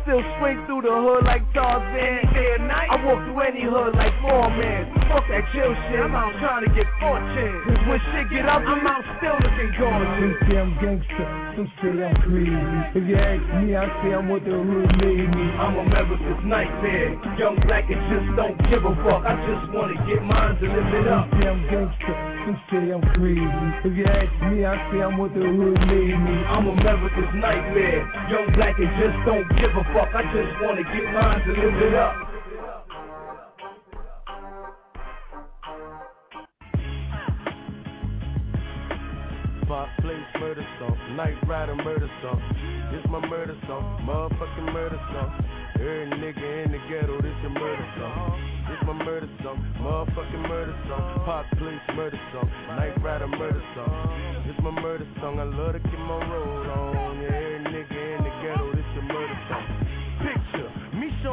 Still 0.09 0.25
swing 0.41 0.57
through 0.65 0.81
the 0.81 0.89
hood 0.89 1.21
like 1.21 1.45
Tarzan. 1.53 2.33
Day 2.33 2.57
and 2.57 2.65
night, 2.65 2.89
I 2.89 2.97
walk 3.05 3.21
through 3.29 3.45
any 3.45 3.61
hood 3.61 3.93
like 3.93 4.09
Foreman. 4.25 4.89
Fuck 5.05 5.21
that 5.29 5.45
chill 5.53 5.69
shit, 5.69 6.01
I'm 6.01 6.17
out 6.17 6.33
trying 6.41 6.65
to 6.65 6.71
get 6.73 6.89
fortune. 6.97 7.53
Cause 7.69 7.77
when 7.85 8.01
shit 8.09 8.25
get 8.33 8.49
up, 8.49 8.65
I'm 8.65 8.89
out 8.89 9.05
still 9.21 9.37
looking 9.37 9.69
gorgeous. 9.77 10.33
say 10.49 10.57
I'm 10.57 10.73
gangster, 10.81 11.25
some 11.53 11.69
say 11.77 11.93
I'm 12.01 12.17
crazy. 12.25 12.57
If 12.97 13.05
you 13.05 13.21
ask 13.21 13.45
me, 13.61 13.77
I 13.77 13.85
say 14.01 14.09
I'm 14.17 14.33
what 14.33 14.41
the 14.49 14.57
hood 14.57 14.89
made 14.97 15.29
me. 15.29 15.45
I'm 15.61 15.77
a 15.77 15.85
Memphis 15.85 16.41
nightmare, 16.41 17.13
young 17.37 17.61
black 17.69 17.85
and 17.93 18.01
just 18.09 18.33
don't 18.33 18.57
give 18.65 18.81
a 18.81 18.93
fuck. 19.05 19.29
I 19.29 19.37
just 19.45 19.69
wanna 19.77 19.93
get 20.09 20.25
mine 20.25 20.57
to 20.57 20.65
live 20.73 20.89
it 20.89 21.05
up. 21.05 21.29
Some 21.29 21.37
say 21.37 21.45
I'm 21.53 21.61
gangster, 21.69 22.15
some 22.49 22.57
say 22.73 22.89
I'm 22.97 23.05
crazy. 23.13 23.61
If 23.85 23.93
you 23.93 24.09
ask 24.09 24.33
me, 24.49 24.65
I 24.65 24.73
say 24.89 25.05
I'm 25.05 25.21
what 25.21 25.37
the 25.37 25.45
hood 25.45 25.77
made 25.85 26.17
me. 26.17 26.35
I'm 26.49 26.65
a 26.65 26.73
Memphis 26.81 27.29
nightmare, 27.37 28.01
young 28.33 28.49
black 28.57 28.73
and 28.81 28.89
just 28.97 29.13
don't 29.29 29.45
give 29.53 29.69
a 29.77 29.85
fuck. 29.93 29.98
I 30.01 30.23
just 30.31 30.63
wanna 30.63 30.83
get 30.83 31.11
mine 31.11 31.41
to 31.43 31.51
live 31.51 31.81
it 31.83 31.93
up. 31.93 32.15
Pop 39.67 39.89
place 39.99 40.17
murder 40.39 40.65
song, 40.79 40.97
night 41.17 41.35
rider 41.45 41.75
murder 41.75 42.09
song. 42.23 42.41
This 42.91 43.03
my 43.11 43.19
murder 43.27 43.57
song, 43.67 43.83
motherfucking 44.07 44.73
murder 44.73 44.99
song. 45.11 45.45
Every 45.75 46.07
nigga 46.15 46.65
in 46.65 46.71
the 46.71 46.79
ghetto, 46.89 47.21
this 47.21 47.35
a 47.45 47.49
murder 47.49 47.87
song. 47.99 48.39
This 48.69 48.87
my 48.87 48.93
murder 48.93 49.29
song, 49.43 49.59
motherfucking 49.81 50.47
murder 50.47 50.75
song. 50.87 51.25
Pop 51.25 51.45
place 51.57 51.81
murder 51.93 52.19
song, 52.31 52.49
night 52.69 52.95
rider 53.03 53.27
murder 53.27 53.61
song. 53.75 54.43
This 54.47 54.55
my 54.63 54.71
murder 54.71 55.07
song, 55.19 55.39
I 55.39 55.43
love 55.43 55.73
to 55.73 55.79
keep 55.79 55.99
my 55.99 56.25
road 56.31 56.67
on. 56.69 56.88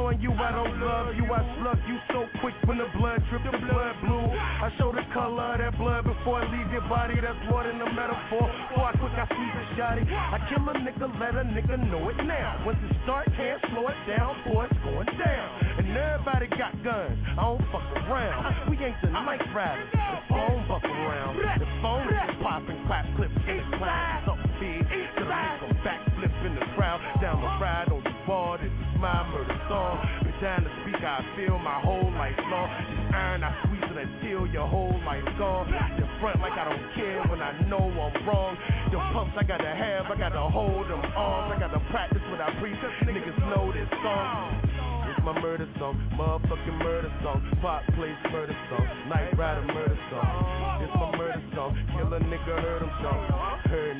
Showing 0.06 0.20
you 0.22 0.32
I 0.32 0.52
don't 0.52 0.78
love 0.80 1.14
you, 1.16 1.24
I 1.26 1.42
slug 1.58 1.78
you 1.88 1.98
so 2.12 2.26
quick 2.40 2.54
when 2.66 2.78
the 2.78 2.86
blood 2.96 3.22
drip, 3.28 3.42
the 3.42 3.58
blood 3.58 3.94
blue. 4.04 4.30
I 4.30 4.70
show 4.78 4.92
the 4.92 5.02
color 5.12 5.54
of 5.54 5.58
that 5.58 5.78
blood 5.78 6.04
before 6.04 6.42
I 6.42 6.44
leave 6.46 6.70
your 6.70 6.86
body. 6.88 7.18
That's 7.18 7.38
more 7.50 7.64
than 7.64 7.80
a 7.80 7.90
metaphor. 7.90 8.46
Before 8.46 8.86
I 8.86 8.92
quick, 8.94 9.14
I 9.18 9.26
sweep 9.26 9.54
a 9.58 9.64
shotty. 9.74 10.04
I 10.06 10.38
kill 10.46 10.62
a 10.62 10.74
nigga, 10.78 11.10
let 11.18 11.34
a 11.34 11.42
nigga 11.42 11.76
know 11.90 12.08
it 12.08 12.18
now. 12.22 12.62
Once 12.64 12.78
it 12.86 12.94
start, 13.02 13.26
can't 13.36 13.60
slow 13.72 13.88
it 13.88 13.98
down, 14.06 14.36
boy, 14.46 14.66
it's 14.70 14.78
going 14.84 15.10
down. 15.18 15.48
And 15.78 15.90
everybody 15.90 16.46
got 16.54 16.72
guns. 16.84 17.18
I 17.34 17.42
don't 17.42 17.62
fuck 17.74 17.86
around. 18.06 18.70
We 18.70 18.78
ain't 18.78 18.96
the 19.02 19.10
night 19.10 19.42
riders. 19.54 19.90
The 19.90 20.22
phone 20.30 20.62
buck 20.68 20.84
around. 20.84 21.36
The 21.58 21.70
phone 21.82 22.06
is 22.06 22.36
popping, 22.42 22.78
clap 22.86 23.06
clips 23.16 23.34
in 23.48 23.58
the 23.58 23.76
cloud. 23.78 24.22
Something 24.26 24.86
big. 24.86 24.86
Till 25.18 25.32
I 25.32 25.58
make 26.20 26.36
in 26.46 26.54
the 26.54 26.66
crowd. 26.76 27.00
Down 27.20 27.40
the 27.40 27.50
ride 27.58 27.90
on 27.90 28.02
the 28.04 28.14
bar. 28.26 28.58
This 28.58 28.70
is 28.70 29.00
my 29.00 29.26
murder 29.30 29.55
song. 29.68 30.26
To 30.36 30.70
speak 30.84 31.00
I 31.00 31.24
feel 31.32 31.58
my 31.58 31.80
whole 31.80 32.12
life 32.12 32.36
long. 32.52 32.68
This 32.68 33.14
iron, 33.16 33.42
I 33.42 33.56
squeeze 33.64 33.88
it 33.88 33.96
until 33.96 34.46
your 34.52 34.68
whole 34.68 34.92
life 35.08 35.24
gone. 35.40 35.64
The 35.96 36.04
front 36.20 36.44
like 36.44 36.52
I 36.52 36.68
don't 36.68 36.86
care 36.92 37.24
when 37.24 37.40
I 37.40 37.56
know 37.64 37.88
I'm 37.88 38.14
wrong. 38.28 38.52
The 38.92 39.00
pumps 39.16 39.32
I 39.32 39.42
gotta 39.48 39.72
have, 39.72 40.12
I 40.12 40.14
gotta 40.14 40.44
hold 40.52 40.92
them 40.92 41.00
arms. 41.16 41.56
I 41.56 41.58
gotta 41.58 41.80
practice 41.88 42.20
what 42.28 42.44
I 42.44 42.52
preach. 42.60 42.76
Niggas 43.08 43.38
know 43.48 43.72
this 43.72 43.88
song. 44.04 44.60
It's 45.08 45.24
my 45.24 45.40
murder 45.40 45.66
song, 45.80 45.96
motherfucking 46.20 46.78
murder 46.84 47.10
song. 47.24 47.40
Pop 47.62 47.82
place 47.96 48.20
murder 48.30 48.54
song, 48.68 48.86
night 49.08 49.32
rider 49.40 49.64
murder 49.72 49.98
song. 50.12 50.84
It's 50.84 50.94
my 50.94 51.16
murder 51.16 51.42
song, 51.56 51.72
kill 51.96 52.12
a 52.12 52.20
nigga, 52.20 52.60
heard 52.60 52.82
him 52.82 52.92
song. 53.00 53.24
Heard 53.72 53.95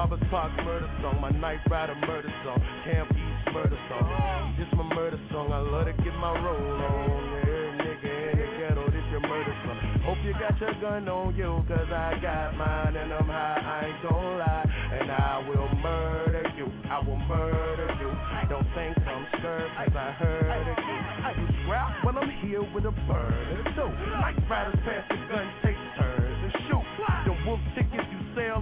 Roberts 0.00 0.24
Park 0.30 0.50
murder 0.64 0.88
song, 1.02 1.20
my 1.20 1.28
night 1.28 1.60
rider 1.68 1.94
murder 2.08 2.32
song, 2.42 2.56
Camp 2.88 3.10
East 3.12 3.52
murder 3.52 3.76
song. 3.90 4.56
This 4.56 4.66
my 4.72 4.82
murder 4.96 5.20
song, 5.30 5.52
I 5.52 5.60
love 5.60 5.84
to 5.84 5.92
get 5.92 6.16
my 6.16 6.32
roll 6.40 6.56
on. 6.56 7.20
Yeah, 7.44 7.84
nigga 7.84 8.32
in 8.32 8.38
the 8.40 8.48
ghetto, 8.56 8.88
this 8.88 9.04
your 9.12 9.20
murder 9.20 9.52
song. 9.60 9.76
Hope 10.08 10.16
you 10.24 10.32
got 10.40 10.56
your 10.56 10.72
gun 10.80 11.06
on 11.06 11.36
you, 11.36 11.52
cause 11.68 11.92
I 11.92 12.16
got 12.16 12.56
mine 12.56 12.96
and 12.96 13.12
I'm 13.12 13.28
high, 13.28 13.60
I 13.60 13.92
ain't 13.92 14.00
gon' 14.08 14.38
lie. 14.40 14.64
And 14.96 15.12
I 15.12 15.44
will 15.46 15.68
murder 15.84 16.48
you, 16.56 16.72
I 16.88 17.04
will 17.04 17.20
murder 17.28 17.92
you. 18.00 18.08
Don't 18.48 18.66
think 18.72 18.96
I'm 19.04 19.26
scared, 19.36 19.68
cause 19.84 19.96
I 20.00 20.12
heard 20.16 20.64
of 20.64 20.78
you. 20.80 21.44
You 21.44 21.48
scrap, 21.60 22.04
well 22.08 22.16
I'm 22.16 22.30
here 22.40 22.64
with 22.72 22.88
a 22.88 22.94
burner 23.04 23.64
too. 23.76 23.92
Night 24.16 24.40
riders 24.48 24.80
pass 24.80 25.04
the 25.12 25.16
gun, 25.28 25.44
take 25.60 25.76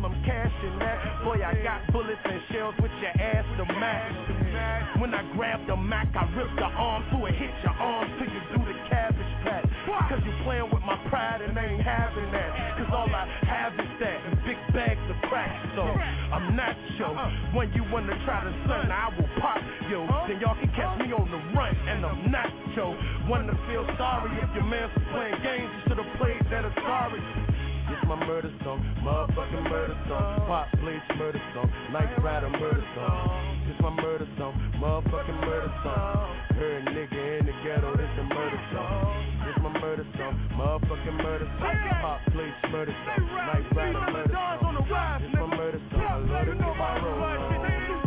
I'm 0.05 0.15
cashing 0.25 0.79
that. 0.79 1.25
Boy, 1.25 1.43
I 1.43 1.55
got 1.63 1.81
bullets 1.93 2.21
and 2.25 2.41
shells 2.53 2.75
with 2.81 2.93
your 3.03 3.11
ass 3.11 3.45
to 3.59 3.65
match. 3.79 5.01
When 5.01 5.15
I 5.15 5.23
grab 5.35 5.67
the 5.67 5.77
Mac, 5.77 6.09
I 6.15 6.25
rip 6.35 6.51
the 6.57 6.71
arm 6.71 7.05
through 7.11 7.27
it, 7.27 7.35
hit 7.35 7.51
your 7.63 7.75
arm 7.75 8.07
till 8.19 8.31
you 8.31 8.43
do 8.55 8.61
the 8.63 8.77
cabbage 8.91 9.35
patch. 9.43 9.67
Cause 10.09 10.21
you 10.25 10.33
playing 10.45 10.71
with 10.73 10.83
my 10.85 10.97
pride 11.09 11.43
and 11.43 11.57
ain't 11.57 11.83
having 11.83 12.31
that. 12.33 12.79
Cause 12.79 12.91
all 12.93 13.09
I 13.09 13.25
have 13.45 13.73
is 13.75 13.93
that 14.01 14.19
and 14.27 14.37
big 14.45 14.57
bags 14.73 15.01
of 15.11 15.17
crack. 15.29 15.51
So 15.77 15.83
I'm 15.83 16.57
not 16.57 16.77
sure 16.97 17.13
uh-uh. 17.13 17.57
when 17.57 17.73
you 17.73 17.85
wanna 17.93 18.17
try 18.25 18.45
to 18.45 18.53
sun, 18.69 18.93
I 18.93 19.09
will 19.17 19.29
pop 19.41 19.61
yo. 19.91 20.05
Then 20.29 20.41
y'all 20.41 20.57
can 20.57 20.69
catch 20.77 21.01
me 21.01 21.13
on 21.13 21.29
the 21.29 21.41
run 21.57 21.75
and 21.89 22.05
I'm 22.05 22.31
not 22.31 22.49
sure. 22.75 22.97
Wanna 23.29 23.57
feel 23.69 23.85
sorry 23.97 24.33
if 24.41 24.51
your 24.55 24.65
man's 24.65 24.93
playing 25.13 25.41
games, 25.43 25.69
you 25.73 25.81
should've 25.89 26.13
played 26.21 26.41
that 26.53 26.65
Atari. 26.65 27.48
It's 27.89 28.05
my 28.07 28.17
murder 28.27 28.53
song, 28.65 28.85
motherfucking 29.01 29.65
murder 29.71 29.97
song. 30.09 30.45
Pop 30.47 30.69
place 30.81 31.01
murder 31.17 31.41
song, 31.55 31.73
night 31.93 32.13
rider 32.23 32.51
murder 32.51 32.85
song. 32.95 33.65
It's 33.69 33.81
my 33.81 33.91
murder 33.91 34.29
song, 34.37 34.53
motherfucking 34.77 35.41
murder 35.41 35.73
song. 35.83 36.37
Heard 36.53 36.85
nigga 36.85 37.41
in 37.41 37.47
the 37.47 37.53
ghetto, 37.65 37.93
it's 37.97 38.19
a 38.21 38.25
murder 38.29 38.61
song. 38.73 39.25
It's 39.49 39.59
my 39.65 39.73
murder 39.81 40.07
song, 40.17 40.37
motherfucking 40.53 41.17
murder 41.23 41.49
song. 41.61 41.77
Pop 42.03 42.21
place 42.33 42.59
murder 42.71 42.95
song, 43.09 43.25
night 43.25 43.67
rider 43.77 44.05
murder 44.13 44.37
song. 44.37 44.77
It's 45.25 45.35
my 45.35 45.47
murder 45.57 45.81
song, 45.91 46.01
I 46.01 46.17
love 46.29 46.47
to 46.47 46.53
get 46.53 46.77
my 46.77 46.93
roll 47.01 47.25
on. 47.25 47.49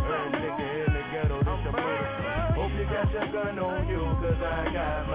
Heard 0.05 0.31
nigga 0.37 0.67
in 0.85 0.93
the 0.93 1.03
ghetto, 1.09 1.37
it's 1.41 1.65
a 1.65 1.71
murder 1.73 2.09
song. 2.21 2.53
Hope 2.53 2.73
you 2.77 2.85
got 2.85 3.09
your 3.09 3.27
gun 3.33 3.57
on 3.57 3.89
you, 3.89 4.01
cause 4.21 4.41
I 4.45 4.69
got 4.73 5.10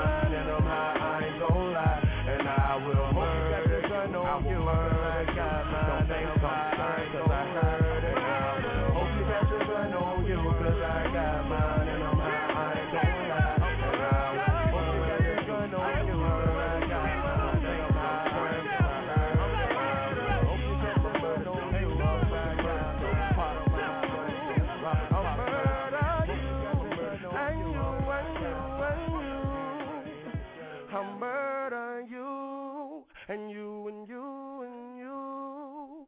and 33.28 33.50
you, 33.50 33.88
and 33.88 34.08
you, 34.08 34.62
and 34.62 34.98
you. 34.98 36.06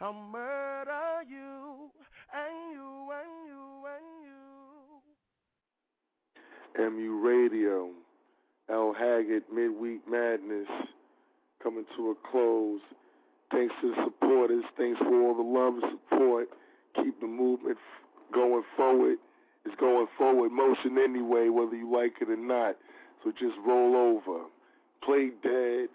I'll 0.00 0.12
murder 0.12 1.22
you, 1.28 1.90
and 2.34 2.72
you, 2.72 3.08
and 3.12 3.48
you, 3.48 3.86
and 3.94 4.06
you. 6.86 6.90
MU 6.90 7.20
Radio, 7.26 7.90
L. 8.70 8.92
Haggard, 8.92 9.44
Midweek 9.52 10.00
Madness, 10.08 10.68
coming 11.62 11.84
to 11.96 12.10
a 12.10 12.14
close. 12.30 12.80
Thanks 13.50 13.74
to 13.80 13.90
the 13.90 14.04
supporters. 14.04 14.64
Thanks 14.76 14.98
for 14.98 15.22
all 15.22 15.34
the 15.34 15.42
love 15.42 15.74
and 15.82 15.98
support. 16.10 16.48
Keep 16.96 17.20
the 17.20 17.26
movement 17.26 17.78
going 18.32 18.62
forward. 18.76 19.18
It's 19.64 19.74
going 19.80 20.06
forward 20.16 20.52
motion 20.52 20.98
anyway, 20.98 21.48
whether 21.48 21.76
you 21.76 21.90
like 21.92 22.14
it 22.20 22.30
or 22.30 22.36
not. 22.36 22.76
So 23.24 23.32
just 23.32 23.56
roll 23.66 23.96
over. 23.96 24.44
Play 25.04 25.30
dead. 25.42 25.88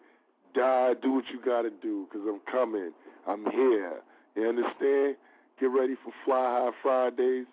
Die. 0.54 0.94
Do 1.02 1.14
what 1.14 1.26
you 1.32 1.40
got 1.44 1.64
to 1.64 1.72
do 1.82 2.08
because 2.10 2.28
I'm 2.28 2.42
coming. 2.52 2.92
I'm 3.28 3.44
here. 3.52 4.02
You 4.36 4.50
understand? 4.50 5.16
Get 5.60 5.68
ready 5.68 5.96
for 6.04 6.12
Fly 6.26 6.60
High 6.60 6.72
Fridays 6.82 7.46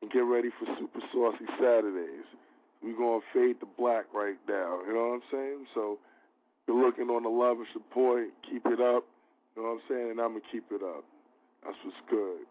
and 0.00 0.10
get 0.10 0.20
ready 0.20 0.50
for 0.58 0.66
Super 0.78 1.00
Saucy 1.12 1.46
Saturdays. 1.58 2.26
We're 2.82 2.96
going 2.96 3.20
to 3.20 3.26
fade 3.32 3.60
to 3.60 3.66
black 3.78 4.04
right 4.14 4.36
now. 4.48 4.80
You 4.86 4.94
know 4.94 5.08
what 5.08 5.14
I'm 5.14 5.22
saying? 5.32 5.66
So 5.74 5.98
you're 6.68 6.80
looking 6.80 7.08
on 7.08 7.22
the 7.22 7.28
love 7.28 7.58
and 7.58 7.66
support. 7.72 8.28
Keep 8.48 8.66
it 8.66 8.80
up. 8.80 9.04
You 9.56 9.62
know 9.62 9.68
what 9.68 9.74
I'm 9.74 9.80
saying? 9.88 10.10
And 10.12 10.20
I'm 10.20 10.32
going 10.32 10.42
to 10.42 10.48
keep 10.52 10.70
it 10.70 10.82
up. 10.82 11.04
That's 11.64 11.76
what's 11.84 11.96
good. 12.10 12.46